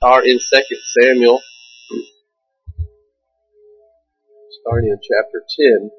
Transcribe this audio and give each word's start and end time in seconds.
are 0.00 0.22
in 0.22 0.38
Second 0.38 0.78
Samuel, 0.94 1.40
starting 4.62 4.90
in 4.90 4.98
chapter 5.02 5.42
10. 5.58 5.90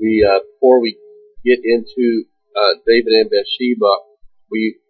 We, 0.00 0.24
uh, 0.24 0.40
before 0.54 0.80
we 0.80 0.96
get 1.44 1.60
into, 1.62 2.24
uh, 2.56 2.80
David 2.86 3.12
and 3.12 3.28
Bathsheba, 3.28 3.92
we, 4.50 4.80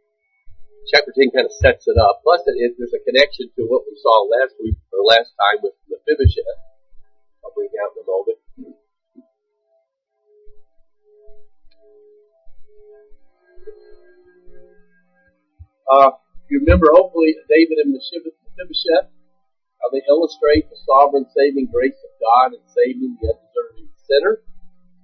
chapter 0.95 1.11
10 1.19 1.35
kind 1.35 1.47
of 1.47 1.53
sets 1.59 1.89
it 1.89 1.99
up. 1.99 2.23
Plus 2.23 2.43
there's 2.47 2.95
a 2.95 3.03
connection 3.03 3.51
to 3.59 3.67
what 3.67 3.83
we 3.91 3.99
saw 3.99 4.23
last 4.39 4.55
week, 4.63 4.79
or 4.93 5.03
last 5.03 5.35
time 5.35 5.59
with 5.63 5.75
Mephibosheth. 5.91 6.63
I'll 7.43 7.51
bring 7.57 7.75
out 7.75 7.91
in 7.99 8.03
a 8.03 8.07
moment. 8.07 8.39
Uh, 15.91 16.11
you 16.51 16.61
remember 16.67 16.91
hopefully 16.91 17.39
David 17.47 17.79
and 17.87 17.95
Mephibosheth, 17.95 19.09
how 19.79 19.89
they 19.95 20.03
illustrate 20.11 20.67
the 20.69 20.77
sovereign 20.85 21.25
saving 21.31 21.71
grace 21.71 21.97
of 22.03 22.13
God 22.19 22.59
in 22.59 22.63
saving 22.67 23.17
the 23.23 23.31
undeserving 23.31 23.89
sinner 24.05 24.43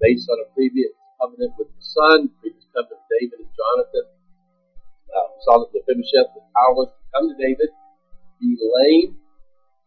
based 0.02 0.28
on 0.28 0.42
a 0.42 0.48
previous 0.52 0.92
covenant 1.22 1.54
with 1.56 1.70
the 1.70 1.84
son, 1.86 2.28
previous 2.42 2.66
covenant 2.74 2.98
with 2.98 3.12
David 3.14 3.38
and 3.46 3.52
Jonathan. 3.54 4.06
Uh, 5.08 5.26
we 5.32 5.38
saw 5.46 5.54
that 5.62 5.72
Mephibosheth 5.72 6.34
was 6.34 6.46
powerless 6.52 6.92
to 6.92 7.04
come 7.14 7.26
to 7.30 7.36
David, 7.38 7.70
be 8.42 8.58
lame, 8.58 9.16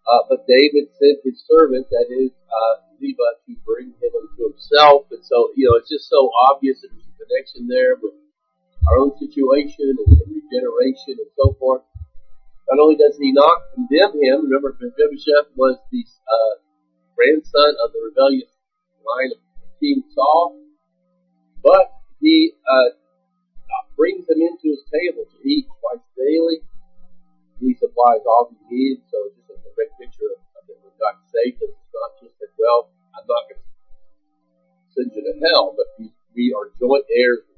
uh, 0.07 0.25
but 0.25 0.47
David 0.49 0.89
sent 0.97 1.21
his 1.21 1.43
servant, 1.45 1.85
that 1.91 2.07
is, 2.09 2.33
uh, 2.49 2.73
Ziba, 2.97 3.37
to 3.45 3.53
bring 3.61 3.93
him 3.99 4.11
unto 4.15 4.49
himself. 4.49 5.05
And 5.13 5.21
so, 5.21 5.53
you 5.53 5.69
know, 5.69 5.77
it's 5.77 5.91
just 5.91 6.09
so 6.09 6.31
obvious 6.49 6.81
that 6.81 6.89
there's 6.89 7.05
a 7.05 7.15
connection 7.19 7.69
there 7.69 7.93
with 8.01 8.17
our 8.87 8.97
own 8.99 9.11
situation 9.19 9.91
and, 9.91 9.99
and 9.99 10.29
regeneration 10.31 11.19
and 11.19 11.31
so 11.35 11.55
forth. 11.59 11.83
Not 12.69 12.77
only 12.77 12.95
does 12.95 13.17
he 13.17 13.33
not 13.33 13.73
condemn 13.73 14.13
him, 14.21 14.45
remember 14.45 14.77
Mephibosheth 14.77 15.49
was 15.57 15.81
the 15.91 16.05
uh, 16.05 16.53
grandson 17.17 17.73
of 17.81 17.91
the 17.91 18.01
rebellious 18.13 18.53
line 19.01 19.33
of 19.33 19.41
King 19.81 20.05
Saul, 20.13 20.53
but 21.65 21.89
he 22.21 22.53
uh, 22.69 22.93
brings 23.97 24.29
him 24.29 24.39
into 24.39 24.69
his 24.69 24.85
table 24.87 25.25
to 25.25 25.37
eat 25.43 25.65
twice 25.81 26.05
daily. 26.13 26.61
He 27.59 27.75
supplies 27.75 28.23
all 28.23 28.53
he 28.53 28.59
needs, 28.69 29.03
so 29.11 29.17
it's 29.27 29.35
just 29.43 29.51
a 29.51 29.59
direct 29.75 29.97
picture 29.99 30.29
of, 30.31 30.39
of 30.61 30.77
when 30.79 30.93
God 30.95 31.19
saved 31.27 31.59
us. 31.59 31.73
It's 31.73 31.91
not 31.91 32.11
just 32.21 32.37
that, 32.39 32.53
well, 32.55 32.93
I'm 33.17 33.27
not 33.27 33.43
going 33.49 33.59
to 33.59 33.67
send 34.93 35.09
you 35.11 35.25
to 35.25 35.35
hell, 35.41 35.75
but 35.75 35.89
we, 35.97 36.13
we 36.37 36.53
are 36.53 36.71
joint 36.79 37.03
heirs 37.11 37.48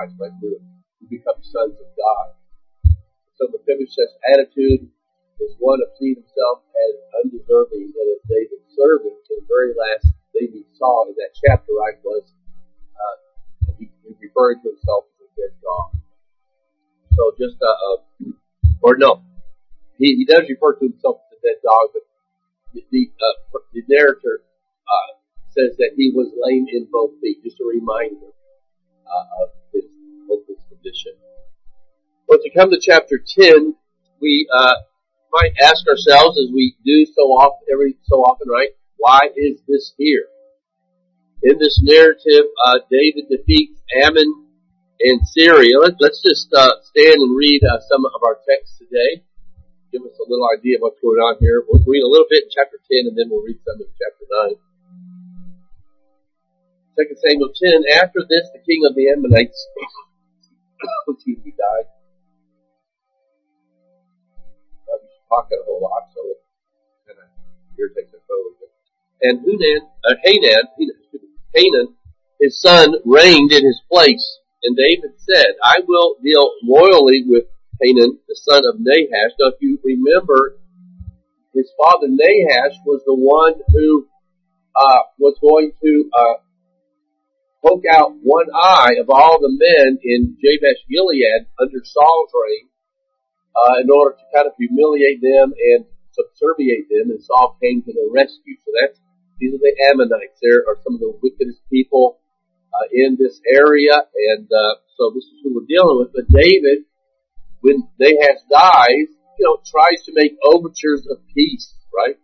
Christ 0.00 0.16
by 0.16 0.32
doing. 0.40 0.64
We 1.04 1.20
become 1.20 1.36
sons 1.44 1.76
of 1.76 1.88
God. 1.92 2.28
So 3.36 3.52
Mephibosheth's 3.52 4.16
attitude 4.32 4.88
is 5.44 5.52
one 5.60 5.80
of 5.84 5.92
seeing 6.00 6.16
himself 6.16 6.64
as 6.72 6.92
undeserving 7.20 7.92
and 7.92 8.08
as 8.16 8.24
David's 8.24 8.64
servant. 8.72 9.20
The 9.28 9.44
very 9.44 9.76
last 9.76 10.08
thing 10.32 10.56
we 10.56 10.64
saw 10.72 11.04
in 11.04 11.14
that 11.20 11.36
chapter, 11.36 11.72
right, 11.76 12.00
was 12.00 12.32
uh, 12.96 13.16
he, 13.76 13.92
he 14.08 14.16
referred 14.24 14.64
to 14.64 14.72
himself 14.72 15.04
as 15.20 15.28
a 15.28 15.30
dead 15.36 15.52
dog. 15.60 15.92
So 17.12 17.36
just 17.36 17.60
uh, 17.60 17.68
uh, 17.68 18.32
or 18.80 18.96
no, 18.96 19.20
he, 20.00 20.16
he 20.16 20.24
does 20.24 20.48
refer 20.48 20.80
to 20.80 20.84
himself 20.88 21.20
as 21.28 21.36
a 21.36 21.40
dead 21.44 21.60
dog, 21.60 21.92
but 21.92 22.04
the, 22.72 22.84
the, 22.88 23.12
uh, 23.20 23.60
the 23.76 23.84
narrator 23.84 24.40
uh, 24.48 25.10
says 25.52 25.76
that 25.76 25.92
he 25.96 26.08
was 26.16 26.32
lame 26.40 26.64
in 26.72 26.88
both 26.88 27.20
feet. 27.20 27.44
Just 27.44 27.60
a 27.60 27.68
reminder 27.68 28.32
uh, 29.10 29.44
of 29.44 29.59
his 30.30 30.38
hopeless 30.38 30.62
condition. 30.68 31.12
Well, 32.28 32.38
to 32.42 32.50
come 32.50 32.70
to 32.70 32.78
chapter 32.80 33.18
10, 33.18 33.74
we 34.20 34.46
uh, 34.54 34.74
might 35.32 35.52
ask 35.62 35.86
ourselves, 35.88 36.38
as 36.38 36.50
we 36.54 36.76
do 36.84 37.06
so 37.14 37.22
often, 37.34 37.66
every 37.72 37.96
so 38.04 38.22
often, 38.22 38.48
right? 38.48 38.70
Why 38.98 39.20
is 39.36 39.60
this 39.66 39.94
here? 39.98 40.26
In 41.42 41.58
this 41.58 41.80
narrative, 41.82 42.46
uh, 42.66 42.78
David 42.90 43.24
defeats 43.30 43.80
Ammon 44.04 44.46
and 45.00 45.20
Syria. 45.32 45.80
Let, 45.80 45.96
us 45.96 46.20
just 46.20 46.52
uh, 46.52 46.70
stand 46.84 47.16
and 47.16 47.34
read 47.34 47.62
uh, 47.64 47.80
some 47.88 48.04
of 48.04 48.20
our 48.22 48.36
texts 48.46 48.76
today. 48.78 49.24
Give 49.90 50.02
us 50.02 50.14
a 50.20 50.28
little 50.28 50.46
idea 50.54 50.76
of 50.76 50.82
what's 50.84 51.00
going 51.00 51.18
on 51.18 51.40
here. 51.40 51.64
We'll 51.66 51.82
read 51.82 52.04
a 52.04 52.12
little 52.12 52.28
bit 52.30 52.44
in 52.44 52.50
chapter 52.52 52.76
10 52.78 53.10
and 53.10 53.16
then 53.18 53.26
we'll 53.32 53.42
read 53.42 53.58
some 53.64 53.80
in 53.80 53.88
chapter 53.98 54.28
9. 54.54 54.54
2 57.08 57.16
Samuel 57.16 57.50
10, 57.56 58.04
after 58.04 58.20
this, 58.28 58.52
the 58.52 58.60
king 58.60 58.84
of 58.84 58.94
the 58.94 59.08
Ammonites, 59.08 59.56
excuse 61.08 61.38
me, 61.44 61.52
died. 61.52 61.88
I'm 64.90 65.02
talking 65.28 65.58
a 65.60 65.64
whole 65.64 65.82
lot, 65.82 66.10
so 66.14 66.20
it 66.30 66.40
kind 67.06 67.18
of 67.20 67.28
irritates 67.78 68.12
the 68.12 68.20
phone. 68.26 68.56
And 69.22 69.40
Hunan, 69.44 69.86
uh, 70.04 70.14
Hanan, 70.24 70.64
Hanan, 71.54 71.94
his 72.40 72.60
son, 72.60 72.94
reigned 73.04 73.52
in 73.52 73.64
his 73.64 73.80
place. 73.90 74.38
And 74.62 74.76
David 74.76 75.12
said, 75.16 75.56
I 75.62 75.76
will 75.86 76.16
deal 76.22 76.52
loyally 76.62 77.24
with 77.26 77.44
Hanan, 77.80 78.18
the 78.28 78.36
son 78.36 78.62
of 78.66 78.80
Nahash. 78.80 79.32
Now, 79.38 79.48
if 79.48 79.54
you 79.60 79.78
remember, 79.84 80.58
his 81.54 81.70
father 81.80 82.08
Nahash 82.08 82.76
was 82.86 83.02
the 83.06 83.14
one 83.14 83.54
who 83.72 84.06
uh, 84.76 85.00
was 85.18 85.36
going 85.40 85.72
to 85.82 86.10
uh, 86.16 86.34
poke 87.62 87.84
out 87.90 88.16
one 88.22 88.48
eye 88.54 88.96
of 89.00 89.08
all 89.10 89.38
the 89.40 89.52
men 89.52 89.98
in 90.02 90.36
Jabesh 90.40 90.80
Gilead 90.88 91.46
under 91.60 91.80
Saul's 91.84 92.32
reign, 92.32 92.68
uh, 93.54 93.80
in 93.84 93.90
order 93.90 94.16
to 94.16 94.24
kind 94.34 94.46
of 94.48 94.54
humiliate 94.56 95.20
them 95.20 95.52
and 95.52 95.84
subserviate 96.12 96.88
them, 96.88 97.10
and 97.10 97.22
Saul 97.22 97.56
came 97.62 97.82
to 97.82 97.92
their 97.92 98.10
rescue. 98.10 98.56
So 98.64 98.72
that's 98.80 98.98
these 99.38 99.54
are 99.54 99.62
the 99.62 99.76
Ammonites. 99.92 100.36
There 100.42 100.64
are 100.68 100.76
some 100.84 100.94
of 100.94 101.00
the 101.00 101.16
wickedest 101.22 101.60
people 101.72 102.20
uh, 102.72 102.86
in 102.92 103.16
this 103.18 103.40
area, 103.48 103.96
and 103.96 104.44
uh, 104.44 104.74
so 104.96 105.12
this 105.14 105.24
is 105.24 105.40
who 105.42 105.54
we're 105.54 105.68
dealing 105.68 105.96
with. 105.96 106.12
But 106.12 106.28
David, 106.28 106.84
when 107.60 107.88
Nahash 107.98 108.44
dies, 108.52 109.08
you 109.38 109.44
know, 109.48 109.56
tries 109.64 110.04
to 110.04 110.12
make 110.12 110.36
overtures 110.44 111.08
of 111.08 111.24
peace, 111.32 111.72
right? 111.88 112.16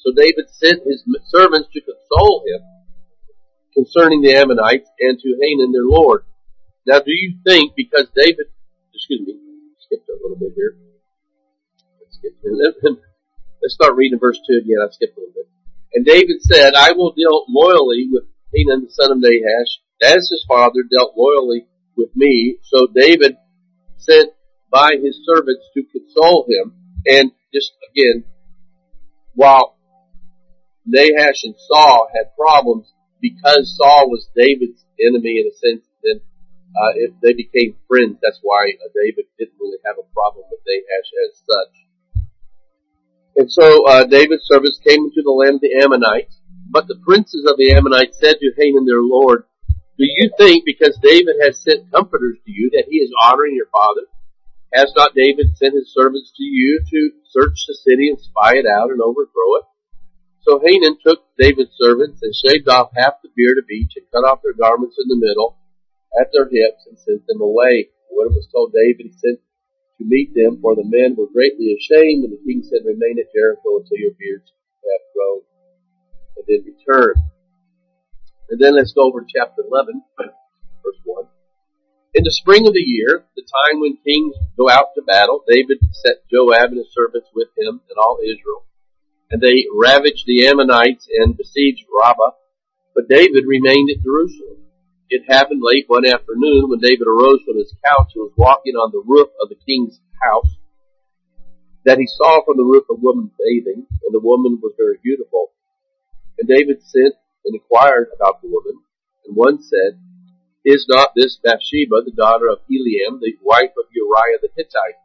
So 0.00 0.12
David 0.16 0.48
sent 0.52 0.86
his 0.86 1.04
servants 1.28 1.68
to 1.72 1.80
console 1.84 2.44
him 2.48 2.62
concerning 3.76 4.22
the 4.22 4.34
Ammonites 4.34 4.88
and 4.98 5.20
to 5.20 5.38
Hanan 5.40 5.70
their 5.72 5.84
lord. 5.84 6.24
Now 6.86 6.98
do 6.98 7.12
you 7.12 7.36
think 7.46 7.74
because 7.76 8.08
David, 8.16 8.46
excuse 8.94 9.20
me, 9.20 9.36
skipped 9.78 10.08
a 10.08 10.16
little 10.22 10.38
bit 10.38 10.52
here. 10.56 10.76
Let's 12.00 12.16
skip 12.16 12.34
Let's 13.62 13.74
start 13.74 13.94
reading 13.96 14.18
verse 14.18 14.38
2 14.48 14.62
again. 14.64 14.78
I 14.82 14.90
skipped 14.90 15.16
a 15.16 15.20
little 15.20 15.34
bit. 15.34 15.48
And 15.94 16.04
David 16.04 16.42
said, 16.42 16.74
I 16.74 16.92
will 16.92 17.12
deal 17.12 17.44
loyally 17.48 18.08
with 18.10 18.24
Hanan 18.54 18.84
the 18.84 18.90
son 18.90 19.12
of 19.12 19.18
Nahash, 19.18 19.80
as 20.02 20.28
his 20.30 20.44
father 20.48 20.82
dealt 20.90 21.14
loyally 21.16 21.66
with 21.96 22.10
me. 22.14 22.58
So 22.62 22.86
David 22.94 23.36
sent 23.96 24.30
by 24.70 24.92
his 25.02 25.18
servants 25.24 25.64
to 25.74 25.82
console 25.92 26.46
him. 26.48 26.74
And 27.06 27.32
just 27.52 27.72
again, 27.90 28.24
while 29.34 29.76
Nahash 30.86 31.44
and 31.44 31.54
Saul 31.68 32.08
had 32.14 32.36
problems, 32.38 32.92
because 33.26 33.76
Saul 33.76 34.10
was 34.10 34.28
David's 34.36 34.84
enemy 35.00 35.42
in 35.42 35.46
a 35.50 35.54
sense, 35.56 35.84
then 36.02 36.20
uh, 36.76 36.92
if 36.96 37.12
they 37.22 37.32
became 37.32 37.76
friends, 37.88 38.18
that's 38.22 38.40
why 38.42 38.72
uh, 38.78 38.88
David 38.94 39.26
didn't 39.38 39.58
really 39.58 39.78
have 39.86 39.96
a 39.98 40.06
problem 40.12 40.44
with 40.50 40.60
Nahash 40.62 41.10
as 41.26 41.32
such. 41.42 41.74
And 43.36 43.48
so 43.52 43.86
uh, 43.86 44.04
David's 44.04 44.48
servants 44.48 44.80
came 44.80 45.04
into 45.04 45.22
the 45.22 45.32
land 45.32 45.56
of 45.56 45.64
the 45.64 45.76
Ammonites, 45.82 46.40
but 46.70 46.86
the 46.88 47.00
princes 47.04 47.46
of 47.48 47.56
the 47.56 47.72
Ammonites 47.72 48.18
said 48.18 48.36
to 48.40 48.52
Hanan 48.56 48.86
their 48.86 49.02
lord, 49.02 49.44
Do 49.68 50.04
you 50.04 50.30
think 50.38 50.64
because 50.64 50.98
David 51.02 51.36
has 51.42 51.60
sent 51.62 51.90
comforters 51.92 52.38
to 52.44 52.52
you 52.52 52.70
that 52.72 52.88
he 52.88 52.98
is 52.98 53.12
honoring 53.22 53.54
your 53.54 53.68
father? 53.72 54.08
Has 54.74 54.92
not 54.96 55.14
David 55.14 55.56
sent 55.56 55.74
his 55.74 55.92
servants 55.92 56.32
to 56.36 56.42
you 56.42 56.82
to 56.90 57.10
search 57.28 57.56
the 57.68 57.74
city 57.74 58.08
and 58.08 58.20
spy 58.20 58.56
it 58.56 58.66
out 58.66 58.90
and 58.90 59.00
overthrow 59.00 59.60
it? 59.60 59.64
So 60.46 60.62
Hanan 60.62 60.94
took 61.02 61.26
David's 61.34 61.74
servants 61.74 62.22
and 62.22 62.30
shaved 62.30 62.68
off 62.68 62.94
half 62.94 63.18
the 63.18 63.34
beard 63.34 63.58
of 63.58 63.66
each 63.66 63.98
and 63.98 64.06
cut 64.14 64.22
off 64.22 64.46
their 64.46 64.54
garments 64.54 64.94
in 64.94 65.10
the 65.10 65.18
middle 65.18 65.58
at 66.14 66.30
their 66.30 66.46
hips 66.46 66.86
and 66.86 66.94
sent 66.94 67.26
them 67.26 67.42
away. 67.42 67.90
When 68.14 68.30
it 68.30 68.38
was 68.38 68.46
told 68.54 68.70
David, 68.70 69.10
he 69.10 69.12
sent 69.18 69.42
to 69.98 70.04
meet 70.06 70.38
them, 70.38 70.62
for 70.62 70.78
the 70.78 70.86
men 70.86 71.18
were 71.18 71.26
greatly 71.26 71.74
ashamed, 71.74 72.22
and 72.22 72.32
the 72.32 72.38
king 72.46 72.62
said, 72.62 72.86
Remain 72.86 73.18
at 73.18 73.34
Jericho 73.34 73.82
until 73.82 73.98
your 73.98 74.14
beards 74.14 74.46
have 74.86 75.04
grown, 75.10 75.42
and 76.38 76.44
then 76.46 76.62
return. 76.62 77.18
And 78.48 78.62
then 78.62 78.76
let's 78.78 78.94
go 78.94 79.02
over 79.02 79.26
to 79.26 79.26
chapter 79.26 79.66
11, 79.66 79.98
verse 80.78 81.00
1. 81.02 81.26
In 82.14 82.22
the 82.22 82.30
spring 82.30 82.68
of 82.68 82.72
the 82.72 82.86
year, 82.86 83.26
the 83.34 83.42
time 83.42 83.82
when 83.82 83.98
kings 84.06 84.36
go 84.54 84.70
out 84.70 84.94
to 84.94 85.02
battle, 85.02 85.42
David 85.48 85.82
set 86.06 86.22
Joab 86.30 86.70
and 86.70 86.78
his 86.78 86.94
servants 86.94 87.34
with 87.34 87.50
him 87.58 87.82
and 87.82 87.98
all 87.98 88.22
Israel 88.22 88.62
and 89.30 89.40
they 89.40 89.66
ravaged 89.74 90.24
the 90.26 90.46
Ammonites 90.46 91.08
and 91.18 91.36
besieged 91.36 91.84
Rabbah. 91.90 92.32
But 92.94 93.08
David 93.08 93.44
remained 93.46 93.90
at 93.90 94.02
Jerusalem. 94.02 94.64
It 95.10 95.24
happened 95.28 95.62
late 95.62 95.84
one 95.86 96.06
afternoon 96.06 96.68
when 96.68 96.80
David 96.80 97.06
arose 97.06 97.40
from 97.46 97.58
his 97.58 97.74
couch 97.84 98.12
and 98.14 98.24
was 98.24 98.32
walking 98.36 98.74
on 98.74 98.90
the 98.92 99.02
roof 99.06 99.28
of 99.40 99.48
the 99.48 99.58
king's 99.66 100.00
house. 100.22 100.56
that 101.84 101.98
he 101.98 102.06
saw 102.18 102.42
from 102.44 102.56
the 102.56 102.66
roof 102.66 102.84
a 102.90 102.94
woman 102.94 103.30
bathing, 103.38 103.86
and 103.86 104.12
the 104.12 104.18
woman 104.18 104.58
was 104.60 104.74
very 104.76 104.98
beautiful. 105.02 105.52
And 106.38 106.48
David 106.48 106.82
sent 106.82 107.14
and 107.44 107.54
inquired 107.54 108.08
about 108.14 108.42
the 108.42 108.48
woman, 108.48 108.82
and 109.24 109.36
one 109.36 109.62
said, 109.62 109.98
Is 110.64 110.86
not 110.88 111.14
this 111.14 111.38
Bathsheba 111.42 112.02
the 112.04 112.10
daughter 112.16 112.48
of 112.48 112.58
Eliam, 112.66 113.20
the 113.20 113.38
wife 113.42 113.70
of 113.78 113.86
Uriah 113.94 114.42
the 114.42 114.50
Hittite? 114.56 114.98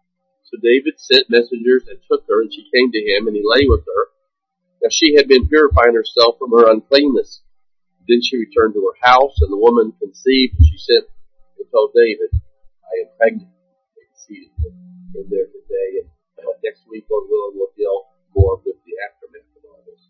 So 0.49 0.57
David 0.57 0.97
sent 0.97 1.29
messengers 1.29 1.85
and 1.87 1.99
took 2.09 2.25
her, 2.27 2.41
and 2.41 2.51
she 2.51 2.67
came 2.73 2.91
to 2.91 2.99
him, 2.99 3.27
and 3.27 3.35
he 3.35 3.43
lay 3.45 3.67
with 3.69 3.85
her. 3.85 4.10
Now 4.81 4.89
she 4.89 5.13
had 5.15 5.27
been 5.27 5.47
purifying 5.47 5.93
herself 5.93 6.39
from 6.39 6.51
her 6.51 6.71
uncleanness. 6.71 7.41
Then 8.09 8.21
she 8.23 8.37
returned 8.37 8.73
to 8.73 8.81
her 8.81 8.97
house, 9.07 9.37
and 9.41 9.53
the 9.53 9.61
woman 9.61 9.93
conceived, 10.01 10.57
and 10.57 10.65
she 10.65 10.77
sent 10.77 11.05
and 11.59 11.67
told 11.69 11.93
David, 11.93 12.33
I 12.33 13.05
am 13.05 13.09
pregnant. 13.17 13.53
They 13.93 14.09
see 14.17 14.49
in 14.57 15.29
there 15.29 15.45
today, 15.45 16.01
and 16.01 16.09
uh, 16.41 16.57
next 16.65 16.81
week, 16.89 17.05
Lord 17.11 17.29
willing, 17.29 17.61
we'll 17.61 17.69
deal 17.77 18.09
more 18.35 18.57
with 18.65 18.81
the 18.81 18.97
aftermath 19.05 19.53
of 19.53 19.69
all 19.69 19.83
this. 19.85 20.01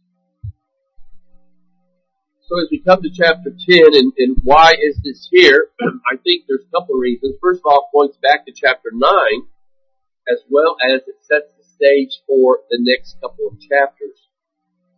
So 2.48 2.64
as 2.64 2.72
we 2.72 2.80
come 2.80 3.04
to 3.04 3.12
chapter 3.12 3.52
10, 3.52 3.92
and, 3.92 4.14
and 4.18 4.38
why 4.44 4.72
is 4.80 4.96
this 5.04 5.28
here? 5.30 5.68
I 6.12 6.16
think 6.24 6.48
there's 6.48 6.64
a 6.64 6.72
couple 6.72 6.96
of 6.96 7.04
reasons. 7.04 7.36
First 7.44 7.60
of 7.60 7.68
all, 7.68 7.92
it 7.92 7.92
points 7.92 8.18
back 8.24 8.46
to 8.46 8.54
chapter 8.56 8.92
9, 8.94 9.12
as 10.32 10.40
well 10.50 10.78
as 10.80 11.02
it 11.12 11.20
sets 11.28 11.52
the 11.60 11.68
stage 11.68 12.24
for 12.26 12.60
the 12.70 12.80
next 12.80 13.20
couple 13.20 13.52
of 13.52 13.60
chapters 13.60 14.31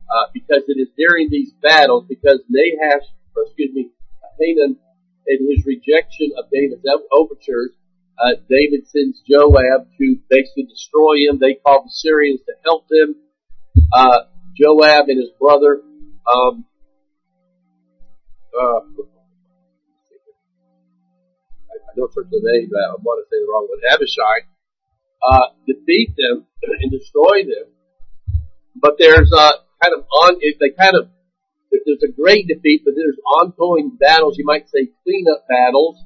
uh, 0.10 0.28
because 0.34 0.64
it 0.68 0.80
is 0.80 0.90
during 0.98 1.30
these 1.30 1.52
battles, 1.62 2.06
because 2.08 2.42
Nahash, 2.50 3.08
or 3.36 3.44
excuse 3.44 3.74
me, 3.74 3.90
Hanan, 4.40 4.78
in 5.28 5.38
his 5.50 5.66
rejection 5.66 6.32
of 6.38 6.46
David's 6.52 6.84
overtures, 7.12 7.72
uh, 8.20 8.36
David 8.50 8.88
sends 8.88 9.22
Joab 9.22 9.88
to 9.98 10.18
basically 10.30 10.64
destroy 10.64 11.28
him. 11.28 11.40
They 11.40 11.56
call 11.56 11.84
the 11.84 11.92
Syrians 11.92 12.42
to 12.46 12.54
help 12.64 12.88
them. 12.88 13.16
Uh, 13.92 14.20
Joab 14.60 15.10
and 15.10 15.20
his 15.20 15.32
brother, 15.40 15.82
um, 16.30 16.66
uh, 18.54 18.80
I 21.74 21.96
don't 21.96 22.14
search 22.14 22.28
the 22.30 22.42
name, 22.42 22.70
I 22.74 22.96
want 23.02 23.26
to 23.26 23.30
say 23.30 23.42
the 23.42 23.50
wrong 23.50 23.68
one, 23.70 23.82
Abishai, 23.92 24.46
uh, 25.24 25.48
defeat 25.66 26.14
them 26.18 26.46
and 26.82 26.92
destroy 26.92 27.44
them. 27.44 27.74
But 28.76 28.98
there's, 29.00 29.32
uh, 29.34 29.52
kind 29.83 29.94
of 29.97 30.06
on, 30.07 30.39
they 30.39 30.69
kind 30.71 30.95
of, 30.95 31.09
there's 31.71 32.03
a 32.03 32.12
great 32.12 32.47
defeat, 32.47 32.83
but 32.85 32.94
there's 32.95 33.18
ongoing 33.41 33.97
battles, 34.00 34.38
you 34.38 34.45
might 34.45 34.69
say 34.69 34.88
cleanup 35.03 35.47
battles. 35.50 35.97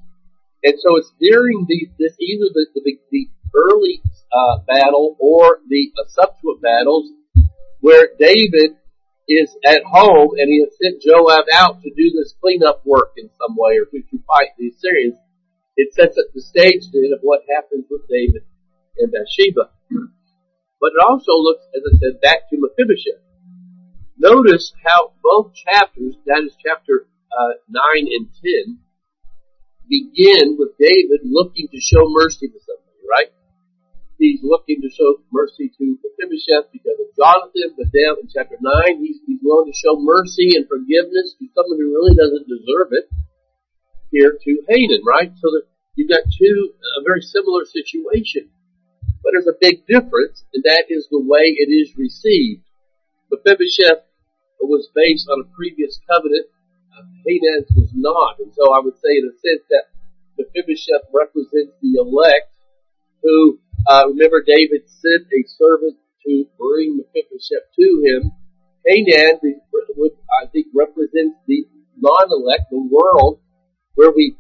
And 0.63 0.73
so 0.79 0.97
it's 0.97 1.11
during 1.19 1.65
these, 1.69 1.89
this, 1.99 2.13
either 2.19 2.49
the, 2.53 2.65
the, 2.73 2.99
the 3.11 3.29
early, 3.53 4.01
uh, 4.31 4.59
battle 4.67 5.15
or 5.19 5.59
the 5.67 5.91
uh, 5.97 6.07
subsequent 6.07 6.61
battles 6.61 7.09
where 7.81 8.09
David 8.19 8.71
is 9.27 9.55
at 9.65 9.83
home 9.83 10.31
and 10.37 10.47
he 10.49 10.63
has 10.63 10.75
sent 10.81 11.01
Joab 11.01 11.45
out 11.53 11.81
to 11.83 11.89
do 11.95 12.11
this 12.11 12.33
cleanup 12.41 12.81
work 12.85 13.11
in 13.17 13.29
some 13.39 13.55
way 13.57 13.77
or 13.77 13.85
to, 13.85 13.99
to 13.99 14.17
fight 14.27 14.55
the 14.57 14.69
Assyrians. 14.69 15.15
It 15.75 15.93
sets 15.93 16.17
up 16.17 16.25
the 16.33 16.41
stage 16.41 16.89
then 16.91 17.11
of 17.13 17.19
what 17.21 17.41
happens 17.53 17.85
with 17.89 18.01
David 18.09 18.43
and 18.97 19.11
Bathsheba. 19.11 19.71
But 20.79 20.93
it 20.93 21.01
also 21.09 21.33
looks, 21.41 21.65
as 21.73 21.81
I 21.81 21.97
said, 21.97 22.21
back 22.21 22.49
to 22.51 22.55
Mephibosheth. 22.61 23.26
Notice 24.17 24.73
how 24.83 25.13
both 25.21 25.53
chapters, 25.53 26.17
that 26.25 26.41
is 26.41 26.57
chapter 26.57 27.05
uh, 27.29 27.61
9 27.69 27.81
and 28.09 28.27
10, 28.65 28.81
begin 29.87 30.57
with 30.57 30.73
David 30.81 31.21
looking 31.23 31.69
to 31.69 31.79
show 31.79 32.01
mercy 32.09 32.49
to 32.49 32.59
somebody, 32.65 33.05
right? 33.05 33.29
He's 34.17 34.41
looking 34.41 34.81
to 34.81 34.89
show 34.89 35.21
mercy 35.29 35.69
to 35.69 35.83
Mephibosheth 36.01 36.73
because 36.73 36.97
of 36.97 37.13
Jonathan, 37.13 37.77
but 37.77 37.93
then 37.93 38.17
in 38.17 38.27
chapter 38.33 38.57
9, 38.57 39.05
he's, 39.05 39.21
he's 39.29 39.39
willing 39.45 39.69
to 39.69 39.77
show 39.77 40.01
mercy 40.01 40.57
and 40.57 40.65
forgiveness 40.65 41.37
to 41.37 41.45
someone 41.53 41.77
who 41.77 41.93
really 41.93 42.17
doesn't 42.17 42.49
deserve 42.49 42.97
it 42.97 43.05
here 44.09 44.33
to 44.33 44.51
Hanan, 44.65 45.05
right? 45.05 45.29
So 45.37 45.53
that 45.53 45.69
you've 45.93 46.09
got 46.09 46.25
two, 46.25 46.73
a 46.73 47.05
very 47.05 47.21
similar 47.21 47.69
situation. 47.69 48.49
But 49.21 49.37
there's 49.37 49.47
a 49.49 49.61
big 49.61 49.85
difference, 49.85 50.41
and 50.53 50.63
that 50.65 50.89
is 50.89 51.05
the 51.11 51.21
way 51.21 51.53
it 51.53 51.69
is 51.69 51.93
received. 51.97 52.66
Mephibosheth 53.31 54.07
was 54.61 54.89
based 54.95 55.27
on 55.29 55.43
a 55.43 55.47
previous 55.55 55.99
covenant. 56.09 56.47
Uh, 56.91 57.03
Hanan's 57.25 57.71
was 57.75 57.91
not. 57.93 58.39
And 58.39 58.51
so 58.53 58.73
I 58.73 58.79
would 58.79 58.95
say 58.95 59.19
in 59.19 59.29
a 59.29 59.35
sense 59.39 59.63
that 59.69 59.91
Mephibosheth 60.37 61.07
represents 61.13 61.73
the 61.81 61.99
elect 61.99 62.51
who, 63.23 63.59
uh, 63.87 64.07
remember 64.07 64.43
David 64.45 64.87
sent 64.87 65.27
a 65.31 65.41
servant 65.47 65.97
to 66.25 66.45
bring 66.59 66.97
Mephibosheth 66.97 67.71
to 67.75 67.87
him. 68.03 68.31
Hanan, 68.85 69.39
I 69.43 70.47
think, 70.51 70.67
represents 70.73 71.35
the 71.47 71.67
non-elect, 71.99 72.71
the 72.71 72.79
world, 72.79 73.39
where 73.95 74.11
we 74.11 74.37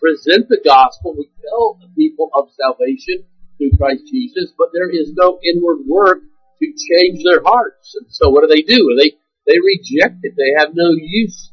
present 0.00 0.48
the 0.48 0.60
gospel, 0.64 1.14
we 1.16 1.28
tell 1.42 1.78
the 1.80 1.88
people 1.94 2.30
of 2.34 2.48
salvation 2.56 3.24
through 3.58 3.76
Christ 3.76 4.04
Jesus, 4.08 4.52
but 4.56 4.68
there 4.72 4.88
is 4.88 5.12
no 5.12 5.38
inward 5.44 5.84
work 5.86 6.20
to 6.60 6.66
change 6.66 7.24
their 7.24 7.42
hearts. 7.42 7.96
And 7.98 8.06
so 8.10 8.30
what 8.30 8.42
do 8.42 8.48
they 8.48 8.62
do? 8.62 8.96
They 8.98 9.16
they 9.46 9.58
reject 9.58 10.20
it. 10.22 10.34
They 10.36 10.52
have 10.58 10.70
no 10.74 10.90
use 10.92 11.50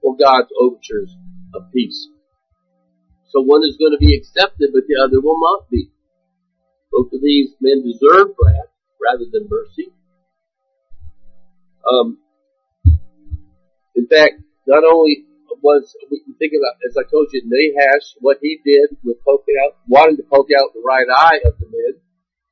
for 0.00 0.16
God's 0.16 0.52
overtures 0.60 1.16
of 1.54 1.72
peace. 1.72 2.08
So 3.30 3.40
one 3.42 3.62
is 3.64 3.76
going 3.76 3.92
to 3.92 3.98
be 3.98 4.14
accepted, 4.14 4.70
but 4.72 4.84
the 4.86 5.02
other 5.02 5.20
will 5.20 5.40
not 5.40 5.68
be. 5.70 5.90
Both 6.92 7.12
of 7.12 7.20
these 7.22 7.50
men 7.60 7.82
deserve 7.82 8.28
wrath 8.38 8.70
rather 9.02 9.24
than 9.32 9.48
mercy. 9.50 9.90
Um, 11.90 12.18
in 13.96 14.06
fact, 14.06 14.34
not 14.66 14.84
only 14.84 15.24
was 15.62 15.96
we 16.10 16.20
can 16.20 16.34
think 16.34 16.52
about, 16.52 16.76
as 16.86 16.96
I 16.96 17.08
told 17.10 17.28
you, 17.32 17.42
Nahash, 17.44 18.14
what 18.20 18.38
he 18.40 18.60
did 18.64 18.96
with 19.02 19.16
poking 19.24 19.56
out, 19.64 19.78
wanting 19.88 20.16
to 20.18 20.22
poke 20.22 20.48
out 20.52 20.74
the 20.74 20.84
right 20.84 21.06
eye 21.08 21.40
of 21.44 21.58
the 21.58 21.66
men. 21.66 22.00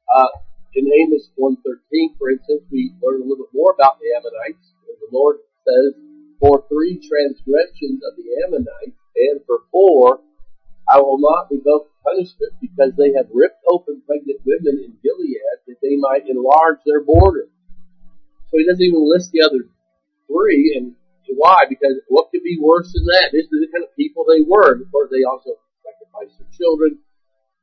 Uh, 0.08 0.32
in 0.74 0.88
Amos 0.88 1.30
1.13, 1.38 2.16
for 2.18 2.30
instance, 2.30 2.62
we 2.70 2.94
learn 3.02 3.20
a 3.20 3.24
little 3.24 3.44
bit 3.44 3.54
more 3.54 3.72
about 3.72 4.00
the 4.00 4.08
Ammonites 4.16 4.72
the 5.02 5.10
Lord 5.10 5.42
says, 5.66 5.98
For 6.38 6.64
three 6.70 7.02
transgressions 7.02 8.00
of 8.06 8.14
the 8.14 8.26
Ammonites, 8.46 8.98
and 9.16 9.42
for 9.46 9.66
four, 9.70 10.22
I 10.86 11.00
will 11.02 11.18
not 11.18 11.50
revoke 11.50 11.90
punishment, 12.06 12.54
because 12.60 12.94
they 12.96 13.12
have 13.18 13.30
ripped 13.34 13.62
open 13.70 14.02
pregnant 14.06 14.40
women 14.46 14.82
in 14.82 14.98
Gilead, 15.02 15.42
that 15.66 15.78
they 15.82 15.98
might 15.98 16.30
enlarge 16.30 16.78
their 16.86 17.02
border. 17.02 17.48
So 18.50 18.58
he 18.58 18.66
doesn't 18.66 18.82
even 18.82 19.02
list 19.02 19.32
the 19.32 19.42
other 19.42 19.66
three, 20.26 20.74
and 20.76 20.94
why? 21.34 21.64
Because 21.68 21.96
what 22.08 22.30
could 22.30 22.42
be 22.42 22.58
worse 22.60 22.92
than 22.92 23.06
that? 23.06 23.30
This 23.32 23.48
is 23.48 23.64
the 23.64 23.72
kind 23.72 23.84
of 23.84 23.96
people 23.96 24.26
they 24.28 24.44
were. 24.44 24.76
Of 24.76 24.90
course, 24.92 25.08
they 25.10 25.24
also 25.24 25.56
sacrificed 25.80 26.38
their 26.38 26.52
children 26.52 26.98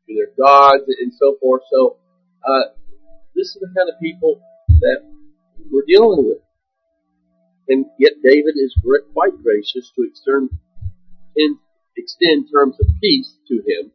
to 0.07 0.11
their 0.15 0.33
gods 0.33 0.89
and 0.89 1.13
so 1.13 1.37
forth. 1.39 1.61
So, 1.69 1.97
uh, 2.41 2.73
this 3.39 3.55
is 3.55 3.62
the 3.62 3.72
kind 3.72 3.88
of 3.88 3.96
people 4.01 4.41
that 4.84 5.00
we're 5.72 5.88
dealing 5.88 6.27
with. 6.27 6.43
And 7.69 7.86
yet 7.98 8.19
David 8.22 8.55
is 8.60 8.75
quite 9.13 9.41
gracious 9.41 9.91
to 9.96 10.03
extend, 10.03 10.50
terms 12.51 12.75
of 12.79 12.88
peace 13.01 13.38
to 13.48 13.55
him. 13.55 13.91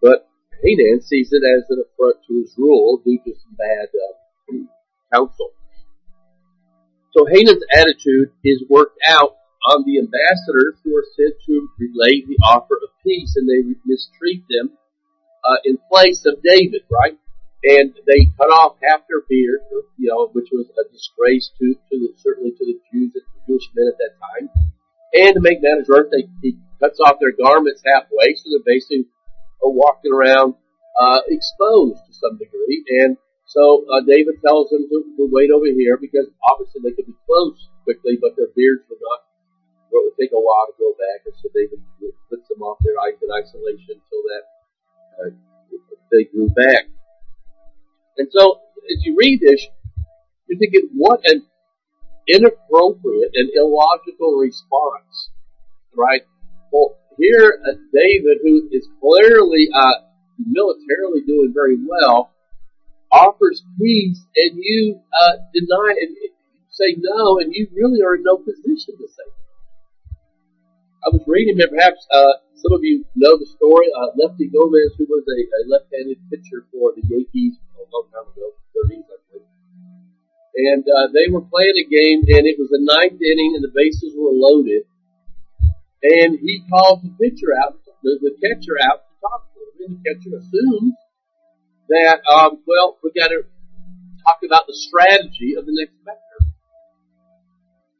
But 0.00 0.28
Hanan 0.62 1.02
sees 1.02 1.32
it 1.32 1.42
as 1.42 1.64
an 1.70 1.82
affront 1.82 2.18
to 2.28 2.34
his 2.40 2.54
rule 2.56 3.02
due 3.04 3.18
to 3.24 3.32
some 3.42 3.56
bad 3.58 3.88
uh, 3.90 4.54
counsel. 5.12 5.50
So 7.12 7.26
Hanan's 7.26 7.64
attitude 7.74 8.30
is 8.44 8.62
worked 8.68 8.98
out 9.08 9.36
on 9.66 9.84
the 9.84 9.98
ambassadors 9.98 10.78
who 10.84 10.94
are 10.96 11.04
sent 11.16 11.34
to 11.46 11.68
relay 11.78 12.22
the 12.22 12.38
offer 12.44 12.76
of 12.76 12.90
peace, 13.04 13.34
and 13.36 13.48
they 13.48 13.74
mistreat 13.84 14.44
them 14.48 14.76
uh, 15.44 15.56
in 15.64 15.78
place 15.90 16.24
of 16.26 16.42
David, 16.42 16.82
right? 16.90 17.18
And 17.64 17.92
they 18.06 18.20
cut 18.40 18.48
off 18.48 18.80
half 18.80 19.04
their 19.08 19.20
beard, 19.28 19.60
you 19.98 20.08
know, 20.08 20.28
which 20.32 20.48
was 20.52 20.66
a 20.80 20.84
disgrace 20.92 21.50
to, 21.60 21.74
to 21.74 21.94
the, 21.98 22.08
certainly 22.16 22.52
to 22.52 22.64
the 22.64 22.80
Jews, 22.88 23.12
the 23.12 23.20
Jewish 23.46 23.68
men 23.76 23.88
at 23.92 23.98
that 24.00 24.16
time. 24.16 24.48
And 25.12 25.34
to 25.34 25.40
make 25.40 25.60
matters 25.60 25.88
worse, 25.88 26.08
they, 26.08 26.24
he 26.40 26.56
cuts 26.80 26.98
off 27.04 27.20
their 27.20 27.36
garments 27.36 27.82
halfway, 27.84 28.32
so 28.36 28.48
they're 28.48 28.64
basically 28.64 29.04
walking 29.60 30.12
around 30.12 30.54
uh, 30.96 31.20
exposed 31.28 32.00
to 32.08 32.12
some 32.16 32.38
degree. 32.40 32.84
And 33.04 33.16
so 33.44 33.84
uh, 33.92 34.00
David 34.06 34.40
tells 34.40 34.70
them 34.70 34.88
to, 34.88 34.96
to 35.18 35.28
wait 35.28 35.50
over 35.50 35.66
here 35.68 35.98
because 36.00 36.32
obviously 36.48 36.80
they 36.80 36.96
could 36.96 37.10
be 37.10 37.18
close 37.26 37.68
quickly, 37.84 38.16
but 38.16 38.38
their 38.38 38.48
beards 38.56 38.86
would 38.88 39.02
not. 39.02 39.26
It 39.90 39.98
would 39.98 40.14
take 40.14 40.30
a 40.30 40.38
while 40.38 40.70
to 40.70 40.74
grow 40.78 40.94
back, 40.94 41.26
and 41.26 41.34
so 41.42 41.50
David 41.50 41.82
puts 42.30 42.46
them 42.46 42.62
off 42.62 42.78
their 42.86 42.94
in 42.94 43.30
isolation 43.34 43.98
until 43.98 44.22
that 44.30 44.44
uh, 45.18 45.30
they 46.14 46.30
grew 46.30 46.46
back. 46.54 46.86
And 48.18 48.28
so, 48.30 48.60
as 48.90 49.04
you 49.04 49.16
read 49.18 49.40
this, 49.40 49.66
you're 50.48 50.58
thinking, 50.58 50.90
what 50.94 51.20
an 51.24 51.42
inappropriate 52.28 53.30
and 53.34 53.50
illogical 53.56 54.36
response, 54.38 55.30
right? 55.96 56.22
Well, 56.72 56.96
here, 57.18 57.58
David, 57.92 58.38
who 58.42 58.68
is 58.72 58.88
clearly 59.00 59.68
uh, 59.74 60.06
militarily 60.38 61.22
doing 61.26 61.52
very 61.54 61.76
well, 61.86 62.30
offers 63.12 63.62
peace 63.78 64.24
and 64.36 64.58
you 64.62 65.00
uh, 65.12 65.36
deny 65.52 65.94
and 66.00 66.16
say 66.70 66.96
no, 66.98 67.38
and 67.38 67.52
you 67.54 67.68
really 67.74 68.00
are 68.02 68.16
in 68.16 68.22
no 68.22 68.38
position 68.38 68.96
to 68.96 69.08
say 69.08 69.26
no. 69.26 69.49
I 71.00 71.08
was 71.08 71.24
reading, 71.26 71.56
perhaps 71.56 72.04
uh, 72.12 72.44
some 72.60 72.76
of 72.76 72.84
you 72.84 73.08
know 73.16 73.40
the 73.40 73.48
story. 73.48 73.88
Uh, 73.88 74.12
Lefty 74.20 74.52
Gomez, 74.52 74.92
who 75.00 75.08
was 75.08 75.24
a, 75.24 75.38
a 75.40 75.60
left-handed 75.64 76.20
pitcher 76.28 76.68
for 76.68 76.92
the 76.92 77.00
Yankees 77.08 77.56
a 77.80 77.88
long 77.88 78.04
time 78.12 78.28
ago, 78.28 78.52
30s, 78.76 79.08
I 79.08 79.16
believe. 79.32 79.48
And 80.60 80.84
uh, 80.84 81.08
they 81.16 81.32
were 81.32 81.40
playing 81.40 81.80
a 81.80 81.86
game, 81.88 82.20
and 82.28 82.44
it 82.44 82.60
was 82.60 82.68
the 82.68 82.84
ninth 82.84 83.16
inning, 83.16 83.56
and 83.56 83.64
the 83.64 83.72
bases 83.72 84.12
were 84.12 84.32
loaded. 84.32 84.84
And 86.04 86.36
he 86.36 86.64
called 86.68 87.00
the 87.00 87.12
pitcher 87.16 87.56
out, 87.56 87.80
the, 88.04 88.20
the 88.20 88.36
catcher 88.40 88.76
out 88.84 89.08
to 89.08 89.12
talk 89.24 89.48
to 89.52 89.60
him. 89.60 89.72
And 89.80 89.90
the 89.96 90.00
catcher 90.04 90.36
assumes 90.36 90.96
that, 91.88 92.20
um, 92.28 92.60
well, 92.68 93.00
we 93.00 93.12
got 93.16 93.28
to 93.28 93.44
talk 94.24 94.40
about 94.44 94.68
the 94.68 94.76
strategy 94.76 95.56
of 95.56 95.64
the 95.64 95.72
next 95.72 95.96
batter. 96.04 96.29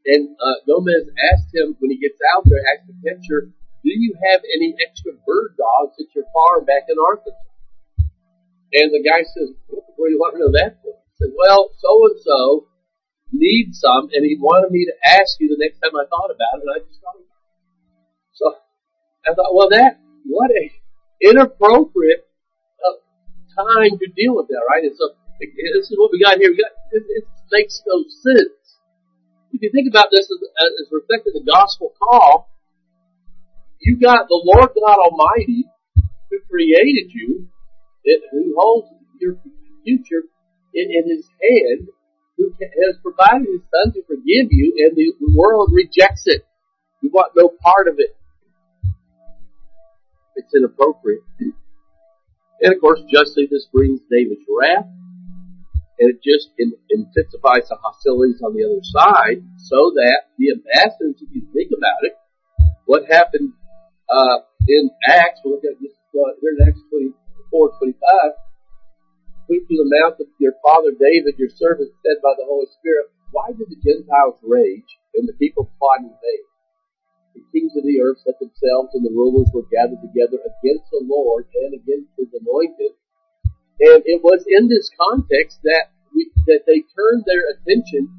And 0.06 0.36
uh, 0.40 0.64
Gomez 0.66 1.08
asked 1.32 1.52
him 1.52 1.76
when 1.78 1.90
he 1.90 1.98
gets 2.00 2.18
out 2.34 2.44
there, 2.48 2.60
asked 2.72 2.88
the 2.88 2.96
catcher, 3.04 3.52
"Do 3.84 3.90
you 3.92 4.16
have 4.32 4.40
any 4.56 4.74
extra 4.80 5.12
bird 5.26 5.56
dogs 5.60 6.00
at 6.00 6.08
your 6.14 6.24
farm 6.32 6.64
back 6.64 6.88
in 6.88 6.96
Arkansas?" 6.96 7.36
And 8.72 8.94
the 8.94 9.04
guy 9.04 9.22
says, 9.22 9.52
"Where 9.68 10.08
do 10.08 10.12
you 10.14 10.20
want 10.20 10.36
to 10.36 10.40
know 10.40 10.52
that 10.56 10.80
for?" 10.80 10.96
He 10.96 11.12
said, 11.20 11.32
"Well, 11.36 11.68
so 11.76 11.90
and 12.08 12.18
so 12.20 12.66
needs 13.32 13.80
some, 13.80 14.08
and 14.12 14.24
he 14.24 14.40
wanted 14.40 14.72
me 14.72 14.88
to 14.88 14.94
ask 15.04 15.36
you 15.38 15.48
the 15.52 15.60
next 15.60 15.78
time 15.84 15.92
I 15.94 16.08
thought 16.08 16.32
about 16.32 16.58
it, 16.58 16.64
and 16.64 16.72
I 16.74 16.78
just 16.80 17.00
thought 17.00 17.20
about 17.20 17.44
it." 17.44 17.54
So 18.32 18.44
I 19.28 19.34
thought, 19.36 19.52
well, 19.52 19.68
that 19.68 20.00
what 20.24 20.50
a 20.50 20.64
inappropriate 21.20 22.24
uh, 22.80 22.96
time 23.52 23.98
to 24.00 24.06
deal 24.16 24.36
with 24.36 24.48
that, 24.48 24.64
right? 24.64 24.84
And 24.84 24.96
so 24.96 25.12
this 25.40 25.90
is 25.90 25.96
what 25.98 26.12
we 26.12 26.20
got 26.20 26.38
here. 26.38 26.50
We 26.50 26.56
got 26.56 26.72
it, 26.92 27.04
it 27.04 27.24
makes 27.52 27.82
no 27.86 28.04
sense 28.08 28.59
if 29.52 29.62
you 29.62 29.70
think 29.74 29.88
about 29.90 30.08
this 30.10 30.30
as, 30.30 30.38
as 30.80 30.88
reflecting 30.92 31.34
the 31.34 31.44
gospel 31.44 31.92
call, 31.98 32.48
you've 33.80 34.00
got 34.00 34.28
the 34.28 34.40
Lord 34.44 34.70
God 34.74 34.98
Almighty 34.98 35.66
who 36.30 36.38
created 36.48 37.10
you, 37.12 37.48
who 38.30 38.54
holds 38.56 38.88
your 39.20 39.36
future 39.84 40.22
in, 40.74 41.02
His 41.08 41.26
hand, 41.42 41.88
who 42.38 42.52
has 42.60 42.96
provided 43.02 43.48
His 43.50 43.62
Son 43.74 43.92
to 43.92 44.02
forgive 44.06 44.48
you, 44.50 44.74
and 44.86 44.96
the 44.96 45.12
world 45.34 45.70
rejects 45.72 46.22
it. 46.26 46.46
We 47.02 47.08
want 47.08 47.32
no 47.36 47.48
part 47.48 47.88
of 47.88 47.94
it. 47.98 48.16
It's 50.36 50.54
inappropriate. 50.54 51.22
And 52.62 52.74
of 52.74 52.80
course, 52.80 53.00
justly 53.10 53.48
this 53.50 53.66
brings 53.72 54.00
David's 54.10 54.44
wrath 54.48 54.86
and 56.00 56.08
it 56.08 56.24
just 56.24 56.48
intensifies 56.56 57.68
the 57.68 57.76
hostilities 57.76 58.40
on 58.40 58.56
the 58.56 58.64
other 58.64 58.80
side 58.80 59.44
so 59.68 59.92
that 60.00 60.32
the 60.40 60.48
ambassadors, 60.56 61.20
if 61.20 61.28
you 61.28 61.44
think 61.52 61.68
about 61.76 62.00
it, 62.08 62.16
what 62.88 63.04
happened 63.04 63.52
uh, 64.08 64.40
in 64.64 64.88
Acts, 65.12 65.44
we'll 65.44 65.60
look 65.60 65.68
at 65.68 65.76
this 65.76 65.92
here 66.10 66.56
in 66.56 66.64
Acts 66.64 66.80
24, 66.88 67.12
25, 67.52 68.00
who 69.46 69.60
through 69.68 69.82
the 69.84 69.92
mouth 70.00 70.16
of 70.18 70.26
your 70.40 70.56
father 70.64 70.96
David, 70.96 71.36
your 71.36 71.52
servant, 71.52 71.92
said 72.00 72.16
by 72.24 72.32
the 72.40 72.48
Holy 72.48 72.66
Spirit, 72.80 73.12
why 73.36 73.52
did 73.52 73.68
the 73.68 73.78
Gentiles 73.84 74.40
rage 74.40 74.88
and 75.14 75.28
the 75.28 75.36
people 75.36 75.68
plot 75.76 76.00
in 76.00 76.10
vain? 76.10 76.44
The 77.36 77.44
kings 77.52 77.76
of 77.76 77.84
the 77.84 78.00
earth 78.00 78.24
set 78.24 78.40
themselves 78.40 78.96
and 78.96 79.04
the 79.04 79.14
rulers 79.14 79.52
were 79.52 79.68
gathered 79.68 80.00
together 80.00 80.40
against 80.42 80.88
the 80.90 81.04
Lord 81.04 81.46
and 81.54 81.76
against 81.76 82.10
his 82.16 82.32
anointed 82.32 82.96
and 83.80 84.02
it 84.04 84.20
was 84.22 84.44
in 84.46 84.68
this 84.68 84.90
context 85.00 85.60
that 85.64 85.88
we, 86.14 86.30
that 86.46 86.64
they 86.66 86.84
turned 86.92 87.24
their 87.24 87.48
attention 87.56 88.12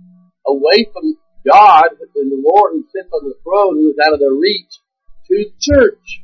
away 0.48 0.89
from 0.91 1.18
God 1.46 1.98
and 2.15 2.32
the 2.32 2.41
Lord 2.41 2.74
who 2.74 2.86
sits 2.89 3.10
on 3.13 3.30
the 3.30 3.38
throne, 3.44 3.77
who 3.77 3.89
is 3.89 3.98
out 4.01 4.13
of 4.13 4.20
their 4.20 4.34
reach, 4.34 4.82
to 5.30 5.34
the 5.38 5.53
church, 5.62 6.22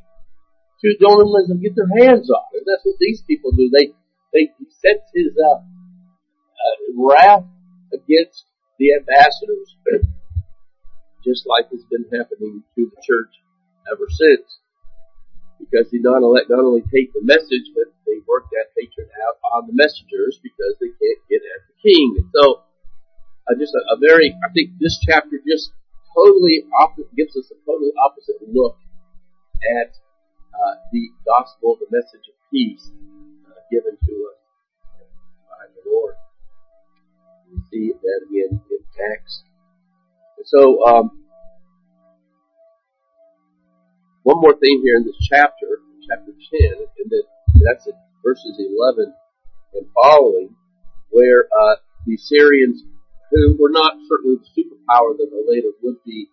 to 0.81 0.97
don't 0.99 1.29
let 1.29 1.47
them 1.47 1.61
get 1.61 1.75
their 1.75 1.89
hands 1.89 2.29
off. 2.29 2.49
And 2.53 2.65
that's 2.65 2.85
what 2.85 2.97
these 2.99 3.21
people 3.25 3.51
do. 3.51 3.69
They 3.69 3.93
they 4.33 4.51
set 4.69 5.05
his 5.13 5.33
uh, 5.37 5.61
uh, 5.61 6.77
wrath 6.97 7.45
against 7.93 8.45
the 8.77 8.93
ambassadors, 8.93 9.77
just 11.25 11.47
like 11.47 11.69
has 11.71 11.85
been 11.89 12.05
happening 12.13 12.63
to 12.75 12.91
the 12.93 13.01
church 13.01 13.33
ever 13.89 14.05
since 14.09 14.59
because 15.59 15.89
they 15.91 15.99
not 15.99 16.23
only, 16.23 16.41
not 16.49 16.63
only 16.63 16.85
take 16.93 17.11
the 17.13 17.21
message, 17.21 17.73
but 17.73 17.89
they 18.05 18.21
work 18.27 18.45
that 18.53 18.71
hatred 18.77 19.09
out 19.27 19.37
on 19.57 19.67
the 19.67 19.73
messengers 19.73 20.39
because 20.41 20.77
they 20.79 20.93
can't 20.93 21.21
get 21.29 21.41
at 21.41 21.61
the 21.67 21.75
king. 21.81 22.15
And 22.17 22.29
so, 22.33 22.63
uh, 23.49 23.55
just 23.57 23.73
a, 23.73 23.81
a, 23.93 23.97
very, 23.97 24.35
I 24.43 24.49
think 24.53 24.77
this 24.79 24.99
chapter 25.01 25.39
just 25.41 25.71
totally 26.15 26.65
opposite, 26.77 27.13
gives 27.15 27.35
us 27.35 27.51
a 27.51 27.57
totally 27.65 27.91
opposite 27.97 28.37
look 28.47 28.77
at 29.81 29.95
uh, 30.53 30.75
the 30.91 31.09
gospel, 31.25 31.77
the 31.79 31.87
message 31.91 32.27
of 32.29 32.35
peace 32.51 32.91
uh, 33.47 33.59
given 33.71 33.97
to 33.97 34.13
us 34.31 34.39
by 35.49 35.63
the 35.73 35.83
Lord. 35.89 36.15
We 37.51 37.59
see 37.71 37.93
that 37.93 38.19
again 38.29 38.61
in 38.69 38.81
Acts. 39.13 39.43
So, 40.45 40.85
um, 40.85 41.26
one 44.27 44.43
more 44.43 44.59
thing 44.59 44.83
here 44.83 44.99
in 44.99 45.07
this 45.07 45.15
chapter, 45.23 45.79
chapter 46.03 46.35
10, 46.35 46.83
and 46.99 47.07
that's 47.63 47.87
in 47.87 47.95
verses 48.19 48.59
11 48.59 49.15
and 49.73 49.87
following, 49.95 50.51
where 51.11 51.47
uh, 51.47 51.79
the 52.05 52.17
Syrians, 52.17 52.83
who 53.31 53.55
were 53.57 53.71
not 53.71 53.95
certainly 54.09 54.35
the 54.35 54.51
superpower 54.51 55.15
that 55.15 55.31
they 55.31 55.43
later 55.47 55.71
would 55.81 56.03
be 56.03 56.27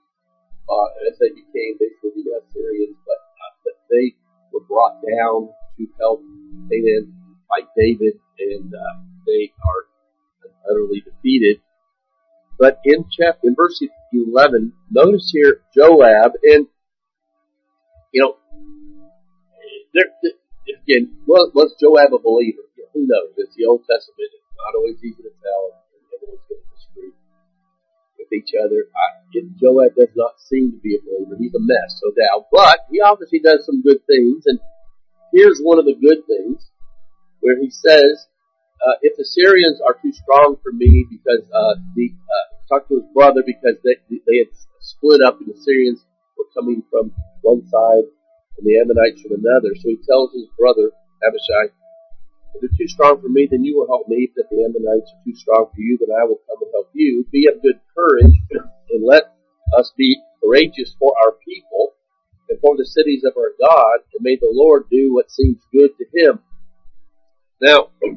uh, 0.66 0.90
as 1.06 1.18
they 1.22 1.30
became 1.38 1.78
basically 1.78 2.26
the 2.26 2.42
Assyrians, 2.42 2.98
but, 3.06 3.14
uh, 3.14 3.54
but 3.62 3.74
they 3.88 4.18
were 4.52 4.66
brought 4.66 4.98
down 4.98 5.54
to 5.78 5.86
help 6.00 6.18
Hanan 6.72 7.14
fight 7.46 7.70
David, 7.78 8.18
and 8.40 8.74
uh, 8.74 9.06
they 9.24 9.52
are 9.62 9.86
utterly 10.68 10.98
defeated. 10.98 11.62
But 12.58 12.80
in 12.84 13.04
chapter, 13.16 13.38
in 13.44 13.54
verse 13.54 13.80
11, 14.12 14.72
notice 14.90 15.30
here 15.32 15.60
Joab, 15.72 16.32
and 16.42 16.66
you 18.14 18.22
know, 18.22 18.38
there, 19.90 20.06
again, 20.86 21.18
was, 21.26 21.50
was 21.50 21.74
Joab 21.82 22.14
a 22.14 22.22
believer? 22.22 22.62
You 22.78 22.86
know, 22.86 22.90
who 22.94 23.02
knows? 23.10 23.34
It's 23.42 23.58
the 23.58 23.66
Old 23.66 23.82
Testament. 23.90 24.30
It's 24.30 24.54
not 24.54 24.78
always 24.78 25.02
easy 25.02 25.18
to 25.18 25.34
tell. 25.42 25.82
Everyone's 26.14 26.46
going 26.46 26.62
to 26.62 26.70
disagree 26.70 27.14
with 28.14 28.30
each 28.30 28.54
other. 28.54 28.86
I, 28.86 29.26
Joab 29.58 29.98
does 29.98 30.14
not 30.14 30.38
seem 30.38 30.70
to 30.70 30.78
be 30.78 30.94
a 30.94 31.02
believer. 31.02 31.34
He's 31.42 31.58
a 31.58 31.62
mess, 31.62 31.98
no 32.06 32.14
doubt. 32.14 32.54
But 32.54 32.86
he 32.86 33.02
obviously 33.02 33.42
does 33.42 33.66
some 33.66 33.82
good 33.82 33.98
things. 34.06 34.46
And 34.46 34.62
here's 35.34 35.58
one 35.58 35.82
of 35.82 35.84
the 35.84 35.98
good 35.98 36.22
things 36.30 36.70
where 37.42 37.58
he 37.58 37.66
says, 37.66 38.30
uh, 38.78 38.94
if 39.02 39.18
the 39.18 39.26
Syrians 39.26 39.82
are 39.82 39.98
too 39.98 40.14
strong 40.14 40.54
for 40.62 40.70
me 40.70 41.02
because, 41.10 41.42
uh, 41.50 41.82
the, 41.98 42.14
uh, 42.14 42.46
talk 42.70 42.86
to 42.94 43.02
his 43.02 43.10
brother 43.10 43.42
because 43.42 43.74
they, 43.82 43.98
they 44.06 44.38
had 44.38 44.54
split 44.78 45.18
up 45.18 45.42
and 45.42 45.50
the 45.50 45.58
Syrians 45.58 46.06
were 46.44 46.60
coming 46.60 46.82
from 46.92 47.12
one 47.40 47.64
side 47.68 48.04
and 48.58 48.64
the 48.66 48.76
Ammonites 48.78 49.22
from 49.22 49.40
another. 49.40 49.72
So 49.80 49.88
he 49.88 49.98
tells 50.04 50.32
his 50.32 50.48
brother, 50.58 50.92
Abishai, 51.24 51.72
if 52.54 52.60
they're 52.60 52.78
too 52.78 52.88
strong 52.88 53.20
for 53.20 53.28
me, 53.28 53.48
then 53.50 53.64
you 53.64 53.76
will 53.76 53.88
help 53.88 54.06
me. 54.08 54.28
If 54.28 54.46
the 54.50 54.62
Ammonites 54.62 55.10
are 55.10 55.24
too 55.24 55.34
strong 55.34 55.66
for 55.74 55.80
you, 55.80 55.98
then 55.98 56.14
I 56.14 56.24
will 56.24 56.40
come 56.46 56.60
and 56.60 56.70
help 56.72 56.90
you. 56.92 57.26
Be 57.32 57.48
of 57.48 57.62
good 57.62 57.80
courage 57.96 58.36
and 58.90 59.02
let 59.02 59.34
us 59.76 59.92
be 59.96 60.20
courageous 60.42 60.94
for 60.98 61.14
our 61.24 61.32
people 61.44 61.94
and 62.48 62.60
for 62.60 62.76
the 62.76 62.84
cities 62.84 63.24
of 63.24 63.32
our 63.36 63.52
God, 63.58 64.04
and 64.12 64.20
may 64.20 64.36
the 64.36 64.52
Lord 64.52 64.84
do 64.90 65.14
what 65.14 65.30
seems 65.30 65.58
good 65.72 65.90
to 65.96 66.04
him. 66.12 66.40
Now, 67.60 67.88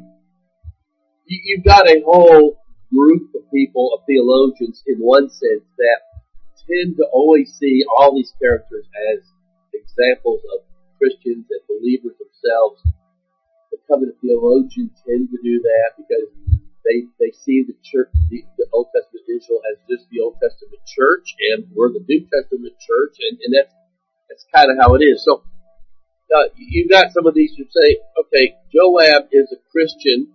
you've 1.25 1.63
got 1.63 1.87
a 1.87 2.03
whole 2.05 2.59
group 2.93 3.33
of 3.35 3.49
people, 3.51 3.93
of 3.93 4.05
theologians, 4.05 4.83
in 4.85 4.97
one 4.99 5.29
sense, 5.29 5.63
that 5.77 5.99
tend 6.67 6.97
to 6.97 7.05
always 7.11 7.55
see 7.55 7.83
all 7.97 8.13
these 8.13 8.33
characters 8.39 8.85
as 9.15 9.23
examples 9.73 10.43
of 10.53 10.67
Christians 10.99 11.47
and 11.49 11.63
believers 11.67 12.19
themselves. 12.19 12.83
The 13.71 13.79
covenant 13.87 14.17
theologians 14.21 14.95
tend 15.07 15.29
to 15.31 15.39
do 15.43 15.63
that 15.63 15.97
because 15.97 16.29
they 16.87 17.07
they 17.19 17.31
see 17.35 17.63
the 17.67 17.75
church, 17.83 18.11
the, 18.31 18.43
the 18.57 18.67
Old 18.71 18.87
Testament 18.95 19.27
Israel 19.27 19.59
as 19.67 19.77
just 19.89 20.07
the 20.09 20.23
Old 20.23 20.39
Testament 20.39 20.79
church, 20.87 21.35
and 21.51 21.67
we're 21.75 21.91
the 21.91 22.03
New 22.07 22.23
Testament 22.31 22.75
church, 22.79 23.19
and, 23.19 23.39
and 23.43 23.51
that's 23.51 23.73
that's 24.29 24.45
kind 24.53 24.71
of 24.71 24.79
how 24.79 24.95
it 24.95 25.03
is. 25.03 25.23
So 25.23 25.43
uh, 26.31 26.47
you've 26.55 26.89
got 26.89 27.11
some 27.11 27.27
of 27.27 27.35
these 27.35 27.55
who 27.55 27.63
say, 27.67 27.99
okay, 28.19 28.55
Joab 28.71 29.31
is 29.31 29.51
a 29.51 29.59
Christian, 29.71 30.31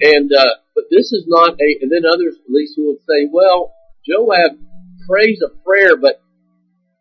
and 0.00 0.30
uh, 0.30 0.62
but 0.74 0.86
this 0.90 1.10
is 1.12 1.26
not 1.26 1.58
a, 1.58 1.68
and 1.82 1.90
then 1.90 2.06
others 2.06 2.38
at 2.38 2.50
least 2.50 2.74
who 2.76 2.86
would 2.94 3.02
say, 3.02 3.26
well, 3.30 3.74
Joab 4.06 4.58
prays 5.08 5.40
a 5.44 5.48
prayer, 5.64 5.96
but 5.96 6.22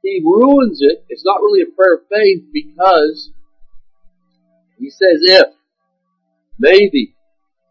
he 0.01 0.21
ruins 0.23 0.79
it. 0.81 1.05
It's 1.09 1.25
not 1.25 1.41
really 1.41 1.61
a 1.61 1.75
prayer 1.75 1.95
of 1.95 2.01
faith 2.11 2.43
because 2.53 3.31
he 4.77 4.89
says 4.89 5.19
if, 5.23 5.47
maybe, 6.59 7.15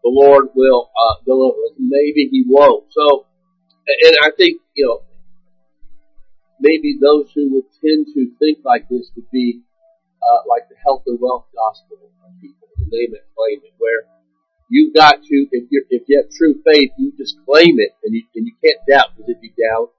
the 0.05 0.13
Lord 0.13 0.49
will 0.53 0.91
uh, 0.93 1.15
deliver 1.25 1.57
us. 1.65 1.73
Maybe 1.79 2.29
He 2.29 2.45
won't. 2.47 2.85
So, 2.93 3.25
and 4.05 4.15
I 4.21 4.29
think 4.37 4.61
you 4.75 4.85
know, 4.85 5.01
maybe 6.61 6.97
those 7.01 7.31
who 7.33 7.53
would 7.55 7.65
tend 7.81 8.05
to 8.13 8.29
think 8.37 8.59
like 8.63 8.87
this 8.87 9.09
would 9.15 9.29
be 9.31 9.61
uh, 10.21 10.45
like 10.47 10.69
the 10.69 10.75
health 10.77 11.03
and 11.07 11.17
wealth 11.19 11.49
gospel 11.57 11.97
of 12.05 12.41
people, 12.41 12.69
the 12.77 12.85
name 12.85 13.17
it, 13.17 13.25
claim 13.33 13.65
it, 13.65 13.73
where 13.79 14.05
you've 14.69 14.93
got 14.93 15.25
to, 15.25 15.35
if 15.49 15.65
you 15.71 15.85
if 15.89 16.03
you 16.05 16.21
have 16.21 16.29
true 16.29 16.61
faith, 16.61 16.91
you 16.99 17.11
just 17.17 17.37
claim 17.43 17.81
it, 17.81 17.97
and 18.05 18.13
you 18.13 18.21
and 18.35 18.45
you 18.45 18.53
can't 18.61 18.77
doubt 18.85 19.17
because 19.17 19.33
if 19.33 19.41
you 19.41 19.49
doubt, 19.57 19.89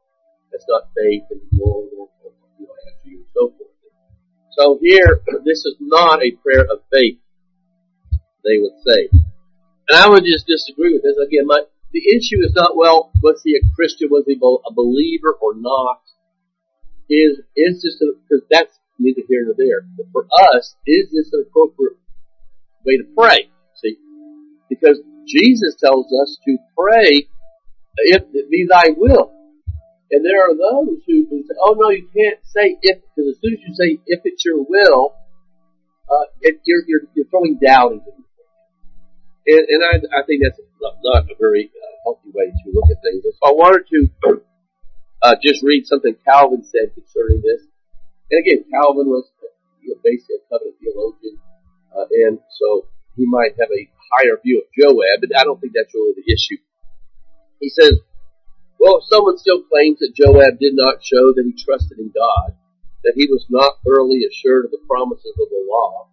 not 0.69 0.89
faith, 0.97 1.29
and 1.31 1.41
the 1.41 1.61
Lord 1.61 1.91
you 1.93 2.69
you 3.05 3.19
and 3.19 3.27
so 3.35 3.53
forth. 3.53 3.77
So 4.57 4.79
here, 4.81 5.21
this 5.45 5.65
is 5.65 5.77
not 5.81 6.23
a 6.23 6.33
prayer 6.43 6.65
of 6.65 6.81
faith. 6.93 7.19
They 8.45 8.57
would 8.57 8.79
say, 8.87 9.11
and 9.89 9.99
I 9.99 10.09
would 10.09 10.25
just 10.25 10.47
disagree 10.47 10.95
with 10.95 11.03
this. 11.03 11.19
Again, 11.21 11.47
my 11.47 11.63
the 11.93 12.03
issue 12.17 12.43
is 12.45 12.53
not 12.55 12.77
well, 12.77 13.11
was 13.23 13.41
he 13.45 13.57
a 13.57 13.63
Christian? 13.75 14.09
Was 14.11 14.25
he 14.27 14.35
a 14.35 14.73
believer 14.73 15.37
or 15.41 15.55
not? 15.55 16.03
Is 17.09 17.41
is 17.57 17.83
this 17.83 18.01
because 18.01 18.45
that's 18.51 18.79
neither 18.99 19.23
here 19.29 19.45
nor 19.45 19.55
there. 19.57 19.87
But 19.97 20.07
for 20.13 20.27
us, 20.55 20.75
is 20.87 21.11
this 21.13 21.31
an 21.33 21.47
appropriate 21.49 21.99
way 22.85 22.99
to 22.99 23.05
pray? 23.17 23.51
See, 23.75 23.97
because 24.69 24.99
Jesus 25.27 25.77
tells 25.79 26.07
us 26.07 26.39
to 26.47 26.59
pray 26.77 27.29
if 27.99 28.23
it 28.33 28.51
be 28.51 28.67
thy 28.69 28.91
will. 28.97 29.36
And 30.11 30.25
there 30.25 30.43
are 30.43 30.55
those 30.55 31.03
who, 31.07 31.27
who 31.29 31.43
say, 31.43 31.55
oh 31.61 31.75
no, 31.79 31.91
you 31.91 32.09
can't 32.15 32.39
say 32.45 32.79
if, 32.81 33.03
because 33.03 33.35
as 33.35 33.41
soon 33.43 33.55
as 33.55 33.61
you 33.67 33.75
say 33.75 33.99
if 34.07 34.21
it's 34.25 34.45
your 34.45 34.63
will, 34.63 35.17
uh, 36.07 36.27
it, 36.41 36.61
you're, 36.65 36.83
you're, 36.87 37.03
you're 37.15 37.27
throwing 37.27 37.59
doubt 37.59 37.93
into 37.93 38.07
it. 38.07 38.27
And, 39.47 39.67
and 39.67 39.83
I, 39.83 40.23
I 40.23 40.27
think 40.27 40.43
that's 40.43 40.61
not, 40.81 41.27
a 41.31 41.35
very 41.39 41.71
uh, 41.71 41.95
healthy 42.05 42.31
way 42.35 42.47
to 42.47 42.67
look 42.75 42.91
at 42.91 43.03
things. 43.03 43.23
So 43.23 43.43
I 43.47 43.53
wanted 43.53 43.87
to 43.91 44.43
uh, 45.23 45.35
just 45.43 45.63
read 45.63 45.87
something 45.87 46.15
Calvin 46.25 46.63
said 46.63 46.95
concerning 46.95 47.43
this. 47.43 47.67
And 48.31 48.43
again, 48.43 48.65
Calvin 48.71 49.07
was 49.07 49.27
you 49.83 49.95
know, 49.95 50.01
basically 50.03 50.39
a 50.39 50.43
covenant 50.51 50.77
theologian, 50.83 51.39
uh, 51.95 52.07
and 52.27 52.39
so 52.59 52.87
he 53.15 53.25
might 53.27 53.55
have 53.59 53.71
a 53.71 53.83
higher 54.11 54.39
view 54.43 54.63
of 54.63 54.67
Joab, 54.75 55.23
but 55.23 55.31
I 55.39 55.45
don't 55.45 55.61
think 55.61 55.73
that's 55.75 55.95
really 55.95 56.15
the 56.19 56.27
issue. 56.27 56.59
He 57.61 57.71
says, 57.71 58.03
well, 58.87 59.03
if 59.03 59.11
someone 59.11 59.35
still 59.35 59.67
claims 59.67 59.99
that 59.99 60.15
Joab 60.15 60.63
did 60.63 60.79
not 60.79 61.03
show 61.03 61.35
that 61.35 61.43
he 61.43 61.59
trusted 61.59 61.99
in 61.99 62.15
God, 62.15 62.55
that 63.03 63.19
he 63.19 63.27
was 63.27 63.43
not 63.51 63.83
thoroughly 63.83 64.23
assured 64.23 64.63
of 64.63 64.71
the 64.71 64.87
promises 64.87 65.35
of 65.43 65.51
the 65.51 65.67
law, 65.67 66.07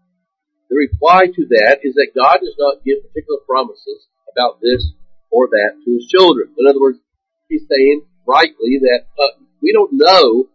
the 0.74 0.82
reply 0.82 1.30
to 1.30 1.46
that 1.62 1.86
is 1.86 1.94
that 1.94 2.18
God 2.18 2.42
does 2.42 2.58
not 2.58 2.82
give 2.82 3.06
particular 3.06 3.46
promises 3.46 4.10
about 4.26 4.58
this 4.58 4.90
or 5.30 5.54
that 5.54 5.78
to 5.86 5.90
his 5.94 6.10
children. 6.10 6.50
In 6.58 6.66
other 6.66 6.82
words, 6.82 6.98
he's 7.46 7.62
saying 7.70 8.10
rightly 8.26 8.82
that 8.82 9.06
uh, 9.22 9.38
we 9.62 9.70
don't 9.70 9.94
know 9.94 10.50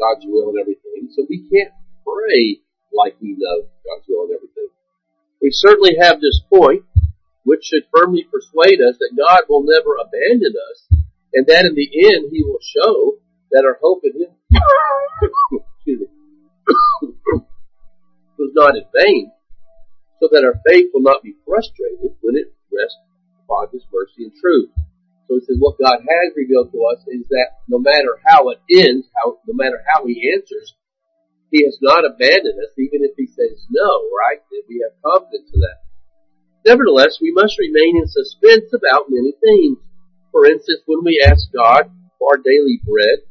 God's 0.00 0.24
will 0.24 0.56
and 0.56 0.58
everything. 0.58 1.12
So 1.12 1.28
we 1.28 1.44
can't 1.52 1.76
pray 2.00 2.64
like 2.96 3.20
we 3.20 3.36
know 3.36 3.68
God's 3.84 4.08
will 4.08 4.24
and 4.24 4.40
everything. 4.40 4.72
We 5.44 5.52
certainly 5.52 6.00
have 6.00 6.16
this 6.16 6.40
point, 6.48 6.88
which 7.44 7.68
should 7.68 7.92
firmly 7.92 8.24
persuade 8.24 8.80
us 8.80 8.96
that 8.96 9.20
God 9.20 9.44
will 9.52 9.68
never 9.68 10.00
abandon 10.00 10.56
us, 10.56 11.01
and 11.34 11.46
that 11.46 11.64
in 11.64 11.74
the 11.74 11.88
end 11.88 12.30
He 12.32 12.44
will 12.44 12.60
show 12.60 13.16
that 13.50 13.64
our 13.64 13.78
hope 13.80 14.04
in 14.04 14.12
Him 14.20 14.36
was 18.38 18.52
not 18.54 18.76
in 18.76 18.84
vain, 18.94 19.32
so 20.20 20.28
that 20.32 20.44
our 20.44 20.60
faith 20.66 20.90
will 20.92 21.02
not 21.02 21.22
be 21.22 21.34
frustrated 21.46 22.16
when 22.20 22.36
it 22.36 22.52
rests 22.72 22.98
upon 23.44 23.68
His 23.72 23.84
mercy 23.92 24.24
and 24.24 24.32
truth. 24.40 24.70
So 25.28 25.38
he 25.38 25.44
says 25.46 25.56
what 25.58 25.78
God 25.80 26.00
has 26.02 26.36
revealed 26.36 26.72
to 26.72 26.84
us 26.92 27.00
is 27.08 27.24
that 27.30 27.62
no 27.68 27.78
matter 27.78 28.18
how 28.26 28.50
it 28.50 28.60
ends, 28.68 29.08
how 29.16 29.38
no 29.46 29.54
matter 29.54 29.80
how 29.88 30.04
he 30.04 30.32
answers, 30.34 30.74
he 31.50 31.64
has 31.64 31.78
not 31.80 32.04
abandoned 32.04 32.58
us, 32.60 32.74
even 32.76 33.04
if 33.04 33.12
he 33.16 33.26
says 33.26 33.64
no, 33.70 33.88
right? 34.12 34.42
That 34.50 34.64
we 34.68 34.84
have 34.84 35.00
confidence 35.00 35.48
in 35.54 35.60
that. 35.60 35.80
Nevertheless, 36.66 37.18
we 37.20 37.32
must 37.32 37.58
remain 37.58 37.96
in 37.96 38.08
suspense 38.08 38.72
about 38.72 39.08
many 39.08 39.32
things. 39.40 39.78
For 40.32 40.46
instance, 40.46 40.82
when 40.86 41.04
we 41.04 41.22
ask 41.24 41.52
God 41.52 41.92
for 42.18 42.32
our 42.32 42.42
daily 42.42 42.80
bread, 42.84 43.28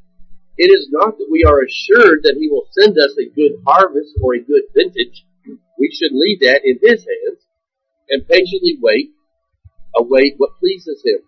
it 0.58 0.70
is 0.70 0.88
not 0.92 1.18
that 1.18 1.28
we 1.32 1.44
are 1.44 1.66
assured 1.66 2.22
that 2.24 2.38
he 2.40 2.48
will 2.48 2.68
send 2.72 2.98
us 2.98 3.18
a 3.18 3.34
good 3.34 3.60
harvest 3.66 4.14
or 4.22 4.36
a 4.36 4.46
good 4.46 4.64
vintage. 4.76 5.26
We 5.80 5.90
should 5.92 6.14
leave 6.14 6.40
that 6.42 6.62
in 6.64 6.78
his 6.82 7.02
hands 7.04 7.42
and 8.10 8.28
patiently 8.28 8.78
wait, 8.80 9.12
await 9.96 10.36
what 10.38 10.60
pleases 10.60 11.02
him. 11.04 11.26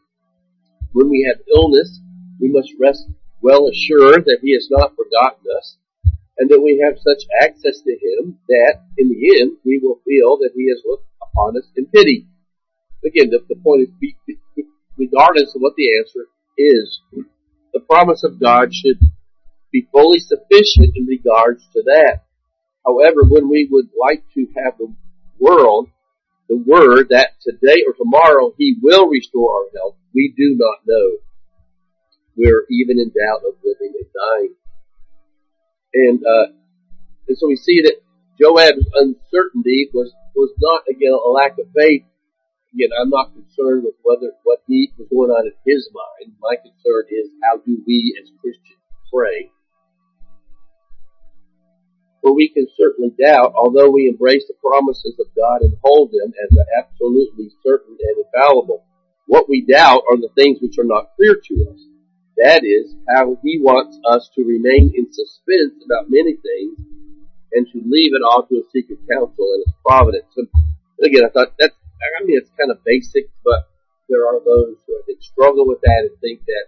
When 0.93 1.09
we 1.09 1.25
have 1.27 1.41
illness, 1.49 1.99
we 2.39 2.49
must 2.49 2.71
rest 2.79 3.09
well 3.41 3.67
assured 3.67 4.23
that 4.25 4.39
He 4.41 4.53
has 4.53 4.67
not 4.71 4.95
forgotten 4.95 5.43
us, 5.57 5.77
and 6.37 6.49
that 6.49 6.61
we 6.61 6.79
have 6.79 6.97
such 6.97 7.27
access 7.41 7.81
to 7.81 7.91
Him 7.91 8.39
that, 8.47 8.81
in 8.97 9.09
the 9.09 9.41
end, 9.41 9.57
we 9.65 9.79
will 9.83 9.99
feel 10.05 10.37
that 10.37 10.51
He 10.55 10.69
has 10.69 10.81
looked 10.85 11.05
upon 11.21 11.57
us 11.57 11.67
in 11.75 11.85
pity. 11.87 12.25
Again, 13.05 13.29
the, 13.29 13.43
the 13.49 13.59
point 13.61 13.89
is, 13.89 14.35
regardless 14.97 15.55
of 15.55 15.61
what 15.61 15.73
the 15.75 15.97
answer 15.97 16.27
is, 16.57 17.01
the 17.73 17.79
promise 17.79 18.23
of 18.23 18.39
God 18.39 18.73
should 18.73 18.99
be 19.71 19.87
fully 19.91 20.19
sufficient 20.19 20.95
in 20.95 21.05
regards 21.05 21.67
to 21.73 21.81
that. 21.85 22.23
However, 22.85 23.23
when 23.23 23.49
we 23.49 23.67
would 23.71 23.89
like 23.99 24.23
to 24.35 24.47
have 24.63 24.77
the 24.77 24.93
world, 25.39 25.89
the 26.49 26.57
word 26.57 27.07
that 27.09 27.31
today 27.41 27.81
or 27.87 27.93
tomorrow 27.93 28.53
He 28.57 28.75
will 28.81 29.07
restore 29.07 29.55
our 29.55 29.69
health, 29.75 29.95
we 30.13 30.33
do 30.37 30.55
not 30.57 30.79
know. 30.85 31.17
We're 32.35 32.65
even 32.69 32.99
in 32.99 33.09
doubt 33.09 33.41
of 33.47 33.55
living 33.63 33.93
and 33.97 34.09
dying. 34.13 34.55
And, 35.93 36.19
uh, 36.25 36.53
and 37.27 37.37
so 37.37 37.47
we 37.47 37.55
see 37.55 37.81
that 37.83 38.01
Joab's 38.39 38.85
uncertainty 38.95 39.89
was, 39.93 40.11
was 40.35 40.51
not, 40.59 40.83
again, 40.89 41.13
a 41.13 41.29
lack 41.29 41.57
of 41.59 41.67
faith. 41.75 42.03
Again, 42.73 42.89
I'm 42.99 43.09
not 43.09 43.33
concerned 43.33 43.85
with 43.85 43.93
whether, 44.01 44.33
what 44.43 44.65
he 44.67 44.91
was 44.97 45.07
going 45.09 45.29
on 45.29 45.45
in 45.45 45.53
his 45.65 45.89
mind. 45.93 46.33
My 46.41 46.57
concern 46.57 47.05
is 47.13 47.29
how 47.45 47.61
do 47.61 47.77
we 47.85 48.17
as 48.17 48.33
Christians 48.41 48.81
pray? 49.13 49.53
For 52.23 52.33
we 52.33 52.49
can 52.49 52.65
certainly 52.75 53.13
doubt, 53.13 53.53
although 53.53 53.91
we 53.91 54.09
embrace 54.09 54.47
the 54.47 54.57
promises 54.63 55.19
of 55.19 55.27
God 55.35 55.61
and 55.61 55.77
hold 55.83 56.09
them 56.09 56.33
as 56.33 56.57
absolutely 56.79 57.51
certain 57.61 57.97
and 57.99 58.25
infallible. 58.25 58.85
What 59.27 59.49
we 59.49 59.61
doubt 59.69 60.01
are 60.09 60.17
the 60.17 60.33
things 60.33 60.57
which 60.61 60.79
are 60.79 60.87
not 60.87 61.13
clear 61.15 61.35
to 61.35 61.53
us. 61.69 61.79
That 62.37 62.63
is 62.65 62.95
how 63.13 63.37
he 63.43 63.59
wants 63.61 63.99
us 64.09 64.29
to 64.33 64.41
remain 64.41 64.91
in 64.95 65.13
suspense 65.13 65.77
about 65.85 66.09
many 66.09 66.33
things 66.33 66.79
and 67.53 67.67
to 67.69 67.77
leave 67.85 68.15
it 68.15 68.25
all 68.25 68.47
to 68.47 68.55
his 68.55 68.65
secret 68.73 68.99
counsel 69.05 69.53
and 69.53 69.63
his 69.67 69.75
providence. 69.85 70.33
And 70.37 70.47
again, 71.03 71.21
I 71.25 71.29
thought 71.29 71.53
that's, 71.59 71.75
I 72.19 72.23
mean, 72.25 72.37
it's 72.37 72.51
kind 72.59 72.71
of 72.71 72.83
basic, 72.83 73.29
but 73.43 73.69
there 74.09 74.27
are 74.27 74.39
those 74.43 74.77
who 74.85 74.99
I 74.99 75.01
think 75.05 75.21
struggle 75.21 75.67
with 75.67 75.81
that 75.81 76.09
and 76.09 76.15
think 76.19 76.43
that 76.45 76.65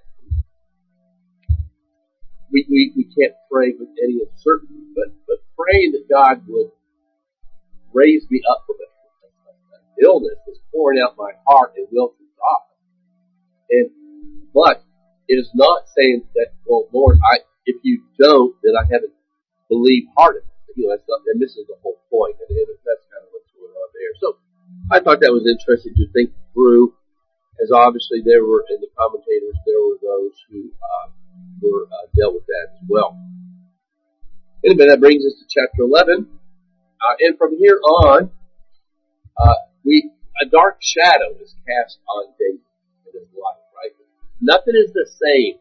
we, 2.51 2.65
we, 2.69 2.93
we 2.95 3.03
can't 3.03 3.35
pray 3.51 3.73
with 3.77 3.89
any 4.01 4.23
uncertainty, 4.23 4.87
but, 4.95 5.11
but 5.27 5.43
praying 5.57 5.91
that 5.93 6.07
God 6.07 6.47
would 6.47 6.71
raise 7.93 8.25
me 8.29 8.41
up 8.51 8.63
from 8.67 8.77
an 8.79 8.91
illness 10.03 10.39
is 10.47 10.59
pouring 10.71 10.99
out 11.03 11.15
my 11.17 11.31
heart 11.47 11.73
and 11.75 11.87
will 11.91 12.09
to 12.09 12.25
God. 12.39 12.63
and, 13.71 13.89
but 14.53 14.83
it 15.27 15.35
is 15.35 15.49
not 15.55 15.89
saying 15.97 16.23
that, 16.35 16.53
well, 16.65 16.87
Lord, 16.93 17.17
I, 17.19 17.39
if 17.65 17.81
you 17.83 18.03
don't, 18.19 18.55
then 18.63 18.73
I 18.77 18.85
haven't 18.85 19.13
believed 19.69 20.13
hard 20.17 20.37
enough. 20.37 20.75
You 20.75 20.85
know, 20.85 20.95
that's 20.95 21.07
not, 21.07 21.23
this 21.39 21.55
is 21.57 21.65
the 21.67 21.79
whole 21.81 21.97
point. 22.11 22.35
And 22.39 22.51
that's 22.51 23.05
kind 23.09 23.23
of 23.25 23.31
what's 23.33 23.49
going 23.55 23.73
on 23.73 23.89
there. 23.95 24.13
So 24.21 24.37
I 24.91 24.99
thought 24.99 25.19
that 25.21 25.33
was 25.33 25.49
interesting 25.49 25.93
to 25.95 26.05
think 26.13 26.31
through, 26.53 26.93
as 27.61 27.71
obviously 27.71 28.21
there 28.21 28.45
were, 28.45 28.65
in 28.69 28.81
the 28.81 28.87
commentators, 28.97 29.57
there 29.65 29.81
were 29.81 29.97
those 30.01 30.35
who, 30.49 30.69
uh, 30.77 31.09
were, 31.61 31.87
uh, 31.89 32.05
dealt 32.13 32.35
with 32.35 32.45
that 32.45 32.67
as 32.77 32.85
well. 32.87 33.17
Anyway, 34.63 34.87
that 34.87 34.99
brings 34.99 35.25
us 35.25 35.33
to 35.39 35.45
chapter 35.49 35.83
11. 35.83 36.29
Uh, 36.29 37.15
and 37.21 37.37
from 37.37 37.57
here 37.57 37.79
on, 37.81 38.29
uh, 39.37 39.55
we, 39.83 40.11
a 40.41 40.45
dark 40.49 40.77
shadow 40.81 41.33
is 41.41 41.55
cast 41.65 41.99
on 42.09 42.33
David 42.39 42.61
his 43.13 43.31
life, 43.31 43.63
right? 43.73 43.93
Nothing 44.41 44.75
is 44.75 44.91
the 44.91 45.07
same. 45.07 45.57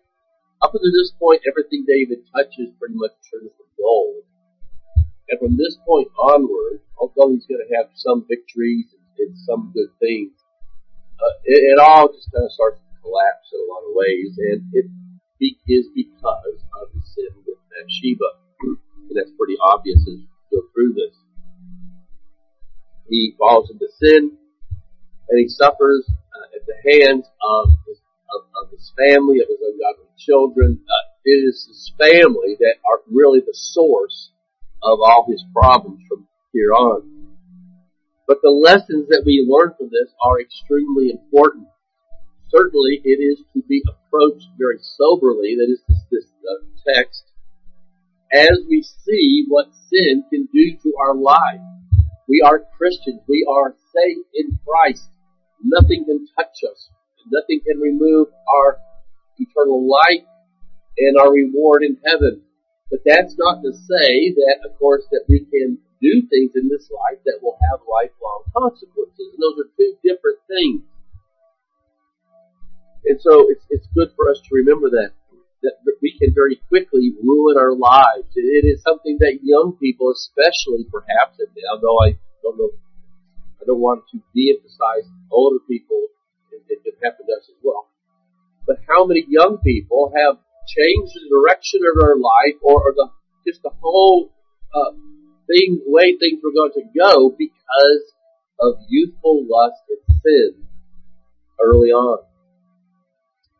Up 0.62 0.74
until 0.74 0.90
this 0.92 1.12
point, 1.18 1.42
everything 1.46 1.84
David 1.86 2.24
touches 2.34 2.72
pretty 2.78 2.96
much 2.96 3.12
turns 3.30 3.52
to 3.56 3.64
gold. 3.78 4.24
And 5.28 5.38
from 5.38 5.56
this 5.56 5.76
point 5.86 6.08
onward, 6.18 6.80
although 6.98 7.32
he's 7.32 7.46
going 7.46 7.62
to 7.62 7.74
have 7.76 7.92
some 7.94 8.26
victories 8.28 8.92
and, 8.92 9.03
and 9.18 9.36
some 9.38 9.72
good 9.74 9.90
things, 10.00 10.32
uh, 11.20 11.34
it, 11.44 11.74
it, 11.74 11.78
all 11.78 12.08
just 12.12 12.30
kind 12.32 12.44
of 12.44 12.52
starts 12.52 12.80
to 12.80 12.94
collapse 13.02 13.48
in 13.52 13.60
a 13.60 13.68
lot 13.70 13.86
of 13.86 13.92
ways. 13.94 14.34
And 14.38 14.62
it 14.72 14.86
be, 15.38 15.58
is 15.68 15.86
because 15.94 16.58
of 16.82 16.88
the 16.94 17.02
sin 17.02 17.30
with 17.46 17.58
Bathsheba. 17.70 18.30
And 19.04 19.20
that's 19.20 19.36
pretty 19.36 19.60
obvious 19.60 20.00
as 20.00 20.16
we 20.16 20.26
go 20.50 20.64
through 20.72 20.94
this. 20.94 21.14
He 23.10 23.36
falls 23.38 23.70
into 23.70 23.86
sin 24.00 24.32
and 25.28 25.38
he 25.38 25.48
suffers 25.48 26.08
uh, 26.08 26.56
at 26.56 26.64
the 26.66 26.76
hands 26.90 27.26
of 27.42 27.68
his, 27.86 27.98
of, 28.34 28.48
of 28.64 28.70
his 28.72 28.92
family, 28.96 29.40
of 29.40 29.48
his 29.48 29.60
ungodly 29.60 30.08
children. 30.18 30.80
Uh, 30.88 31.04
it 31.24 31.36
is 31.36 31.66
his 31.68 31.92
family 31.98 32.56
that 32.58 32.76
are 32.88 33.00
really 33.10 33.40
the 33.40 33.54
source 33.54 34.30
of 34.82 34.98
all 35.00 35.26
his 35.28 35.44
problems 35.54 36.00
from 36.08 36.26
here 36.52 36.72
on. 36.72 37.13
But 38.26 38.38
the 38.42 38.50
lessons 38.50 39.08
that 39.08 39.22
we 39.24 39.46
learn 39.46 39.74
from 39.76 39.88
this 39.90 40.12
are 40.22 40.40
extremely 40.40 41.10
important. 41.10 41.68
Certainly, 42.48 43.02
it 43.04 43.20
is 43.20 43.44
to 43.52 43.62
be 43.68 43.82
approached 43.88 44.48
very 44.58 44.78
soberly. 44.80 45.56
That 45.56 45.70
is 45.70 45.80
this, 45.88 45.98
this 46.10 46.26
uh, 46.44 46.64
text 46.94 47.24
as 48.34 48.58
we 48.68 48.82
see 48.82 49.44
what 49.48 49.70
sin 49.88 50.24
can 50.30 50.48
do 50.52 50.76
to 50.82 50.92
our 51.00 51.14
life. 51.14 51.62
We 52.28 52.42
are 52.44 52.64
Christians. 52.76 53.20
We 53.28 53.46
are 53.48 53.76
saved 53.94 54.26
in 54.34 54.58
Christ. 54.66 55.08
Nothing 55.62 56.04
can 56.04 56.26
touch 56.36 56.58
us. 56.70 56.90
Nothing 57.30 57.60
can 57.66 57.80
remove 57.80 58.28
our 58.48 58.78
eternal 59.38 59.88
life 59.88 60.26
and 60.98 61.16
our 61.18 61.32
reward 61.32 61.84
in 61.84 61.96
heaven. 62.04 62.42
But 62.90 63.00
that's 63.06 63.34
not 63.38 63.62
to 63.62 63.72
say 63.72 64.34
that, 64.34 64.68
of 64.68 64.78
course, 64.78 65.04
that 65.10 65.24
we 65.28 65.46
can 65.50 65.78
do 66.04 66.28
things 66.28 66.52
in 66.52 66.68
this 66.68 66.92
life 66.92 67.16
that 67.24 67.40
will 67.40 67.56
have 67.72 67.80
lifelong 67.88 68.44
consequences. 68.52 69.32
And 69.32 69.40
those 69.40 69.64
are 69.64 69.70
two 69.72 69.96
different 70.04 70.44
things. 70.44 70.84
And 73.08 73.16
so 73.20 73.48
it's, 73.48 73.64
it's 73.72 73.88
good 73.96 74.12
for 74.12 74.28
us 74.28 74.40
to 74.44 74.50
remember 74.52 74.92
that 75.00 75.16
that 75.64 75.96
we 76.02 76.12
can 76.20 76.36
very 76.36 76.60
quickly 76.68 77.16
ruin 77.24 77.56
our 77.56 77.72
lives. 77.72 78.28
It 78.36 78.68
is 78.68 78.84
something 78.84 79.16
that 79.20 79.40
young 79.40 79.72
people, 79.80 80.12
especially 80.12 80.84
perhaps, 80.92 81.40
although 81.72 81.98
I 82.04 82.20
don't 82.44 82.58
know, 82.60 82.68
I 83.56 83.64
don't 83.64 83.80
want 83.80 84.04
to 84.12 84.20
de-emphasize 84.36 85.08
older 85.32 85.64
people, 85.64 86.12
it, 86.52 86.60
it 86.68 86.84
can 86.84 86.92
happen 87.00 87.24
to 87.24 87.32
us 87.32 87.48
as 87.48 87.56
well. 87.64 87.88
But 88.66 88.84
how 88.88 89.06
many 89.06 89.24
young 89.26 89.56
people 89.64 90.12
have 90.12 90.36
changed 90.68 91.16
the 91.16 91.32
direction 91.32 91.80
of 91.88 91.96
their 91.96 92.16
life 92.16 92.60
or, 92.60 92.84
or 92.84 92.92
the, 92.92 93.08
just 93.48 93.62
the 93.62 93.72
whole 93.80 94.28
uh, 94.74 94.92
thing, 95.46 95.80
way 95.86 96.16
things 96.16 96.40
were 96.42 96.52
going 96.52 96.72
to 96.74 96.84
go 96.96 97.34
because 97.36 98.04
of 98.60 98.74
youthful 98.88 99.46
lust 99.48 99.82
and 99.90 100.20
sin 100.22 100.64
early 101.60 101.90
on. 101.90 102.18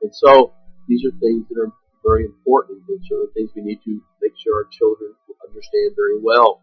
And 0.03 0.15
so 0.15 0.53
these 0.89 1.05
are 1.05 1.17
things 1.19 1.47
that 1.49 1.61
are 1.61 1.73
very 2.05 2.25
important 2.25 2.83
and 2.89 3.01
sort 3.07 3.25
of 3.25 3.33
things 3.33 3.51
we 3.57 3.63
need 3.63 3.81
to 3.85 4.01
make 4.21 4.33
sure 4.37 4.65
our 4.65 4.69
children 4.71 5.15
understand 5.49 5.97
very 5.97 6.21
well. 6.21 6.61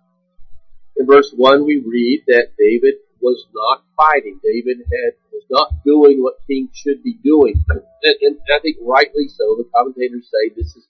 In 0.98 1.08
verse 1.08 1.34
1 1.36 1.66
we 1.66 1.82
read 1.86 2.24
that 2.28 2.54
David 2.60 2.96
was 3.22 3.46
not 3.54 3.84
fighting. 3.98 4.40
David 4.44 4.78
had, 4.78 5.14
was 5.32 5.46
not 5.50 5.84
doing 5.86 6.22
what 6.22 6.42
kings 6.48 6.70
should 6.74 7.04
be 7.04 7.18
doing. 7.24 7.64
And, 7.70 7.82
and 8.22 8.38
I 8.50 8.60
think 8.62 8.78
rightly 8.82 9.30
so. 9.30 9.56
The 9.58 9.70
commentators 9.74 10.30
say 10.30 10.54
this 10.56 10.76
is 10.76 10.88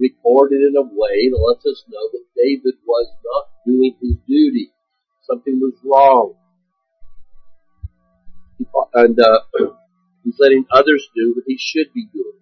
recorded 0.00 0.62
in 0.62 0.74
a 0.76 0.82
way 0.82 1.28
that 1.30 1.38
lets 1.38 1.64
us 1.66 1.84
know 1.88 2.08
that 2.12 2.24
David 2.36 2.74
was 2.84 3.08
not 3.24 3.53
doing 3.66 3.96
his 4.00 4.16
duty. 4.26 4.70
Something 5.22 5.60
was 5.60 5.74
wrong. 5.84 6.34
And 8.94 9.18
uh, 9.18 9.40
he's 10.24 10.36
letting 10.38 10.66
others 10.70 11.08
do 11.14 11.32
what 11.36 11.44
he 11.46 11.58
should 11.58 11.92
be 11.94 12.06
doing. 12.12 12.38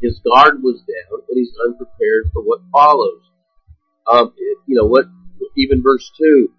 His 0.00 0.20
guard 0.20 0.62
was 0.62 0.82
down, 0.82 1.22
and 1.28 1.38
he's 1.38 1.54
unprepared 1.64 2.30
for 2.32 2.42
what 2.42 2.60
follows. 2.72 3.22
Um, 4.10 4.34
you 4.66 4.74
know 4.76 4.86
what? 4.86 5.06
Even 5.56 5.82
verse 5.82 6.10
two, 6.18 6.50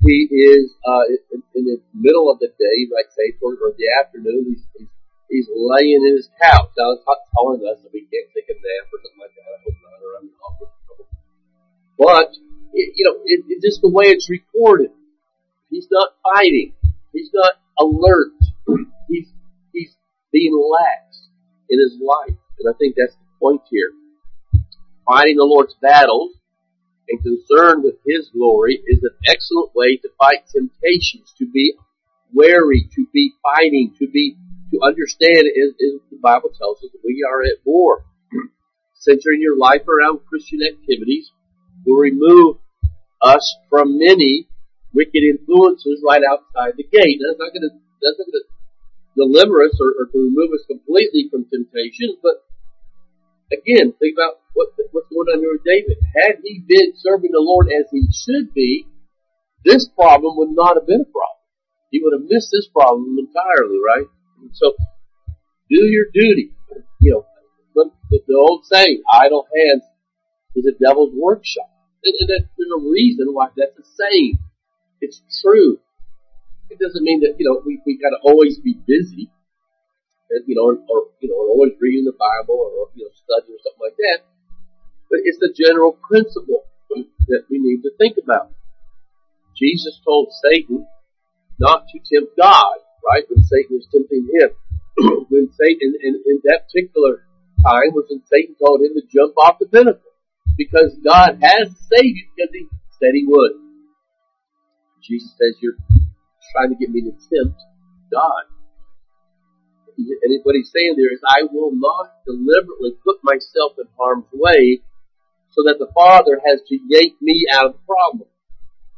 he 0.00 0.28
is 0.30 0.74
uh, 0.86 1.06
in, 1.32 1.42
in, 1.54 1.64
the 1.64 1.80
middle 1.94 2.30
of 2.30 2.38
the 2.38 2.48
day, 2.48 2.74
you 2.78 2.90
might 2.94 3.10
say, 3.10 3.34
or, 3.42 3.54
or 3.54 3.74
the 3.76 3.90
afternoon. 3.98 4.54
He's, 4.54 4.62
he's 4.78 4.88
he's 5.32 5.48
laying 5.48 6.04
in 6.04 6.14
his 6.14 6.28
couch. 6.36 6.70
Now 6.76 6.92
it's 6.92 7.06
not 7.08 7.24
telling 7.32 7.64
us 7.64 7.80
that 7.82 7.90
we 7.90 8.04
can't 8.04 8.28
take 8.36 8.52
a 8.52 8.54
nap 8.54 8.84
or 8.92 9.00
something 9.00 9.22
like 9.24 9.34
that. 9.34 9.48
I 9.48 9.58
hope 9.64 9.78
not, 9.80 9.98
or 10.04 10.12
I'm 10.20 10.28
trouble. 10.36 10.68
But 11.96 12.30
it, 12.72 12.94
you 12.96 13.04
know, 13.04 13.20
it, 13.24 13.44
it, 13.48 13.62
just 13.62 13.80
the 13.82 13.90
way 13.90 14.06
it's 14.06 14.30
recorded, 14.30 14.90
he's 15.70 15.88
not 15.90 16.10
fighting. 16.22 16.74
He's 17.12 17.30
not 17.32 17.52
alert. 17.78 18.32
he's 19.08 19.28
he's 19.72 19.94
being 20.32 20.52
lax 20.52 21.28
in 21.68 21.80
his 21.80 21.98
life. 22.00 22.36
And 22.58 22.72
I 22.72 22.76
think 22.78 22.94
that's 22.96 23.14
the 23.14 23.26
point 23.40 23.62
here. 23.70 23.92
Fighting 25.06 25.36
the 25.36 25.44
Lord's 25.44 25.74
battles 25.82 26.32
and 27.08 27.22
concern 27.22 27.82
with 27.82 27.96
His 28.06 28.30
glory 28.30 28.80
is 28.86 29.02
an 29.02 29.16
excellent 29.26 29.74
way 29.74 29.96
to 29.96 30.08
fight 30.18 30.46
temptations, 30.48 31.34
to 31.38 31.50
be 31.50 31.74
wary, 32.32 32.88
to 32.94 33.06
be 33.12 33.32
fighting, 33.42 33.94
to 33.98 34.08
be, 34.08 34.36
to 34.70 34.80
understand 34.82 35.44
as, 35.44 35.74
as 35.74 36.00
the 36.10 36.18
Bible 36.22 36.50
tells 36.56 36.78
us 36.78 36.90
that 36.92 37.02
we 37.04 37.26
are 37.28 37.42
at 37.42 37.58
war. 37.64 38.04
Centering 38.94 39.42
your 39.42 39.58
life 39.58 39.82
around 39.88 40.20
Christian 40.28 40.60
activities 40.62 41.32
will 41.84 41.98
remove 41.98 42.56
us 43.22 43.56
from 43.70 43.98
many 43.98 44.48
wicked 44.92 45.22
influences 45.22 46.02
right 46.06 46.22
outside 46.22 46.74
the 46.76 46.84
gate. 46.84 47.18
That's 47.22 47.38
not 47.38 47.52
going 47.52 47.66
to, 47.68 47.74
that's 48.02 48.18
not 48.18 48.28
going 48.28 48.42
to 48.42 48.48
deliver 49.16 49.62
us 49.64 49.76
or, 49.80 50.02
or 50.02 50.06
to 50.10 50.18
remove 50.18 50.52
us 50.54 50.64
completely 50.66 51.28
from 51.30 51.46
temptations, 51.48 52.18
but 52.22 52.44
again, 53.52 53.92
think 54.00 54.16
about 54.16 54.40
what, 54.54 54.72
what's 54.92 55.08
going 55.12 55.28
on 55.28 55.40
here 55.40 55.52
with 55.52 55.64
David. 55.64 56.00
Had 56.16 56.40
he 56.42 56.64
been 56.66 56.92
serving 56.96 57.30
the 57.32 57.40
Lord 57.44 57.68
as 57.68 57.86
he 57.92 58.08
should 58.12 58.52
be, 58.54 58.86
this 59.64 59.88
problem 59.88 60.36
would 60.36 60.50
not 60.52 60.76
have 60.76 60.86
been 60.86 61.04
a 61.04 61.12
problem. 61.12 61.40
He 61.90 62.00
would 62.02 62.16
have 62.16 62.26
missed 62.28 62.48
this 62.50 62.68
problem 62.72 63.16
entirely, 63.18 63.78
right? 63.78 64.08
So, 64.52 64.74
do 65.70 65.84
your 65.84 66.06
duty. 66.12 66.52
You 67.00 67.24
know, 67.76 67.90
the 68.10 68.34
old 68.34 68.64
saying, 68.64 69.02
idle 69.12 69.46
hands 69.54 69.84
is 70.56 70.66
a 70.66 70.76
devil's 70.78 71.12
workshop. 71.14 71.71
And, 72.04 72.14
and 72.18 72.28
that, 72.30 72.42
there's 72.58 72.74
a 72.74 72.82
reason 72.82 73.28
why 73.30 73.48
that's 73.56 73.78
a 73.78 73.86
saying. 73.96 74.38
It's 75.00 75.22
true. 75.42 75.78
It 76.70 76.78
doesn't 76.78 77.02
mean 77.02 77.20
that, 77.20 77.36
you 77.38 77.46
know, 77.46 77.62
we, 77.64 77.80
we 77.84 77.98
gotta 77.98 78.18
always 78.22 78.58
be 78.58 78.74
busy 78.86 79.30
and, 80.30 80.44
you 80.46 80.56
know, 80.56 80.64
or, 80.64 80.78
or 80.88 81.12
you 81.20 81.28
know, 81.28 81.36
always 81.36 81.72
reading 81.80 82.04
the 82.04 82.16
Bible 82.16 82.56
or 82.56 82.88
you 82.94 83.04
know, 83.04 83.12
studying 83.12 83.54
or 83.54 83.62
something 83.62 83.84
like 83.84 83.98
that. 83.98 84.18
But 85.10 85.20
it's 85.24 85.38
the 85.38 85.52
general 85.52 85.98
principle 86.08 86.64
that 87.28 87.44
we 87.50 87.58
need 87.58 87.82
to 87.82 87.92
think 87.98 88.16
about. 88.22 88.50
Jesus 89.56 90.00
told 90.04 90.32
Satan 90.42 90.86
not 91.58 91.84
to 91.92 91.98
tempt 92.00 92.32
God, 92.40 92.76
right? 93.04 93.24
When 93.28 93.44
Satan 93.44 93.76
was 93.76 93.86
tempting 93.92 94.28
him. 94.32 94.50
when 95.30 95.48
Satan, 95.52 95.94
in, 96.00 96.22
in 96.26 96.40
that 96.44 96.68
particular 96.68 97.24
time, 97.64 97.92
was 97.92 98.06
when 98.10 98.22
Satan 98.26 98.56
told 98.58 98.80
him 98.80 98.92
to 98.94 99.02
jump 99.08 99.34
off 99.36 99.58
the 99.60 99.66
pinnacle. 99.66 100.11
Because 100.56 100.96
God 101.04 101.38
has 101.42 101.68
saved 101.68 102.16
you 102.16 102.26
because 102.36 102.52
he 102.52 102.68
said 103.00 103.12
he 103.14 103.24
would. 103.26 103.52
Jesus 105.02 105.30
says, 105.32 105.56
you're 105.60 105.76
trying 106.52 106.70
to 106.70 106.76
get 106.76 106.90
me 106.90 107.02
to 107.02 107.10
tempt 107.10 107.58
God 108.10 108.52
and 109.96 110.40
what 110.44 110.54
he's 110.54 110.70
saying 110.72 110.94
there 110.96 111.12
is, 111.12 111.20
I 111.26 111.44
will 111.50 111.72
not 111.74 112.24
deliberately 112.24 112.92
put 113.04 113.18
myself 113.22 113.72
in 113.78 113.86
harm's 113.98 114.26
way 114.32 114.80
so 115.50 115.62
that 115.64 115.76
the 115.78 115.90
Father 115.94 116.40
has 116.46 116.60
to 116.68 116.78
yank 116.88 117.14
me 117.20 117.46
out 117.52 117.66
of 117.66 117.72
the 117.72 117.84
problem. 117.86 118.28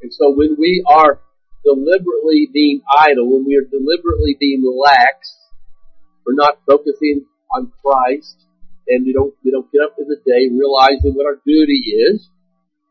And 0.02 0.12
so 0.12 0.30
when 0.30 0.56
we 0.58 0.84
are 0.86 1.20
deliberately 1.64 2.48
being 2.52 2.82
idle, 2.88 3.32
when 3.32 3.44
we 3.44 3.56
are 3.56 3.68
deliberately 3.68 4.36
being 4.38 4.62
lax, 4.62 5.36
we're 6.24 6.34
not 6.34 6.60
focusing 6.66 7.26
on 7.50 7.72
Christ, 7.82 8.43
and 8.88 9.04
we 9.06 9.12
don't, 9.12 9.34
we 9.44 9.50
don't 9.50 9.70
get 9.72 9.82
up 9.82 9.96
in 9.98 10.08
the 10.08 10.20
day 10.24 10.48
realizing 10.52 11.14
what 11.14 11.26
our 11.26 11.40
duty 11.46 11.94
is, 12.10 12.28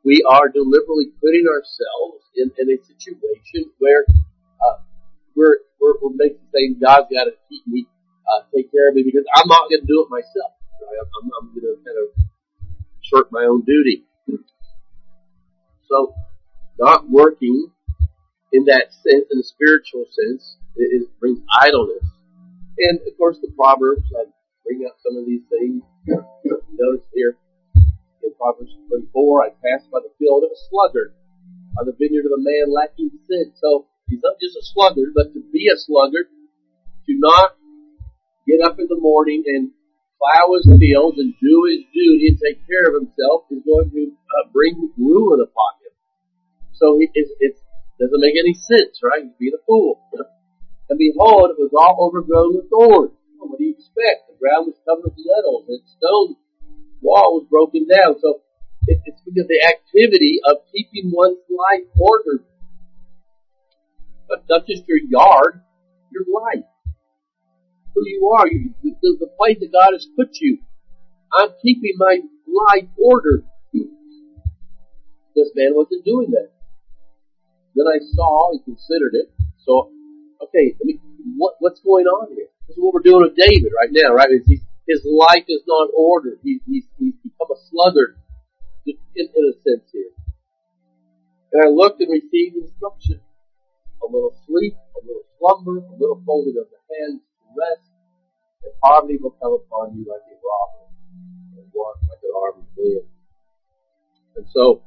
we 0.03 0.23
are 0.27 0.49
deliberately 0.49 1.11
putting 1.21 1.45
ourselves 1.47 2.25
in, 2.35 2.51
in 2.57 2.67
a 2.69 2.77
situation 2.83 3.71
where 3.79 4.05
uh, 4.09 4.83
we're, 5.35 5.63
we're, 5.79 5.95
we're 6.01 6.15
making 6.15 6.43
saying 6.53 6.77
God's 6.81 7.07
got 7.11 7.25
to 7.25 7.35
keep 7.49 7.65
me 7.67 7.87
uh, 8.23 8.43
take 8.55 8.71
care 8.71 8.89
of 8.89 8.95
me 8.95 9.03
because 9.03 9.25
I'm 9.35 9.47
not 9.47 9.69
going 9.69 9.81
to 9.81 9.87
do 9.87 10.03
it 10.03 10.09
myself. 10.09 10.55
Right? 10.79 10.99
I'm, 10.99 11.29
I'm 11.39 11.47
going 11.51 11.67
to 11.67 11.75
kind 11.83 11.99
of 11.99 12.07
shirk 13.01 13.27
my 13.31 13.43
own 13.43 13.63
duty. 13.63 14.05
So, 15.89 16.15
not 16.79 17.09
working 17.09 17.69
in 18.51 18.65
that 18.65 18.93
sense, 18.93 19.25
in 19.29 19.37
the 19.37 19.43
spiritual 19.43 20.05
sense, 20.09 20.57
it, 20.75 21.03
it 21.03 21.19
brings 21.19 21.39
idleness. 21.61 22.03
And 22.77 22.99
of 23.05 23.17
course, 23.17 23.37
the 23.41 23.51
Proverbs 23.55 24.09
I 24.17 24.25
bring 24.63 24.87
up 24.87 24.95
some 25.03 25.19
of 25.19 25.27
these 25.27 25.43
things. 25.51 25.83
Notice 26.07 27.07
here 27.13 27.37
in 28.23 28.31
Proverbs 28.39 28.71
24, 28.87 29.43
I 29.43 29.49
passed 29.59 29.91
by 29.91 29.99
the 29.99 30.11
field 30.17 30.43
of 30.43 30.51
a 30.51 30.59
sluggard, 30.71 31.13
by 31.75 31.83
the 31.85 31.95
vineyard 31.99 32.25
of 32.25 32.33
a 32.35 32.41
man 32.41 32.71
lacking 32.71 33.11
sin. 33.27 33.51
So 33.59 33.87
he's 34.07 34.23
not 34.23 34.39
just 34.39 34.55
a 34.55 34.63
sluggard, 34.63 35.11
but 35.13 35.35
to 35.35 35.43
be 35.51 35.67
a 35.67 35.77
sluggard, 35.77 36.31
to 37.07 37.13
not 37.19 37.59
get 38.47 38.63
up 38.63 38.79
in 38.79 38.87
the 38.87 38.99
morning 38.99 39.43
and 39.47 39.71
plow 40.19 40.55
his 40.55 40.67
fields 40.79 41.19
and 41.19 41.35
do 41.43 41.55
his 41.67 41.83
duty 41.91 42.31
and 42.31 42.39
take 42.39 42.63
care 42.63 42.87
of 42.87 42.95
himself 42.95 43.43
is 43.51 43.63
going 43.67 43.91
to 43.91 44.03
uh, 44.07 44.47
bring 44.55 44.91
ruin 44.95 45.43
upon 45.43 45.71
him. 45.83 45.93
So 46.79 46.99
it, 46.99 47.11
it, 47.13 47.27
it 47.39 47.55
doesn't 47.99 48.23
make 48.23 48.35
any 48.39 48.55
sense, 48.55 49.03
right? 49.03 49.23
He's 49.23 49.35
being 49.39 49.55
a 49.55 49.63
fool. 49.67 49.99
And 50.89 50.99
behold, 50.99 51.51
it 51.51 51.59
was 51.59 51.71
all 51.75 52.07
overgrown 52.07 52.55
with 52.55 52.69
thorns. 52.69 53.15
What 53.49 53.59
do 53.59 53.65
you 53.65 53.75
expect? 53.77 54.29
The 54.29 54.37
ground 54.39 54.71
was 54.71 54.79
covered 54.85 55.15
with 55.15 55.25
nettles, 55.25 55.65
and 55.67 55.81
stone 55.97 56.35
wall 57.01 57.39
was 57.39 57.47
broken 57.49 57.87
down. 57.87 58.19
So 58.19 58.41
it, 58.87 59.01
it's 59.05 59.21
because 59.25 59.47
the 59.47 59.61
activity 59.67 60.39
of 60.45 60.63
keeping 60.71 61.11
one's 61.11 61.43
life 61.49 61.87
ordered. 61.99 62.45
But 64.27 64.45
not 64.49 64.65
just 64.67 64.87
your 64.87 64.99
yard, 65.03 65.61
your 66.11 66.25
life. 66.27 66.65
Who 67.93 68.01
you 68.05 68.31
are, 68.33 68.47
you, 68.47 68.73
the, 68.81 69.17
the 69.19 69.29
place 69.37 69.57
that 69.59 69.71
God 69.71 69.93
has 69.93 70.07
put 70.17 70.37
you. 70.41 70.59
I'm 71.31 71.49
keeping 71.61 71.93
my 71.97 72.19
life 72.47 72.89
ordered. 72.97 73.45
This 75.35 75.49
man 75.55 75.73
wasn't 75.73 76.05
doing 76.05 76.29
that. 76.31 76.51
Then 77.75 77.85
I 77.87 77.97
saw 78.13 78.51
and 78.51 78.63
considered 78.63 79.13
it. 79.13 79.33
So, 79.65 79.89
okay, 80.43 80.75
I 80.77 80.81
mean, 80.83 80.99
what, 81.37 81.55
what's 81.59 81.79
going 81.81 82.05
on 82.05 82.35
here? 82.35 82.52
This 82.73 82.81
is 82.81 82.89
what 82.89 82.97
we're 82.97 83.05
doing 83.05 83.21
with 83.21 83.37
David 83.37 83.69
right 83.69 83.93
now, 83.93 84.17
right? 84.17 84.33
His, 84.33 84.65
his 84.89 85.05
life 85.05 85.45
is 85.45 85.61
not 85.69 85.93
ordered. 85.93 86.41
He, 86.41 86.57
he's, 86.65 86.89
he's 86.97 87.13
become 87.21 87.53
a 87.53 87.59
sluggard 87.69 88.17
in, 88.89 88.97
in 89.13 89.43
a 89.45 89.53
sense 89.61 89.85
here. 89.93 90.09
And 91.53 91.61
I 91.61 91.69
looked 91.69 92.01
and 92.01 92.09
received 92.09 92.57
instruction. 92.57 93.21
A 94.01 94.09
little 94.09 94.33
sleep, 94.49 94.73
a 94.73 95.05
little 95.05 95.21
slumber, 95.37 95.85
a 95.85 95.95
little 96.01 96.17
folding 96.25 96.57
of 96.57 96.65
the 96.65 96.81
hands 96.97 97.21
to 97.21 97.45
rest, 97.53 97.93
and 98.65 98.73
poverty 98.81 99.21
will 99.21 99.37
come 99.37 99.53
upon 99.53 99.93
you 99.93 100.09
like 100.09 100.25
a 100.25 100.35
robber, 100.41 100.89
and 101.61 101.69
want 101.77 102.01
like 102.09 102.25
an 102.25 102.33
armed 102.33 102.65
man. 102.73 103.05
And 104.41 104.45
so, 104.49 104.81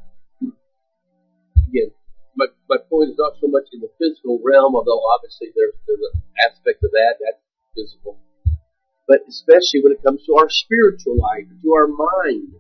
again, 1.70 1.94
my, 2.34 2.50
my 2.66 2.82
point 2.90 3.14
is 3.14 3.16
not 3.16 3.38
so 3.38 3.46
much 3.46 3.70
in 3.70 3.78
the 3.78 3.94
physical 3.94 4.42
realm, 4.42 4.74
although 4.74 5.06
obviously 5.14 5.54
there's, 5.54 5.78
there's 5.86 6.02
an 6.02 6.18
aspect 6.50 6.82
of 6.82 6.90
that, 6.90 7.22
that's 7.22 7.45
physical. 7.76 8.18
But 9.06 9.20
especially 9.28 9.84
when 9.84 9.92
it 9.92 10.02
comes 10.02 10.24
to 10.26 10.34
our 10.34 10.48
spiritual 10.48 11.20
life, 11.20 11.46
to 11.62 11.72
our 11.74 11.86
mind, 11.86 12.56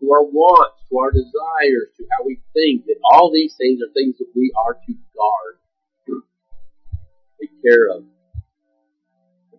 to 0.00 0.06
our 0.12 0.24
wants, 0.24 0.80
to 0.88 0.98
our 0.98 1.10
desires, 1.10 1.92
to 1.98 2.06
how 2.08 2.24
we 2.24 2.40
think, 2.54 2.86
that 2.86 2.96
all 3.04 3.30
these 3.34 3.54
things 3.58 3.82
are 3.82 3.92
things 3.92 4.16
that 4.18 4.32
we 4.34 4.52
are 4.56 4.74
to 4.74 4.92
guard, 5.12 6.22
take 7.40 7.52
care 7.60 7.90
of. 7.92 8.04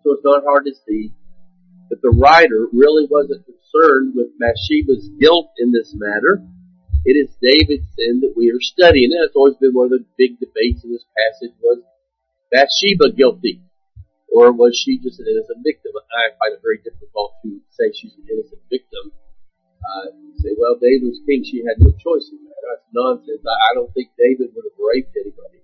So 0.01 0.13
it's 0.13 0.25
not 0.25 0.43
hard 0.45 0.65
to 0.65 0.73
see 0.87 1.11
that 1.89 2.01
the 2.01 2.13
writer 2.13 2.69
really 2.73 3.05
wasn't 3.09 3.45
concerned 3.45 4.13
with 4.15 4.37
Bathsheba's 4.37 5.09
guilt 5.19 5.49
in 5.57 5.71
this 5.71 5.93
matter. 5.97 6.41
It 7.05 7.13
is 7.13 7.33
David's 7.41 7.85
sin 7.97 8.21
that 8.21 8.33
we 8.35 8.49
are 8.49 8.61
studying. 8.61 9.13
And 9.13 9.21
that's 9.21 9.35
always 9.35 9.57
been 9.57 9.73
one 9.73 9.93
of 9.93 9.97
the 9.97 10.05
big 10.17 10.39
debates 10.39 10.83
in 10.83 10.91
this 10.91 11.05
passage 11.13 11.53
was 11.61 11.81
Bathsheba 12.51 13.13
guilty? 13.17 13.64
Or 14.35 14.51
was 14.51 14.75
she 14.75 14.99
just 14.99 15.23
an 15.23 15.31
innocent 15.31 15.63
victim? 15.63 15.95
I 15.95 16.35
find 16.35 16.51
it 16.51 16.59
very 16.59 16.83
difficult 16.83 17.39
to 17.47 17.63
say 17.71 17.95
she's 17.95 18.19
an 18.19 18.27
innocent 18.27 18.59
victim 18.67 19.15
uh, 19.85 20.09
say, 20.41 20.57
well, 20.57 20.75
David 20.81 21.13
was 21.13 21.21
king. 21.29 21.45
She 21.45 21.61
had 21.61 21.77
no 21.77 21.93
choice 22.01 22.29
in 22.33 22.41
that. 22.49 22.57
That's 22.65 22.85
nonsense. 22.89 23.45
I, 23.45 23.53
I 23.53 23.71
don't 23.77 23.93
think 23.93 24.09
David 24.17 24.51
would 24.53 24.65
have 24.65 24.79
raped 24.81 25.13
anybody. 25.13 25.61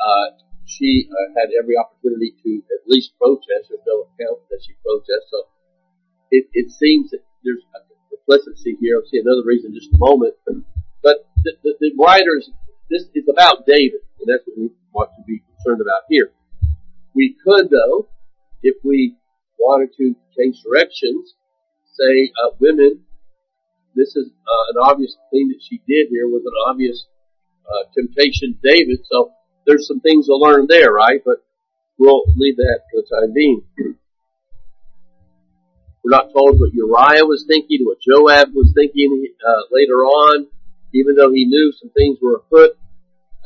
Uh, 0.00 0.40
she 0.64 1.08
uh, 1.12 1.28
had 1.36 1.52
every 1.52 1.76
opportunity 1.76 2.32
to 2.32 2.50
at 2.72 2.88
least 2.88 3.12
protest. 3.20 3.68
There's 3.68 3.84
no 3.84 4.08
account 4.08 4.40
that 4.48 4.64
she 4.64 4.72
protested. 4.80 5.28
So 5.28 5.38
it, 6.32 6.48
it 6.56 6.72
seems 6.72 7.12
that 7.12 7.20
there's 7.44 7.62
a 7.76 7.84
complicity 8.08 8.80
here. 8.80 8.96
I'll 8.96 9.08
see 9.12 9.20
another 9.20 9.44
reason 9.44 9.72
in 9.72 9.76
just 9.76 9.92
a 9.92 10.00
moment. 10.00 10.34
But 11.04 11.28
the, 11.44 11.52
the, 11.62 11.72
the 11.80 11.92
writers, 12.00 12.48
this 12.88 13.04
is 13.12 13.28
about 13.28 13.68
David, 13.68 14.00
and 14.20 14.26
that's 14.26 14.48
what 14.48 14.56
we 14.56 14.72
want 14.96 15.12
to 15.20 15.22
be 15.28 15.44
concerned 15.52 15.84
about 15.84 16.08
here. 16.08 16.32
We 17.14 17.36
could, 17.44 17.70
though, 17.70 18.08
if 18.62 18.76
we 18.84 19.16
wanted 19.58 19.90
to 19.98 20.14
change 20.36 20.62
directions, 20.62 21.34
say 21.96 22.32
uh, 22.44 22.56
women 22.58 23.04
this 23.94 24.16
is 24.16 24.26
uh, 24.26 24.64
an 24.74 24.90
obvious 24.90 25.16
thing 25.30 25.48
that 25.48 25.62
she 25.62 25.78
did 25.86 26.10
here 26.10 26.26
was 26.26 26.42
an 26.44 26.52
obvious 26.68 27.06
uh, 27.62 27.86
temptation 27.94 28.58
to 28.58 28.58
David. 28.62 28.98
So 29.10 29.32
there's 29.66 29.86
some 29.86 30.00
things 30.00 30.26
to 30.26 30.34
learn 30.34 30.66
there, 30.68 30.90
right? 30.90 31.20
But 31.24 31.44
we'll 31.98 32.24
leave 32.36 32.56
that 32.56 32.80
for 32.90 33.02
the 33.02 33.06
time 33.08 33.32
being. 33.32 33.62
We're 36.02 36.10
not 36.10 36.32
told 36.34 36.60
what 36.60 36.74
Uriah 36.74 37.24
was 37.24 37.46
thinking, 37.48 37.86
what 37.86 37.98
Joab 38.02 38.52
was 38.52 38.72
thinking 38.74 39.08
uh, 39.40 39.62
later 39.72 40.04
on, 40.04 40.48
even 40.92 41.14
though 41.14 41.32
he 41.32 41.46
knew 41.46 41.72
some 41.80 41.90
things 41.96 42.18
were 42.20 42.42
afoot. 42.44 42.76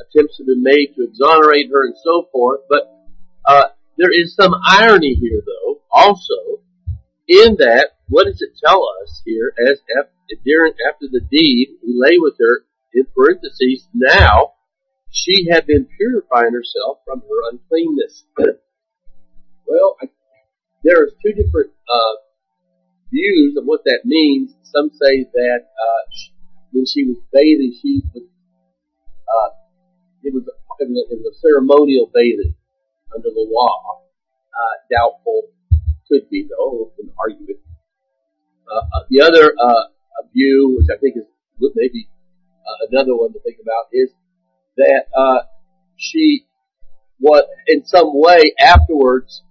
Attempts 0.01 0.39
have 0.39 0.47
been 0.47 0.63
made 0.63 0.91
to 0.95 1.03
exonerate 1.03 1.69
her 1.71 1.85
and 1.85 1.95
so 2.03 2.27
forth. 2.33 2.61
But 2.67 2.89
there 3.99 4.11
is 4.15 4.33
some 4.33 4.55
irony 4.65 5.13
here, 5.13 5.43
though, 5.45 5.81
also, 5.91 6.63
in 7.27 7.57
that 7.57 7.89
what 8.07 8.25
does 8.25 8.41
it 8.41 8.57
tell 8.65 8.81
us 9.03 9.21
here 9.25 9.53
as 9.69 9.79
during 10.43 10.73
after 10.89 11.05
the 11.11 11.21
deed 11.29 11.67
we 11.83 11.93
lay 11.93 12.17
with 12.17 12.33
her 12.39 12.63
in 12.93 13.05
parentheses 13.13 13.87
now 13.93 14.53
she 15.11 15.47
had 15.51 15.67
been 15.67 15.87
purifying 15.97 16.53
herself 16.53 16.99
from 17.05 17.21
her 17.21 17.51
uncleanness. 17.51 18.25
well, 19.67 19.97
I, 20.01 20.07
there 20.83 21.01
are 21.01 21.09
two 21.21 21.33
different 21.33 21.71
uh, 21.89 22.15
views 23.11 23.57
of 23.57 23.65
what 23.65 23.81
that 23.85 24.01
means. 24.05 24.55
Some 24.63 24.89
say 24.91 25.25
that 25.33 25.59
uh, 25.65 26.01
she, 26.13 26.31
when 26.71 26.85
she 26.85 27.03
was 27.05 27.17
bathing, 27.33 27.77
she 27.81 28.01
was 28.13 28.23
uh, 28.23 29.49
it 30.23 30.33
was 30.33 30.45
it 30.79 30.89
was, 30.89 31.05
a, 31.09 31.13
it 31.13 31.19
was 31.21 31.35
a 31.35 31.39
ceremonial 31.39 32.09
bathing 32.13 32.55
under 33.15 33.29
the 33.29 33.45
law. 33.49 34.03
Uh, 34.49 34.75
doubtful 34.91 35.49
could 36.07 36.29
be 36.29 36.47
though, 36.49 36.91
an 36.99 37.11
argument 37.17 37.59
uh, 38.69 38.85
uh, 38.93 39.03
the 39.09 39.21
other 39.21 39.53
uh, 39.57 39.83
view, 40.33 40.77
which 40.77 40.87
I 40.95 40.99
think 41.01 41.17
is 41.17 41.25
maybe 41.75 42.07
uh, 42.61 42.87
another 42.91 43.15
one 43.15 43.33
to 43.33 43.39
think 43.41 43.57
about, 43.61 43.89
is 43.91 44.13
that 44.77 45.05
uh, 45.17 45.41
she 45.97 46.45
was 47.19 47.43
in 47.67 47.83
some 47.85 48.11
way 48.13 48.53
afterwards 48.59 49.43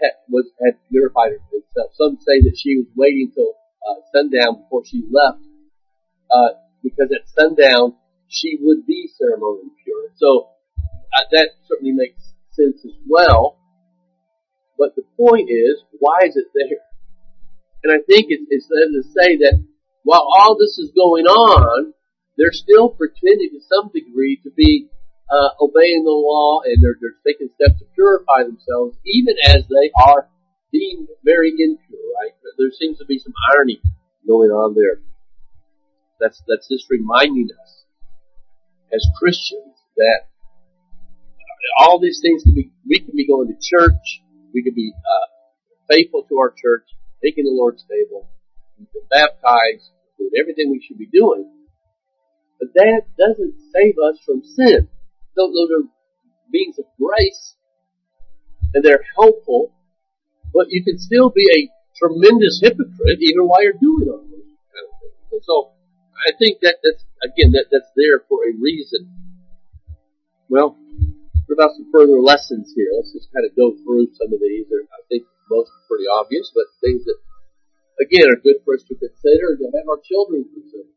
had, 0.00 0.12
was 0.28 0.46
had 0.64 0.78
purified 0.88 1.32
herself. 1.50 1.90
Some 1.94 2.16
say 2.20 2.40
that 2.42 2.56
she 2.56 2.76
was 2.76 2.86
waiting 2.94 3.32
till 3.34 3.54
uh, 3.82 4.00
sundown 4.14 4.62
before 4.62 4.82
she 4.86 5.02
left, 5.10 5.42
because 6.82 7.10
at 7.10 7.28
sundown 7.34 7.96
she 8.28 8.58
would 8.60 8.86
be 8.86 9.10
ceremonially 9.18 9.74
pure. 9.82 10.10
So 10.16 10.50
that 11.32 11.48
certainly 11.66 11.92
makes 11.92 12.33
sense 12.54 12.84
as 12.84 12.96
well. 13.06 13.58
But 14.78 14.94
the 14.96 15.04
point 15.16 15.50
is, 15.50 15.82
why 15.98 16.26
is 16.26 16.36
it 16.36 16.46
there? 16.54 16.82
And 17.84 17.92
I 17.92 18.02
think 18.06 18.26
it's, 18.30 18.46
it's 18.48 18.66
to 18.66 19.02
say 19.12 19.36
that 19.44 19.62
while 20.02 20.26
all 20.38 20.56
this 20.58 20.78
is 20.78 20.90
going 20.94 21.26
on, 21.26 21.92
they're 22.36 22.52
still 22.52 22.88
pretending 22.88 23.50
to 23.52 23.60
some 23.60 23.90
degree 23.94 24.40
to 24.42 24.50
be 24.50 24.88
uh, 25.30 25.50
obeying 25.60 26.04
the 26.04 26.10
law 26.10 26.60
and 26.64 26.82
they're, 26.82 26.96
they're 27.00 27.20
taking 27.26 27.48
steps 27.54 27.78
to 27.78 27.86
purify 27.94 28.42
themselves, 28.42 28.96
even 29.04 29.34
as 29.46 29.64
they 29.68 29.90
are 30.04 30.28
being 30.72 31.06
very 31.24 31.50
impure, 31.50 32.06
right? 32.20 32.32
There 32.58 32.72
seems 32.72 32.98
to 32.98 33.04
be 33.06 33.18
some 33.18 33.32
irony 33.54 33.80
going 34.26 34.50
on 34.50 34.74
there. 34.74 35.00
That's, 36.20 36.42
that's 36.48 36.68
just 36.68 36.90
reminding 36.90 37.48
us 37.52 37.84
as 38.92 39.06
Christians 39.18 39.76
that 39.96 40.28
all 41.78 41.98
these 41.98 42.20
things 42.22 42.42
can 42.42 42.54
be, 42.54 42.70
we 42.86 42.98
can 42.98 43.14
be 43.16 43.26
going 43.26 43.48
to 43.48 43.56
church, 43.60 44.22
we 44.52 44.62
can 44.62 44.74
be 44.74 44.92
uh, 44.94 45.26
faithful 45.90 46.24
to 46.28 46.38
our 46.38 46.50
church, 46.50 46.86
taking 47.22 47.44
the 47.44 47.50
Lord's 47.50 47.84
table, 47.84 48.28
we've 48.78 48.92
been 48.92 49.08
baptized, 49.10 49.90
doing 50.18 50.32
everything 50.40 50.70
we 50.70 50.84
should 50.86 50.98
be 50.98 51.08
doing. 51.12 51.50
But 52.60 52.68
that 52.74 53.02
doesn't 53.18 53.54
save 53.74 53.94
us 53.98 54.18
from 54.24 54.42
sin. 54.44 54.88
Those 55.36 55.70
are 55.70 55.88
means 56.50 56.78
of 56.78 56.84
grace, 57.00 57.54
and 58.72 58.84
they're 58.84 59.04
helpful, 59.18 59.72
but 60.52 60.66
you 60.70 60.84
can 60.84 60.98
still 60.98 61.30
be 61.30 61.44
a 61.44 61.70
tremendous 61.98 62.60
hypocrite 62.62 63.18
even 63.20 63.46
while 63.46 63.62
you're 63.62 63.72
doing 63.72 64.08
all 64.08 64.22
those 64.22 64.46
kind 64.70 64.86
of 64.86 64.94
things. 65.00 65.18
And 65.32 65.42
so, 65.42 65.72
I 66.26 66.32
think 66.38 66.60
that 66.62 66.76
that's, 66.82 67.04
again, 67.22 67.52
that, 67.52 67.66
that's 67.70 67.90
there 67.96 68.22
for 68.28 68.44
a 68.46 68.54
reason. 68.60 69.10
Well, 70.48 70.78
about 71.54 71.78
some 71.78 71.86
further 71.94 72.18
lessons 72.18 72.74
here? 72.74 72.90
Let's 72.98 73.14
just 73.14 73.30
kind 73.30 73.46
of 73.46 73.54
go 73.54 73.72
through 73.86 74.10
some 74.18 74.34
of 74.34 74.42
these. 74.42 74.66
I 74.68 75.02
think 75.06 75.24
most 75.48 75.70
are 75.70 75.86
pretty 75.86 76.10
obvious, 76.10 76.50
but 76.50 76.66
things 76.82 77.06
that, 77.06 77.18
again, 78.02 78.26
are 78.28 78.42
good 78.42 78.58
for 78.66 78.74
us 78.74 78.82
to 78.90 78.98
consider 78.98 79.54
and 79.54 79.60
to 79.62 79.68
have 79.78 79.86
our 79.86 80.02
children 80.02 80.44
consider. 80.50 80.90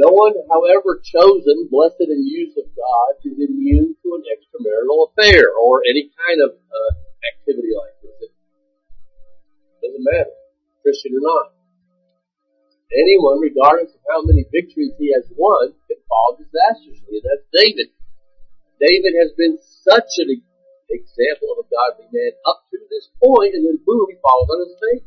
No 0.00 0.08
one, 0.08 0.32
however 0.48 1.04
chosen, 1.04 1.68
blessed, 1.68 2.00
and 2.08 2.24
used 2.24 2.56
of 2.56 2.64
God 2.72 3.12
is 3.28 3.36
immune 3.36 3.92
to 4.00 4.08
an 4.16 4.24
extramarital 4.24 5.12
affair 5.12 5.52
or 5.52 5.84
any 5.84 6.08
kind 6.16 6.40
of 6.40 6.56
uh, 6.56 6.92
activity 7.28 7.76
like 7.76 7.96
this. 8.00 8.32
It 8.32 9.80
doesn't 9.84 10.06
matter, 10.08 10.32
Christian 10.80 11.12
or 11.12 11.20
not. 11.20 11.52
Anyone, 12.92 13.40
regardless 13.40 13.92
of 13.92 14.00
how 14.08 14.24
many 14.24 14.44
victories 14.48 14.92
he 14.96 15.12
has 15.12 15.24
won, 15.36 15.72
can 15.88 16.00
fall 16.08 16.40
disastrously. 16.40 17.20
That's 17.20 17.44
David. 17.52 17.92
David 18.82 19.14
has 19.22 19.30
been 19.38 19.62
such 19.62 20.18
an 20.18 20.42
example 20.90 21.54
of 21.54 21.62
a 21.62 21.66
godly 21.70 22.10
man 22.10 22.34
up 22.50 22.66
to 22.74 22.82
this 22.90 23.06
point, 23.22 23.54
and 23.54 23.62
then 23.62 23.78
boom, 23.86 24.10
he 24.10 24.18
falls 24.18 24.50
on 24.50 24.66
his 24.66 24.74
face. 24.74 25.06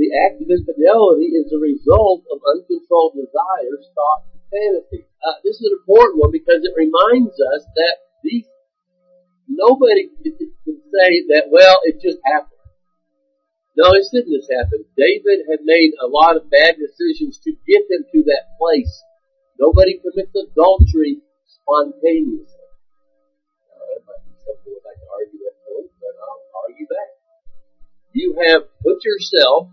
The 0.00 0.08
act 0.24 0.40
of 0.40 0.48
infidelity 0.48 1.36
is 1.36 1.52
the 1.52 1.60
result 1.60 2.24
of 2.32 2.40
uncontrolled 2.48 3.12
desires, 3.12 3.92
thoughts, 3.92 4.32
and 4.32 4.40
fantasies. 4.48 5.10
Uh, 5.20 5.36
this 5.44 5.60
is 5.60 5.68
an 5.68 5.76
important 5.84 6.24
one 6.24 6.32
because 6.32 6.64
it 6.64 6.72
reminds 6.72 7.36
us 7.36 7.68
that 7.76 7.96
these 8.24 8.48
nobody 9.44 10.08
can 10.24 10.80
say 10.88 11.10
that, 11.34 11.52
well, 11.52 11.76
it 11.84 12.00
just 12.00 12.24
happened. 12.24 12.56
No, 13.76 13.92
it 13.92 14.08
didn't 14.10 14.32
just 14.32 14.48
happen. 14.48 14.86
David 14.96 15.44
had 15.44 15.60
made 15.62 15.92
a 16.00 16.08
lot 16.08 16.40
of 16.40 16.50
bad 16.50 16.80
decisions 16.80 17.36
to 17.44 17.52
get 17.68 17.84
him 17.90 18.08
to 18.10 18.22
that 18.32 18.56
place. 18.56 18.90
Nobody 19.58 20.00
commits 20.00 20.34
adultery 20.34 21.20
spontaneously. 21.68 22.64
Uh, 23.68 23.76
now, 23.76 23.84
that 23.92 24.00
might 24.08 24.24
be 24.24 24.32
something 24.40 24.72
like 24.80 24.96
to 24.96 25.08
argue 25.12 25.40
that 25.44 25.56
point, 25.68 25.92
but 26.00 26.16
I'll 26.16 26.64
argue 26.64 26.88
that. 26.88 27.10
You 28.16 28.40
have 28.40 28.64
put 28.80 29.04
yourself 29.04 29.68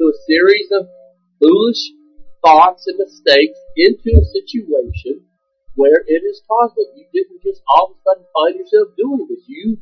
through 0.00 0.16
a 0.16 0.20
series 0.24 0.72
of 0.72 0.88
foolish 1.36 1.92
thoughts 2.40 2.88
and 2.88 2.96
mistakes 2.96 3.60
into 3.76 4.16
a 4.16 4.24
situation 4.32 5.28
where 5.76 6.00
it 6.08 6.24
is 6.24 6.40
possible. 6.48 6.88
You 6.96 7.04
didn't 7.12 7.44
just 7.44 7.60
all 7.68 7.92
of 7.92 8.00
a 8.00 8.00
sudden 8.00 8.24
find 8.32 8.56
yourself 8.56 8.96
doing 8.96 9.28
this. 9.28 9.44
You 9.44 9.76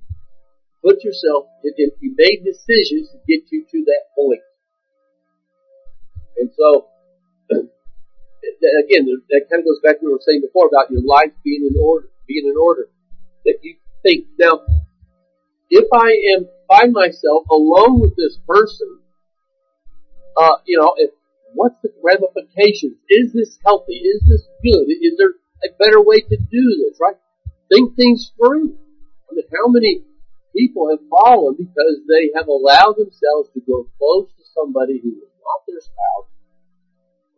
put 0.83 1.07
yourself, 1.07 1.46
you 1.62 2.14
made 2.18 2.42
decisions 2.42 3.14
to 3.14 3.18
get 3.31 3.46
you 3.55 3.62
to 3.62 3.79
that 3.87 4.11
point. 4.18 4.42
And 6.37 6.51
so, 6.51 6.90
again, 8.85 9.07
that 9.31 9.47
kind 9.51 9.61
of 9.61 9.67
goes 9.67 9.81
back 9.83 10.01
to 10.01 10.07
what 10.07 10.09
we 10.09 10.15
were 10.15 10.27
saying 10.27 10.43
before 10.43 10.69
about 10.69 10.91
your 10.91 11.03
life 11.03 11.33
being 11.45 11.69
in 11.69 11.77
order, 11.81 12.09
being 12.27 12.47
in 12.47 12.57
order. 12.57 12.89
That 13.45 13.59
you 13.63 13.77
think, 14.03 14.27
now, 14.39 14.61
if 15.71 15.89
I 15.93 16.37
am, 16.37 16.49
find 16.69 16.93
myself 16.93 17.45
alone 17.51 18.01
with 18.01 18.17
this 18.17 18.39
person, 18.47 19.01
uh, 20.37 20.63
you 20.67 20.79
know, 20.79 20.95
if, 20.97 21.11
what's 21.55 21.77
the 21.83 21.91
ramifications? 22.03 22.97
Is 23.09 23.33
this 23.33 23.59
healthy? 23.65 23.99
Is 23.99 24.23
this 24.29 24.47
good? 24.63 24.87
Is 24.89 25.17
there 25.19 25.35
a 25.65 25.75
better 25.79 26.01
way 26.01 26.21
to 26.21 26.37
do 26.37 26.65
this, 26.85 26.99
right? 27.01 27.17
Think 27.73 27.97
things 27.97 28.33
through. 28.37 28.77
I 29.31 29.35
mean, 29.35 29.45
how 29.53 29.69
many 29.69 30.05
people 30.57 30.91
have 30.91 31.05
fallen 31.11 31.57
because 31.59 32.01
they 32.09 32.31
have 32.35 32.49
allowed 32.49 32.97
themselves 32.97 33.51
to 33.55 33.61
go 33.61 33.87
close 33.99 34.29
to 34.39 34.45
somebody 34.55 35.01
who 35.03 35.11
is 35.11 35.33
not 35.39 35.63
their 35.67 35.81
spouse, 35.81 36.29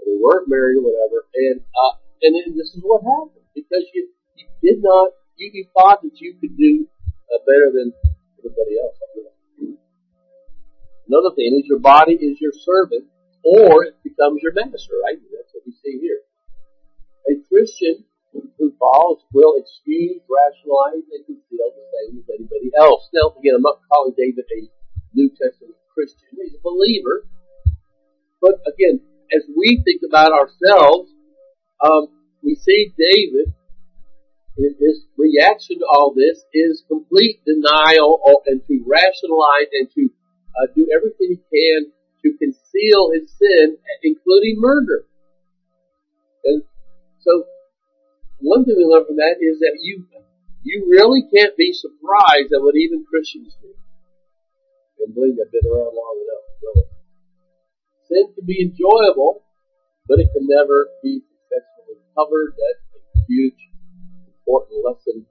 they 0.07 0.17
weren't 0.19 0.49
married 0.49 0.79
or 0.79 0.85
whatever, 0.89 1.27
and 1.35 1.61
uh, 1.61 1.95
and 2.23 2.35
then 2.37 2.57
this 2.57 2.73
is 2.75 2.81
what 2.83 3.03
happened 3.03 3.47
because 3.55 3.85
you 3.95 4.09
you 4.37 4.47
did 4.63 4.83
not 4.83 5.13
you, 5.37 5.51
you 5.53 5.65
thought 5.77 6.03
that 6.03 6.17
you 6.21 6.37
could 6.41 6.57
do 6.57 6.87
uh, 7.33 7.41
better 7.47 7.73
than 7.73 7.93
everybody 8.39 8.77
else. 8.81 8.97
Another 11.11 11.35
thing 11.35 11.59
is 11.59 11.67
your 11.67 11.83
body 11.83 12.15
is 12.15 12.39
your 12.39 12.55
servant, 12.55 13.03
or 13.43 13.83
it 13.83 13.99
becomes 14.07 14.39
your 14.47 14.55
master, 14.55 14.95
right? 15.03 15.19
That's 15.19 15.51
what 15.51 15.67
we 15.67 15.75
see 15.83 15.99
here. 15.99 16.23
A 17.27 17.35
Christian 17.51 18.07
who 18.31 18.71
falls 18.79 19.19
will 19.35 19.59
excuse, 19.59 20.23
rationalize, 20.31 21.03
and 21.11 21.27
conceal 21.27 21.67
the 21.75 21.83
same 21.91 22.23
as 22.23 22.27
anybody 22.31 22.71
else. 22.79 23.11
Now, 23.11 23.35
again, 23.35 23.59
I'm 23.59 23.67
not 23.67 23.83
calling 23.91 24.15
David 24.15 24.47
a 24.47 24.61
New 25.11 25.35
Testament 25.35 25.75
Christian. 25.91 26.31
He's 26.31 26.55
a 26.55 26.63
believer. 26.63 27.27
But 28.41 28.63
again, 28.71 29.03
as 29.35 29.43
we 29.57 29.83
think 29.85 30.03
about 30.07 30.33
ourselves, 30.33 31.11
um, 31.85 32.09
we 32.43 32.55
see 32.55 32.93
David, 32.99 33.53
in 34.59 34.75
his 34.79 35.07
reaction 35.17 35.79
to 35.79 35.87
all 35.87 36.13
this 36.15 36.45
is 36.53 36.85
complete 36.89 37.41
denial 37.47 38.21
and 38.47 38.61
to 38.67 38.85
rationalize 38.87 39.71
and 39.73 39.89
to 39.95 40.11
uh, 40.61 40.67
do 40.75 40.87
everything 40.95 41.39
he 41.39 41.41
can 41.49 41.93
to 42.23 42.37
conceal 42.37 43.11
his 43.13 43.31
sin, 43.39 43.77
including 44.03 44.57
murder. 44.59 45.05
And 46.45 46.63
so 47.21 47.45
one 48.41 48.65
thing 48.65 48.77
we 48.77 48.85
learn 48.85 49.07
from 49.07 49.17
that 49.17 49.37
is 49.41 49.59
that 49.61 49.79
you 49.81 50.07
you 50.63 50.87
really 50.91 51.25
can't 51.33 51.57
be 51.57 51.73
surprised 51.73 52.53
at 52.53 52.61
what 52.61 52.77
even 52.77 53.05
Christians 53.09 53.57
do. 53.63 53.73
And 55.01 55.15
believe 55.15 55.41
I've 55.41 55.51
been 55.51 55.65
around 55.65 55.97
long 55.97 56.17
enough. 56.21 56.40
Sin 58.11 58.27
can 58.35 58.43
be 58.43 58.59
enjoyable, 58.59 59.47
but 60.11 60.19
it 60.19 60.27
can 60.35 60.43
never 60.51 60.91
be 60.99 61.23
successfully 61.23 62.03
covered. 62.19 62.59
That's 62.59 62.99
a 62.99 63.23
huge, 63.31 63.63
important 64.27 64.83
lesson 64.83 65.23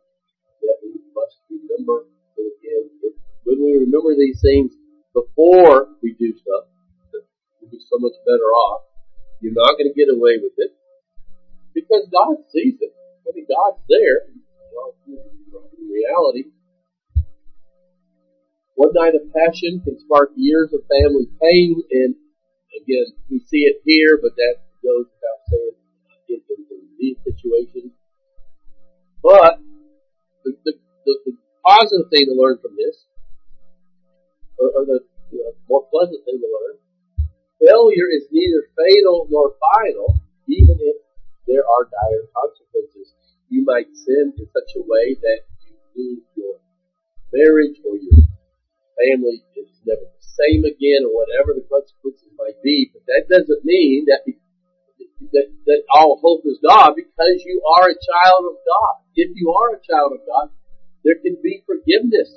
that 0.63 0.77
we 0.79 0.95
must 1.11 1.43
remember. 1.51 2.07
And 2.39 2.47
again, 2.47 2.87
when 3.43 3.59
we 3.59 3.83
remember 3.83 4.15
these 4.15 4.39
things 4.39 4.71
before 5.11 5.91
we 5.99 6.15
do 6.15 6.31
stuff, 6.39 6.71
we'll 7.59 7.67
be 7.67 7.83
so 7.83 7.99
much 7.99 8.15
better 8.23 8.47
off. 8.47 8.87
You're 9.43 9.59
not 9.59 9.75
going 9.75 9.91
to 9.91 9.95
get 9.95 10.07
away 10.07 10.39
with 10.39 10.55
it 10.55 10.71
because 11.75 12.07
God 12.07 12.39
sees 12.47 12.79
it. 12.79 12.95
I 13.27 13.35
mean, 13.35 13.43
God's 13.43 13.83
there. 13.91 14.31
In 15.03 15.87
reality, 15.91 16.55
one 18.75 18.91
night 18.93 19.15
of 19.15 19.27
passion 19.35 19.81
can 19.83 19.99
spark 19.99 20.31
years 20.35 20.71
of 20.71 20.79
family 20.87 21.27
pain, 21.41 21.83
and 21.91 22.15
again, 22.89 23.13
we 23.29 23.37
see 23.45 23.69
it 23.69 23.85
here, 23.85 24.17
but 24.17 24.33
that 24.33 24.65
goes 24.81 25.05
without 25.13 25.41
saying 25.53 25.77
uh, 26.09 26.33
in, 26.33 26.41
in, 26.41 26.59
in 26.73 26.81
these 26.97 27.17
situations. 27.21 27.93
But 29.21 29.61
the, 30.41 30.57
the, 30.65 30.73
the, 31.05 31.13
the, 31.25 31.33
positive 31.59 32.07
thing 32.09 32.25
to 32.25 32.33
learn 32.33 32.57
from 32.63 32.73
this, 32.73 33.05
or, 34.57 34.73
or 34.73 34.83
the 34.87 35.03
you 35.29 35.37
know, 35.43 35.53
more 35.69 35.85
pleasant 35.91 36.23
thing 36.25 36.39
to 36.39 36.49
learn, 36.49 36.79
failure 37.61 38.09
is 38.09 38.25
neither 38.31 38.65
fatal 38.73 39.27
nor 39.29 39.53
final, 39.59 40.17
even 40.47 40.73
if 40.79 40.97
there 41.45 41.61
are 41.61 41.85
dire 41.85 42.25
consequences 42.31 43.13
you 43.49 43.65
might 43.67 43.91
sin 43.93 44.33
in 44.39 44.47
such 44.49 44.71
a 44.79 44.81
way 44.87 45.19
that 45.19 45.41
you 45.67 45.75
lose 45.93 46.25
your 46.33 46.57
marriage 47.35 47.77
or 47.85 47.99
your 47.99 48.23
family 48.97 49.43
is 49.59 49.69
never 49.85 50.07
same 50.39 50.63
again 50.63 51.03
or 51.03 51.11
whatever 51.11 51.51
the 51.51 51.67
consequences 51.67 52.31
might 52.39 52.57
be. 52.63 52.89
But 52.95 53.03
that 53.11 53.27
doesn't 53.27 53.67
mean 53.67 54.07
that, 54.07 54.23
that, 55.35 55.47
that 55.67 55.81
all 55.91 56.19
hope 56.23 56.47
is 56.47 56.63
gone 56.63 56.95
because 56.95 57.43
you 57.43 57.59
are 57.77 57.91
a 57.91 57.99
child 57.99 58.43
of 58.47 58.57
God. 58.63 58.95
If 59.15 59.35
you 59.35 59.51
are 59.51 59.75
a 59.75 59.83
child 59.83 60.15
of 60.15 60.23
God, 60.23 60.49
there 61.03 61.19
can 61.19 61.37
be 61.43 61.63
forgiveness. 61.67 62.31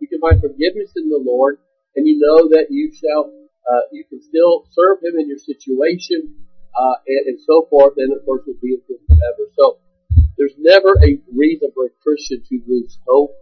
You 0.00 0.08
can 0.08 0.20
find 0.20 0.40
forgiveness 0.40 0.92
in 0.96 1.08
the 1.08 1.20
Lord 1.20 1.58
and 1.98 2.06
you 2.06 2.22
know 2.22 2.48
that 2.54 2.70
you 2.70 2.94
shall, 2.94 3.26
uh, 3.66 3.84
you 3.90 4.04
can 4.06 4.22
still 4.22 4.62
serve 4.70 5.02
Him 5.02 5.18
in 5.18 5.28
your 5.28 5.42
situation, 5.42 6.46
uh, 6.70 6.96
and, 7.10 7.34
and 7.34 7.38
so 7.42 7.66
forth, 7.68 7.94
and 7.98 8.14
of 8.14 8.24
course 8.24 8.46
will 8.46 8.60
be 8.62 8.78
with 8.78 8.86
Him 8.86 9.02
forever. 9.08 9.50
So, 9.58 9.82
there's 10.38 10.54
never 10.58 10.94
a 11.02 11.18
reason 11.34 11.74
for 11.74 11.86
a 11.86 11.92
Christian 11.98 12.38
to 12.46 12.62
lose 12.70 12.96
hope, 13.02 13.34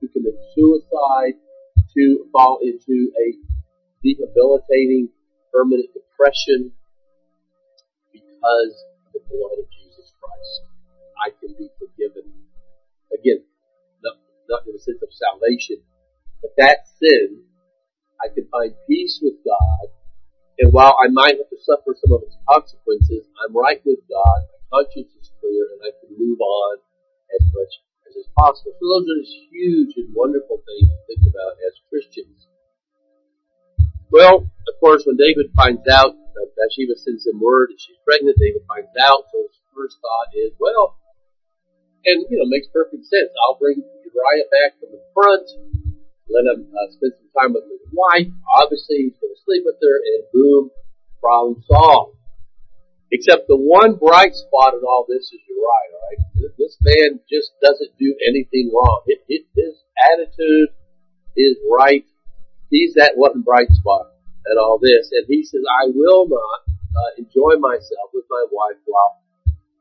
to 0.00 0.06
commit 0.06 0.38
suicide, 0.54 1.34
to 1.94 2.26
fall 2.32 2.60
into 2.62 3.12
a 3.16 3.26
debilitating 4.02 5.08
permanent 5.52 5.90
depression 5.94 6.72
because 8.12 8.74
of 9.06 9.12
the 9.12 9.20
blood 9.28 9.58
of 9.58 9.66
Jesus 9.70 10.12
Christ. 10.20 10.54
I 11.18 11.30
can 11.40 11.54
be 11.58 11.68
forgiven. 11.78 12.30
Again, 13.12 13.42
not, 14.02 14.16
not 14.48 14.66
in 14.66 14.74
the 14.74 14.78
sense 14.78 15.02
of 15.02 15.08
salvation, 15.10 15.82
but 16.42 16.52
that 16.58 16.86
sin, 17.00 17.42
I 18.22 18.28
can 18.34 18.46
find 18.50 18.74
peace 18.86 19.18
with 19.22 19.34
God, 19.44 19.90
and 20.58 20.72
while 20.72 20.94
I 20.98 21.06
might 21.08 21.38
have 21.38 21.50
to 21.50 21.60
suffer 21.62 21.94
some 21.94 22.12
of 22.12 22.22
its 22.26 22.34
consequences, 22.50 23.30
I'm 23.38 23.54
right 23.54 23.80
with 23.86 24.02
God, 24.10 24.40
my 24.70 24.82
conscience 24.82 25.14
is 25.14 25.30
clear 25.38 25.64
and 25.70 25.80
I 25.86 25.94
can 26.02 26.18
move 26.18 26.40
on 26.40 26.78
as 27.30 27.42
much 27.54 27.72
as 28.08 28.16
is 28.16 28.28
possible. 28.32 28.72
So 28.80 28.84
those 28.88 29.04
are 29.04 29.20
just 29.20 29.36
huge 29.52 29.92
and 30.00 30.08
wonderful 30.16 30.64
things 30.64 30.88
to 30.88 31.00
think 31.04 31.22
about 31.28 31.60
as 31.60 31.76
Christians. 31.92 32.48
Well, 34.08 34.48
of 34.48 34.74
course, 34.80 35.04
when 35.04 35.20
David 35.20 35.52
finds 35.52 35.84
out 35.84 36.16
that 36.16 36.48
Bathsheba 36.56 36.96
sends 36.96 37.28
him 37.28 37.44
word 37.44 37.68
that 37.68 37.80
she's 37.80 38.00
pregnant, 38.08 38.40
David 38.40 38.64
finds 38.64 38.92
out, 38.96 39.28
so 39.28 39.36
his 39.44 39.60
first 39.76 40.00
thought 40.00 40.32
is, 40.32 40.56
well, 40.56 40.96
and, 42.08 42.24
you 42.32 42.40
know, 42.40 42.48
makes 42.48 42.72
perfect 42.72 43.04
sense. 43.04 43.28
I'll 43.44 43.60
bring 43.60 43.84
Uriah 43.84 44.48
back 44.48 44.80
from 44.80 44.96
the 44.96 45.02
front, 45.12 45.44
let 46.28 46.48
him 46.48 46.72
uh, 46.72 46.88
spend 46.96 47.12
some 47.20 47.32
time 47.36 47.52
with 47.52 47.68
his 47.68 47.84
wife. 47.92 48.32
Obviously, 48.56 49.08
he's 49.08 49.18
going 49.20 49.32
to 49.32 49.44
sleep 49.44 49.64
with 49.68 49.76
her, 49.80 49.96
and 50.00 50.24
boom, 50.32 50.70
problem 51.20 51.60
solved. 51.68 52.17
Except 53.10 53.48
the 53.48 53.56
one 53.56 53.96
bright 53.96 54.34
spot 54.34 54.74
in 54.74 54.84
all 54.84 55.06
this 55.08 55.32
is 55.32 55.40
Uriah, 55.48 55.96
right? 55.96 56.20
Alright? 56.36 56.56
This 56.58 56.76
man 56.82 57.20
just 57.30 57.52
doesn't 57.62 57.96
do 57.98 58.14
anything 58.28 58.70
wrong. 58.74 59.02
It, 59.06 59.24
it, 59.28 59.46
his 59.56 59.80
attitude 60.12 60.68
is 61.36 61.56
right. 61.72 62.04
He's 62.70 62.94
that 62.94 63.12
one 63.16 63.40
bright 63.40 63.70
spot 63.70 64.12
in 64.50 64.58
all 64.58 64.78
this. 64.78 65.08
And 65.12 65.24
he 65.26 65.42
says, 65.42 65.62
I 65.64 65.88
will 65.94 66.28
not 66.28 66.60
uh, 66.68 67.10
enjoy 67.16 67.56
myself 67.58 68.12
with 68.12 68.24
my 68.28 68.44
wife 68.52 68.76
while 68.84 69.22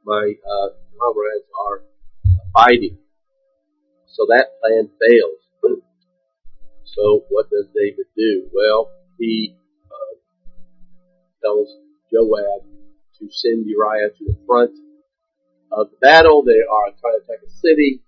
my 0.05 0.33
uh, 0.47 0.69
comrades 0.95 1.51
are 1.67 1.83
fighting. 2.53 2.97
So 4.07 4.25
that 4.29 4.55
plan 4.61 4.89
fails. 5.01 5.47
So 6.85 7.25
what 7.29 7.49
does 7.51 7.67
David 7.75 8.07
do? 8.15 8.49
Well, 8.51 8.89
he 9.19 9.55
uh, 9.85 10.15
tells 11.43 11.67
Joab 12.11 12.63
to 13.19 13.27
send 13.31 13.65
Uriah 13.65 14.09
to 14.09 14.23
the 14.25 14.37
front 14.45 14.71
of 15.71 15.89
the 15.91 15.97
battle. 16.01 16.43
They 16.43 16.61
are 16.61 16.93
trying 16.99 17.19
to 17.19 17.23
attack 17.25 17.41
a 17.45 17.51
city. 17.51 18.01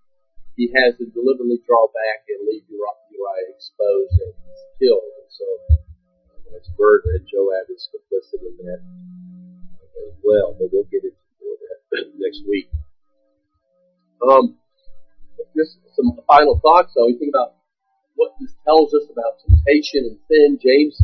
He 0.55 0.71
has 0.75 0.97
to 0.97 1.05
deliberately 1.09 1.59
draw 1.65 1.87
back 1.87 2.27
and 2.27 2.47
leave 2.47 2.63
Uriah 2.69 3.49
exposed 3.55 4.15
and 4.21 4.33
killed. 4.77 5.11
And 5.23 5.29
so 5.31 5.47
uh, 5.77 6.39
that's 6.51 6.69
murder, 6.77 7.15
and 7.15 7.25
Joab 7.27 7.67
is 7.71 7.87
complicit 7.91 8.43
in 8.43 8.55
that 8.67 8.81
as 10.09 10.15
well. 10.23 10.55
But 10.59 10.69
we'll 10.71 10.87
get 10.91 11.03
into 11.03 11.19
more 11.41 11.55
of 11.55 11.61
that 11.63 11.79
next 12.23 12.43
week. 12.47 12.69
Um, 14.19 14.59
just 15.55 15.79
some 15.95 16.19
final 16.27 16.59
thoughts 16.59 16.93
though. 16.95 17.07
You 17.07 17.17
think 17.17 17.31
about 17.33 17.55
what 18.15 18.35
this 18.39 18.53
tells 18.65 18.93
us 18.93 19.07
about 19.11 19.39
temptation 19.47 20.11
and 20.11 20.19
sin. 20.27 20.59
James 20.59 20.99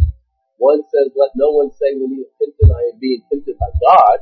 1 0.58 0.84
says, 0.88 1.12
let 1.16 1.36
no 1.36 1.52
one 1.52 1.72
say 1.72 1.96
when 2.00 2.16
he 2.16 2.24
is 2.24 2.32
tempted, 2.40 2.72
I 2.72 2.96
am 2.96 2.98
being 3.00 3.22
tempted 3.28 3.56
by 3.60 3.72
God. 3.80 4.18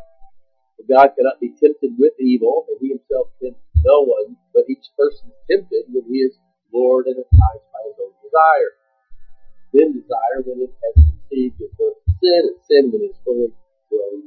For 0.78 0.86
God 0.90 1.14
cannot 1.14 1.40
be 1.40 1.54
tempted 1.54 1.94
with 1.98 2.18
evil, 2.20 2.66
and 2.70 2.78
he 2.82 2.90
himself 2.90 3.30
tempts 3.38 3.62
no 3.84 4.08
one, 4.08 4.40
but 4.56 4.64
each 4.72 4.88
person 4.98 5.28
is 5.28 5.40
tempted 5.52 5.92
when 5.92 6.08
he 6.08 6.24
is 6.24 6.40
lured 6.72 7.06
and 7.06 7.20
enticed 7.20 7.68
by 7.70 7.84
his 7.86 8.00
own 8.00 8.16
desire. 8.24 8.74
Then 9.76 9.92
desire, 9.92 10.40
when 10.48 10.64
it 10.64 10.72
has 10.72 10.96
conceived, 11.04 11.60
gives 11.60 11.76
birth 11.76 12.00
to 12.00 12.12
sin, 12.24 12.42
and 12.48 12.60
sin, 12.64 12.84
when 12.90 13.04
it 13.04 13.12
is 13.12 13.20
fully 13.28 13.52
grown, 13.92 14.24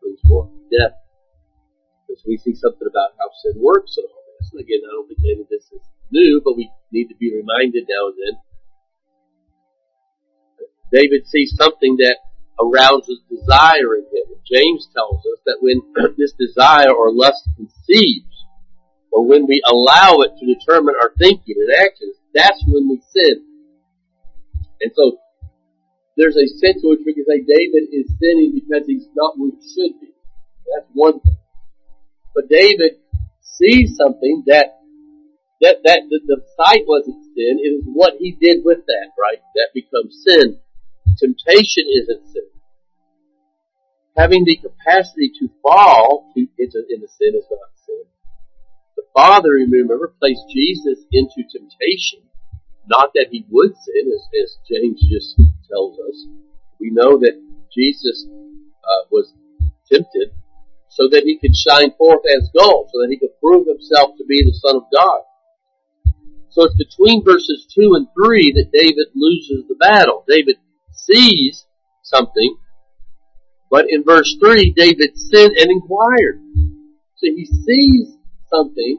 brings 0.00 0.22
forth 0.24 0.50
death. 0.72 0.96
Because 2.08 2.24
we 2.24 2.38
see 2.40 2.54
something 2.56 2.88
about 2.88 3.14
how 3.20 3.28
sin 3.44 3.60
works 3.60 4.00
and 4.00 4.08
all 4.08 4.24
this. 4.40 4.50
And 4.56 4.64
again, 4.64 4.80
I 4.80 4.90
don't 4.96 5.06
think 5.06 5.20
any 5.26 5.42
of 5.44 5.50
this 5.52 5.68
is 5.74 5.84
new, 6.10 6.40
but 6.40 6.56
we 6.56 6.70
need 6.90 7.12
to 7.12 7.18
be 7.18 7.34
reminded 7.34 7.84
now 7.84 8.08
and 8.08 8.16
then. 8.16 8.34
David 10.92 11.26
sees 11.26 11.54
something 11.56 11.96
that 11.98 12.18
arouses 12.60 13.20
desire 13.28 13.96
in 13.96 14.04
him. 14.12 14.38
James 14.46 14.88
tells 14.94 15.18
us 15.26 15.40
that 15.44 15.58
when 15.60 15.82
this 16.18 16.32
desire 16.38 16.92
or 16.92 17.12
lust 17.12 17.48
conceives, 17.56 18.46
or 19.12 19.26
when 19.26 19.46
we 19.46 19.62
allow 19.66 20.20
it 20.20 20.32
to 20.38 20.46
determine 20.46 20.94
our 21.00 21.12
thinking 21.18 21.56
and 21.56 21.72
actions, 21.82 22.16
that's 22.34 22.62
when 22.68 22.88
we 22.88 23.00
sin. 23.10 23.42
And 24.80 24.92
so, 24.94 25.18
there's 26.16 26.36
a 26.36 26.46
sense 26.60 26.82
in 26.82 26.90
which 26.90 27.00
we 27.04 27.14
can 27.14 27.24
say 27.24 27.40
David 27.40 27.88
is 27.92 28.12
sinning 28.20 28.52
because 28.54 28.86
he's 28.86 29.08
not 29.14 29.34
where 29.36 29.50
he 29.50 29.60
should 29.60 30.00
be. 30.00 30.12
That's 30.74 30.88
one 30.92 31.20
thing. 31.20 31.36
But 32.34 32.48
David 32.48 33.00
sees 33.40 33.96
something 33.96 34.44
that 34.46 34.76
that 35.62 35.76
that 35.84 36.00
the, 36.08 36.20
the 36.26 36.42
sight 36.56 36.84
wasn't 36.86 37.24
sin. 37.34 37.56
It 37.60 37.80
is 37.80 37.84
what 37.86 38.14
he 38.18 38.32
did 38.32 38.64
with 38.64 38.84
that, 38.86 39.08
right? 39.20 39.40
That 39.54 39.70
becomes 39.72 40.24
sin. 40.26 40.58
Temptation 41.18 41.84
isn't 42.02 42.26
sin. 42.28 42.48
Having 44.16 44.44
the 44.44 44.56
capacity 44.56 45.30
to 45.40 45.48
fall 45.62 46.32
to, 46.34 46.40
into, 46.58 46.80
into 46.88 47.08
sin 47.08 47.36
is 47.36 47.44
not 47.50 47.72
sin. 47.84 48.04
The 48.96 49.04
Father, 49.14 49.50
remember, 49.50 50.14
placed 50.18 50.44
Jesus 50.52 51.04
into 51.12 51.44
temptation. 51.52 52.24
Not 52.88 53.10
that 53.14 53.28
he 53.30 53.44
would 53.50 53.74
sin, 53.76 54.12
as, 54.12 54.22
as 54.42 54.56
James 54.68 55.00
just 55.10 55.36
tells 55.68 55.98
us. 55.98 56.16
We 56.80 56.90
know 56.90 57.18
that 57.18 57.40
Jesus 57.74 58.26
uh, 58.84 59.08
was 59.10 59.32
tempted 59.90 60.32
so 60.88 61.08
that 61.10 61.24
he 61.24 61.38
could 61.38 61.54
shine 61.54 61.92
forth 61.98 62.22
as 62.36 62.48
gold, 62.56 62.88
so 62.92 63.00
that 63.02 63.10
he 63.10 63.18
could 63.18 63.38
prove 63.40 63.66
himself 63.66 64.16
to 64.16 64.24
be 64.24 64.42
the 64.44 64.56
Son 64.64 64.76
of 64.76 64.84
God. 64.92 65.20
So 66.48 66.64
it's 66.64 66.76
between 66.76 67.22
verses 67.22 67.68
2 67.74 68.00
and 68.00 68.08
3 68.16 68.52
that 68.56 68.72
David 68.72 69.12
loses 69.14 69.68
the 69.68 69.74
battle. 69.74 70.24
David 70.26 70.56
sees 71.10 71.66
something, 72.02 72.56
but 73.70 73.86
in 73.88 74.04
verse 74.04 74.36
3, 74.40 74.72
David 74.76 75.16
sent 75.16 75.56
and 75.56 75.70
inquired. 75.70 76.40
So 77.16 77.26
he 77.34 77.46
sees 77.46 78.16
something 78.48 78.98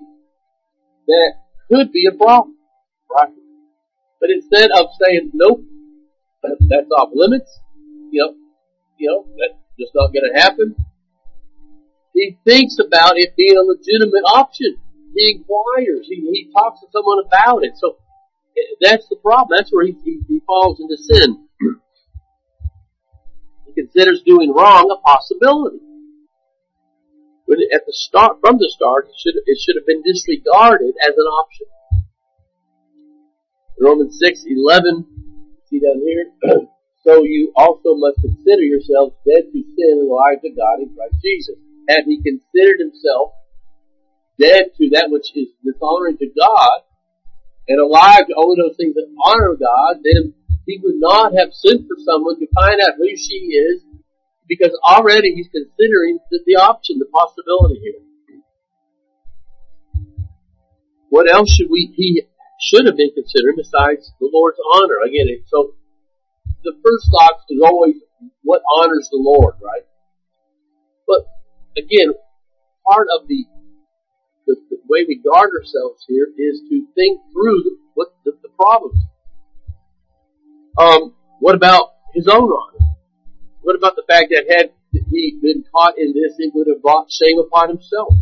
that 1.08 1.34
could 1.70 1.92
be 1.92 2.06
a 2.12 2.18
problem, 2.18 2.56
right? 3.10 3.32
But 4.20 4.30
instead 4.32 4.72
of 4.72 4.88
saying, 5.02 5.32
nope, 5.34 5.64
that's 6.44 6.90
off 6.98 7.10
limits, 7.14 7.60
you 8.12 8.22
know, 8.22 8.34
you 8.98 9.10
know, 9.10 9.26
that's 9.40 9.60
just 9.80 9.92
not 9.94 10.12
going 10.14 10.30
to 10.34 10.40
happen, 10.40 10.76
he 12.14 12.38
thinks 12.46 12.78
about 12.80 13.14
it 13.16 13.36
being 13.36 13.56
a 13.56 13.62
legitimate 13.62 14.24
option 14.26 14.78
he 15.18 15.38
inquires. 15.38 16.08
He, 16.08 16.16
he 16.32 16.52
talks 16.54 16.80
to 16.82 16.88
someone 16.92 17.24
about 17.26 17.64
it. 17.64 17.74
So 17.78 17.98
eh, 18.58 18.76
that's 18.82 19.08
the 19.10 19.18
problem. 19.18 19.58
That's 19.58 19.72
where 19.72 19.86
he, 19.86 19.96
he, 20.04 20.22
he 20.28 20.42
falls 20.46 20.80
into 20.80 20.98
sin. 20.98 21.47
Considers 23.78 24.26
doing 24.26 24.50
wrong 24.50 24.90
a 24.90 24.98
possibility. 25.06 25.78
But 27.48 27.62
at 27.72 27.86
the 27.86 27.94
start, 27.94 28.42
from 28.42 28.58
the 28.58 28.68
start, 28.76 29.08
it 29.08 29.16
should, 29.16 29.38
it 29.46 29.58
should 29.62 29.78
have 29.78 29.86
been 29.86 30.02
disregarded 30.02 30.98
as 31.00 31.14
an 31.14 31.30
option. 31.30 31.68
Romans 33.80 34.18
6, 34.20 34.44
11, 34.50 35.06
see 35.70 35.80
down 35.80 36.02
here, 36.02 36.26
so 37.06 37.24
you 37.24 37.54
also 37.56 37.94
must 37.96 38.20
consider 38.20 38.66
yourselves 38.66 39.16
dead 39.24 39.48
to 39.54 39.60
sin 39.62 40.02
and 40.02 40.10
alive 40.10 40.42
to 40.42 40.50
God 40.50 40.82
in 40.82 40.92
Christ 40.98 41.16
Jesus. 41.24 41.56
Had 41.88 42.04
he 42.04 42.20
considered 42.20 42.82
himself 42.82 43.32
dead 44.42 44.74
to 44.76 44.90
that 44.98 45.08
which 45.08 45.32
is 45.38 45.54
dishonoring 45.64 46.18
to 46.18 46.28
God, 46.28 46.84
and 47.68 47.80
alive 47.80 48.28
to 48.28 48.36
only 48.36 48.58
those 48.60 48.76
things 48.78 48.96
that 48.96 49.08
honor 49.24 49.56
God, 49.60 50.00
then 50.04 50.34
he 50.68 50.80
would 50.84 51.00
not 51.00 51.32
have 51.40 51.56
sent 51.56 51.88
for 51.88 51.96
someone 52.04 52.38
to 52.40 52.48
find 52.54 52.78
out 52.84 53.00
who 53.00 53.08
she 53.16 53.56
is, 53.56 53.82
because 54.48 54.78
already 54.84 55.34
he's 55.34 55.48
considering 55.48 56.20
the, 56.30 56.44
the 56.46 56.60
option, 56.60 57.00
the 57.00 57.08
possibility 57.08 57.80
here. 57.80 58.04
What 61.10 61.32
else 61.32 61.50
should 61.56 61.72
we, 61.72 61.94
he 61.96 62.24
should 62.60 62.86
have 62.86 62.98
been 62.98 63.16
considering 63.16 63.56
besides 63.56 64.12
the 64.20 64.30
Lord's 64.32 64.60
honor? 64.76 65.00
Again, 65.08 65.28
so 65.48 65.74
the 66.64 66.76
first 66.84 67.08
thought 67.12 67.48
is 67.50 67.62
always 67.64 67.96
what 68.44 68.62
honors 68.78 69.08
the 69.10 69.20
Lord, 69.24 69.56
right? 69.64 69.88
But 71.08 71.24
again, 71.78 72.12
part 72.86 73.08
of 73.16 73.28
the 73.28 73.46
the, 74.48 74.56
the 74.70 74.78
way 74.88 75.04
we 75.06 75.20
guard 75.20 75.52
ourselves 75.60 76.06
here 76.08 76.28
is 76.38 76.62
to 76.70 76.88
think 76.96 77.20
through 77.34 77.78
what 77.96 78.16
the, 78.24 78.32
the 78.42 78.50
problems. 78.56 78.98
Um, 80.78 81.16
what 81.40 81.56
about 81.56 81.94
his 82.14 82.28
own 82.28 82.50
honor? 82.50 82.86
What 83.62 83.76
about 83.76 83.96
the 83.96 84.04
fact 84.08 84.30
that 84.30 84.46
had 84.48 84.72
he 84.92 85.40
been 85.42 85.64
caught 85.74 85.98
in 85.98 86.14
this, 86.14 86.36
it 86.38 86.54
would 86.54 86.68
have 86.68 86.82
brought 86.82 87.12
shame 87.12 87.40
upon 87.40 87.70
himself? 87.70 88.14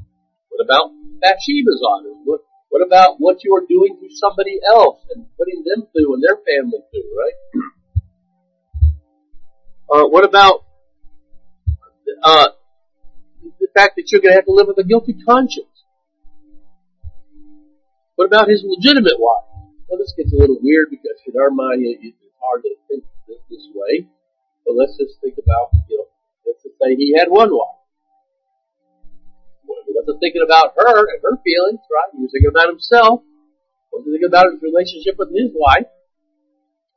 What 0.49 0.63
about 0.63 0.91
Bathsheba's 1.19 1.83
honor? 1.85 2.15
What, 2.23 2.41
what 2.69 2.85
about 2.85 3.17
what 3.19 3.43
you 3.43 3.53
are 3.55 3.65
doing 3.67 3.97
to 3.99 4.07
somebody 4.15 4.59
else 4.67 4.99
and 5.13 5.25
putting 5.37 5.63
them 5.65 5.87
through 5.91 6.15
and 6.15 6.23
their 6.23 6.37
family 6.37 6.79
through, 6.91 7.11
right? 7.17 7.63
Uh, 9.87 10.01
what 10.07 10.25
about 10.25 10.65
uh, 12.23 12.47
the 13.59 13.67
fact 13.75 13.93
that 13.95 14.11
you're 14.11 14.19
going 14.19 14.31
to 14.31 14.35
have 14.35 14.45
to 14.45 14.51
live 14.51 14.65
with 14.65 14.79
a 14.79 14.83
guilty 14.83 15.13
conscience? 15.13 15.85
What 18.15 18.25
about 18.25 18.49
his 18.49 18.65
legitimate 18.65 19.19
wife? 19.19 19.45
Well, 19.87 19.99
this 19.99 20.11
gets 20.17 20.33
a 20.33 20.35
little 20.35 20.57
weird 20.59 20.87
because 20.89 21.21
in 21.27 21.39
our 21.39 21.51
mind 21.51 21.85
it's 21.85 22.17
hard 22.45 22.61
to 22.63 22.71
think 22.87 23.03
this, 23.27 23.41
this 23.49 23.65
way. 23.73 24.05
But 24.65 24.77
let's 24.77 24.97
just 24.97 25.17
think 25.21 25.35
about, 25.41 25.73
you 25.89 25.97
know, 25.97 26.09
let's 26.45 26.61
just 26.61 26.77
say 26.77 26.95
he 26.95 27.13
had 27.17 27.29
one 27.29 27.49
wife. 27.49 27.81
He 29.65 29.93
wasn't 29.93 30.19
thinking 30.21 30.45
about 30.45 30.73
her 30.77 30.97
and 31.09 31.21
her 31.21 31.37
feelings, 31.41 31.81
right? 31.89 32.09
He 32.13 32.21
was 32.21 32.31
thinking 32.33 32.53
about 32.53 32.69
himself. 32.69 33.21
He 33.21 33.89
wasn't 33.93 34.13
thinking 34.13 34.31
about 34.31 34.49
his 34.53 34.61
relationship 34.61 35.15
with 35.17 35.29
his 35.33 35.49
wife. 35.53 35.89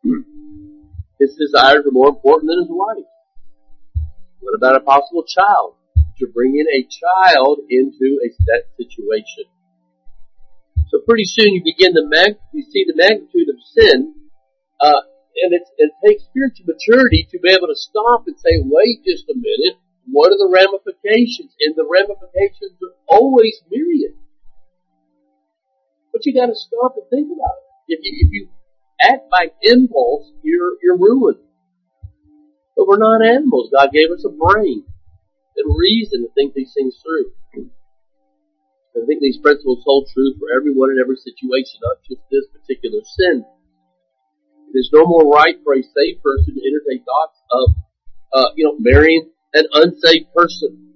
His 1.19 1.35
desires 1.35 1.83
were 1.85 1.91
more 1.91 2.15
important 2.15 2.47
than 2.47 2.63
his 2.63 2.71
wife. 2.71 3.11
What 4.39 4.55
about 4.55 4.77
a 4.77 4.85
possible 4.87 5.25
child? 5.27 5.75
You're 6.17 6.31
bringing 6.31 6.67
a 6.71 6.87
child 6.87 7.59
into 7.69 8.23
a 8.23 8.31
set 8.47 8.71
situation. 8.79 9.51
So 10.89 11.01
pretty 11.07 11.25
soon 11.27 11.53
you 11.53 11.63
begin 11.63 11.93
to 11.95 12.07
mag- 12.07 12.39
you 12.53 12.63
see 12.63 12.85
the 12.87 12.95
magnitude 12.97 13.49
of 13.51 13.59
sin, 13.61 14.15
uh, 14.81 15.03
and 15.45 15.55
it, 15.55 15.91
takes 16.05 16.25
spiritual 16.25 16.67
maturity 16.67 17.27
to 17.31 17.39
be 17.39 17.51
able 17.51 17.69
to 17.69 17.77
stop 17.77 18.25
and 18.27 18.39
say, 18.39 18.63
wait 18.65 19.05
just 19.05 19.29
a 19.29 19.37
minute, 19.37 19.79
what 20.11 20.33
are 20.33 20.41
the 20.41 20.51
ramifications? 20.51 21.53
And 21.61 21.77
the 21.77 21.87
ramifications 21.87 22.79
are 22.83 22.97
always 23.09 23.61
myriad. 23.71 24.17
But 26.13 26.25
you 26.27 26.35
gotta 26.35 26.57
stop 26.57 26.97
and 26.97 27.07
think 27.11 27.29
about 27.31 27.57
it. 27.61 27.95
If 27.95 28.01
you, 28.03 28.13
if 28.27 28.29
you 28.33 28.49
act 29.03 29.31
by 29.31 29.53
impulse, 29.63 30.33
you're, 30.43 30.77
you're 30.83 30.99
ruined. 30.99 31.45
But 32.77 32.87
we're 32.87 32.99
not 32.99 33.27
animals. 33.27 33.71
God 33.75 33.91
gave 33.93 34.11
us 34.11 34.25
a 34.25 34.31
brain 34.31 34.85
and 35.57 35.77
reason 35.77 36.23
to 36.23 36.29
think 36.35 36.55
these 36.55 36.73
things 36.75 36.97
through. 37.03 37.33
I 38.99 39.07
think 39.07 39.21
these 39.21 39.39
principles 39.39 39.83
hold 39.87 40.11
true 40.13 40.35
for 40.39 40.51
everyone 40.51 40.91
in 40.91 40.99
every 40.99 41.17
situation, 41.17 41.79
not 41.83 42.03
just 42.03 42.23
this 42.31 42.47
particular 42.51 42.99
sin. 43.05 43.45
It 44.69 44.77
is 44.77 44.91
no 44.93 45.09
more 45.09 45.25
right 45.25 45.57
for 45.65 45.73
a 45.73 45.83
saved 45.83 46.21
person 46.21 46.53
to 46.53 46.61
entertain 46.61 47.01
thoughts 47.01 47.41
of, 47.51 47.67
uh, 48.37 48.49
you 48.55 48.69
know, 48.69 48.77
marrying 48.77 49.33
an 49.55 49.65
unsaved 49.73 50.29
person. 50.37 50.93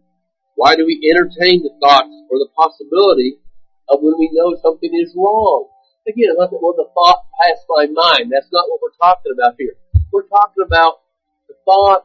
Why 0.60 0.76
do 0.76 0.84
we 0.84 1.00
entertain 1.08 1.64
the 1.64 1.72
thoughts 1.80 2.12
or 2.28 2.36
the 2.36 2.52
possibility 2.52 3.40
of 3.88 4.04
when 4.04 4.12
we 4.20 4.28
know 4.32 4.52
something 4.60 4.92
is 4.92 5.16
wrong? 5.16 5.72
Again, 6.04 6.36
let 6.36 6.52
the, 6.52 6.60
well, 6.60 6.76
the 6.76 6.92
thought 6.92 7.24
pass 7.40 7.64
my 7.72 7.88
mind. 7.88 8.28
That's 8.28 8.52
not 8.52 8.68
what 8.68 8.84
we're 8.84 9.00
talking 9.00 9.32
about 9.32 9.56
here. 9.56 9.72
We're 10.12 10.28
talking 10.28 10.68
about 10.68 11.00
the 11.48 11.56
thought 11.64 12.04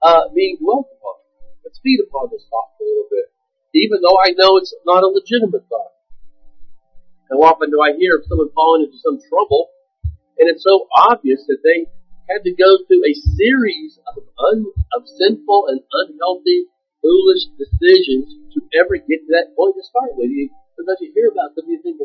uh, 0.00 0.32
being 0.32 0.56
dwelt 0.56 0.88
upon. 0.88 1.16
Let's 1.68 1.84
feed 1.84 2.00
upon 2.00 2.32
this 2.32 2.48
thought 2.48 2.72
for 2.80 2.84
a 2.84 2.88
little 2.88 3.12
bit, 3.12 3.28
even 3.76 4.00
though 4.00 4.16
I 4.24 4.32
know 4.32 4.56
it's 4.56 4.72
not 4.88 5.04
a 5.04 5.12
legitimate 5.12 5.68
thought. 5.68 5.92
How 7.28 7.44
often 7.44 7.68
do 7.68 7.84
I 7.84 7.92
hear 7.92 8.16
of 8.16 8.24
someone 8.24 8.48
falling 8.56 8.88
into 8.88 8.96
some 9.04 9.20
trouble 9.28 9.68
and 10.38 10.48
it's 10.48 10.64
so 10.64 10.88
obvious 11.10 11.44
that 11.46 11.60
they 11.62 11.86
had 12.30 12.42
to 12.44 12.54
go 12.54 12.78
through 12.86 13.04
a 13.04 13.14
series 13.36 13.98
of, 14.08 14.22
un, 14.50 14.64
of 14.94 15.02
sinful 15.06 15.68
and 15.68 15.80
unhealthy, 15.92 16.66
foolish 17.02 17.44
decisions 17.58 18.32
to 18.54 18.60
ever 18.78 18.96
get 18.96 19.26
to 19.26 19.32
that 19.36 19.52
point 19.56 19.76
to 19.76 19.84
start 19.84 20.16
with. 20.16 20.30
You, 20.30 20.48
sometimes 20.76 20.98
you 21.00 21.12
hear 21.14 21.28
about 21.28 21.54
them, 21.54 21.66
you 21.68 21.80
think, 21.82 22.00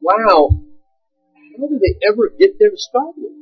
wow, 0.00 0.50
how 1.58 1.66
did 1.66 1.80
they 1.80 1.96
ever 2.06 2.30
get 2.38 2.58
there 2.58 2.70
to 2.70 2.78
start 2.78 3.14
with? 3.16 3.32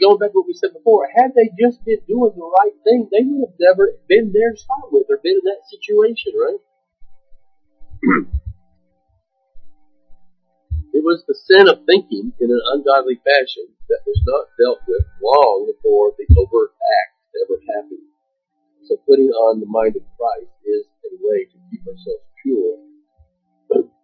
Going 0.00 0.18
back 0.18 0.32
to 0.34 0.42
what 0.42 0.50
we 0.50 0.54
said 0.54 0.74
before, 0.74 1.06
had 1.14 1.32
they 1.36 1.48
just 1.54 1.84
been 1.84 2.02
doing 2.08 2.32
the 2.34 2.42
right 2.42 2.74
thing, 2.82 3.08
they 3.12 3.22
would 3.22 3.46
have 3.46 3.60
never 3.60 3.94
been 4.08 4.32
there 4.34 4.50
to 4.50 4.58
start 4.58 4.90
with 4.90 5.06
or 5.08 5.20
been 5.22 5.38
in 5.38 5.46
that 5.46 5.62
situation, 5.70 6.32
right? 6.34 6.58
It 10.92 11.00
was 11.00 11.24
the 11.24 11.32
sin 11.32 11.72
of 11.72 11.88
thinking 11.88 12.36
in 12.36 12.48
an 12.52 12.62
ungodly 12.76 13.16
fashion 13.24 13.64
that 13.88 14.04
was 14.04 14.20
not 14.28 14.52
dealt 14.60 14.84
with 14.84 15.00
long 15.24 15.64
before 15.64 16.12
the 16.20 16.28
overt 16.36 16.76
act 16.76 17.16
ever 17.40 17.56
happened. 17.72 18.12
So 18.84 19.00
putting 19.08 19.32
on 19.32 19.64
the 19.64 19.72
mind 19.72 19.96
of 19.96 20.04
Christ 20.20 20.52
is 20.68 20.84
a 21.08 21.16
way 21.16 21.48
to 21.48 21.56
keep 21.72 21.80
ourselves 21.88 22.28
pure 22.44 22.76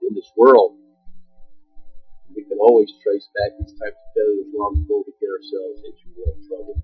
in 0.01 0.17
this 0.17 0.33
world. 0.33 0.81
We 2.33 2.49
can 2.49 2.57
always 2.57 2.89
trace 3.05 3.29
back 3.37 3.53
these 3.61 3.77
types 3.77 4.01
of 4.01 4.09
failures 4.17 4.49
long 4.57 4.81
before 4.81 5.05
we 5.05 5.13
get 5.21 5.29
ourselves 5.29 5.85
into 5.85 6.09
real 6.17 6.41
trouble. 6.49 6.77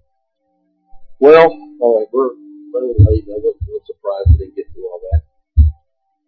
Well, 1.16 1.48
alright, 1.80 2.12
we're 2.12 2.36
running 2.76 3.00
late. 3.08 3.24
I 3.24 3.40
wasn't 3.40 3.64
real 3.64 3.80
surprised 3.88 4.36
we 4.36 4.44
didn't 4.44 4.56
get 4.60 4.68
through 4.76 4.84
all 4.84 5.00
that. 5.00 5.20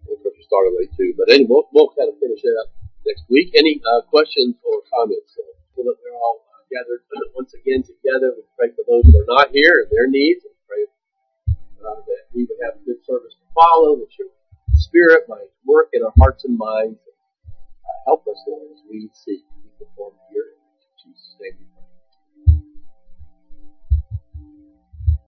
Of 0.08 0.16
course, 0.24 0.32
we 0.32 0.48
started 0.48 0.72
late 0.80 0.96
too. 0.96 1.12
But 1.12 1.28
anyway, 1.28 1.52
we'll, 1.52 1.68
we'll 1.76 1.92
kind 1.92 2.08
of 2.08 2.16
finish 2.16 2.40
it 2.40 2.56
up 2.56 2.72
next 3.07 3.24
week. 3.30 3.54
Any 3.54 3.78
uh, 3.80 4.02
questions 4.11 4.59
or 4.66 4.82
comments? 4.90 5.38
So 5.38 5.42
we'll 5.78 5.94
that 5.94 5.98
we're 6.02 6.18
all 6.18 6.42
uh, 6.50 6.66
gathered 6.68 7.07
once 7.38 7.54
again 7.54 7.86
together. 7.86 8.34
We 8.34 8.42
pray 8.59 8.74
for 8.74 8.82
those 8.84 9.07
who 9.07 9.14
are 9.22 9.30
not 9.30 9.54
here 9.54 9.86
and 9.86 9.88
their 9.94 10.11
needs. 10.11 10.42
And 10.42 10.54
pray 10.66 10.82
uh, 11.80 12.02
that 12.02 12.22
we 12.34 12.44
would 12.44 12.61
have 12.66 12.76
a 12.76 12.82
good 12.82 13.00
service 13.07 13.38
to 13.38 13.46
follow, 13.54 13.96
that 14.02 14.11
your 14.18 14.28
spirit 14.74 15.30
might 15.30 15.48
work 15.62 15.94
in 15.94 16.02
our 16.02 16.12
hearts 16.18 16.44
and 16.44 16.59
minds. 16.59 16.98
And, 16.98 17.16
uh, 17.86 17.98
help 18.11 18.26
us, 18.26 18.42
Lord, 18.50 18.74
as 18.74 18.82
we 18.90 19.09
seek 19.14 19.46
to 19.46 19.57
be 19.62 19.70
performed 19.78 20.18
here. 20.34 20.59
In 20.59 21.14
Jesus' 21.14 21.38
name 21.38 21.75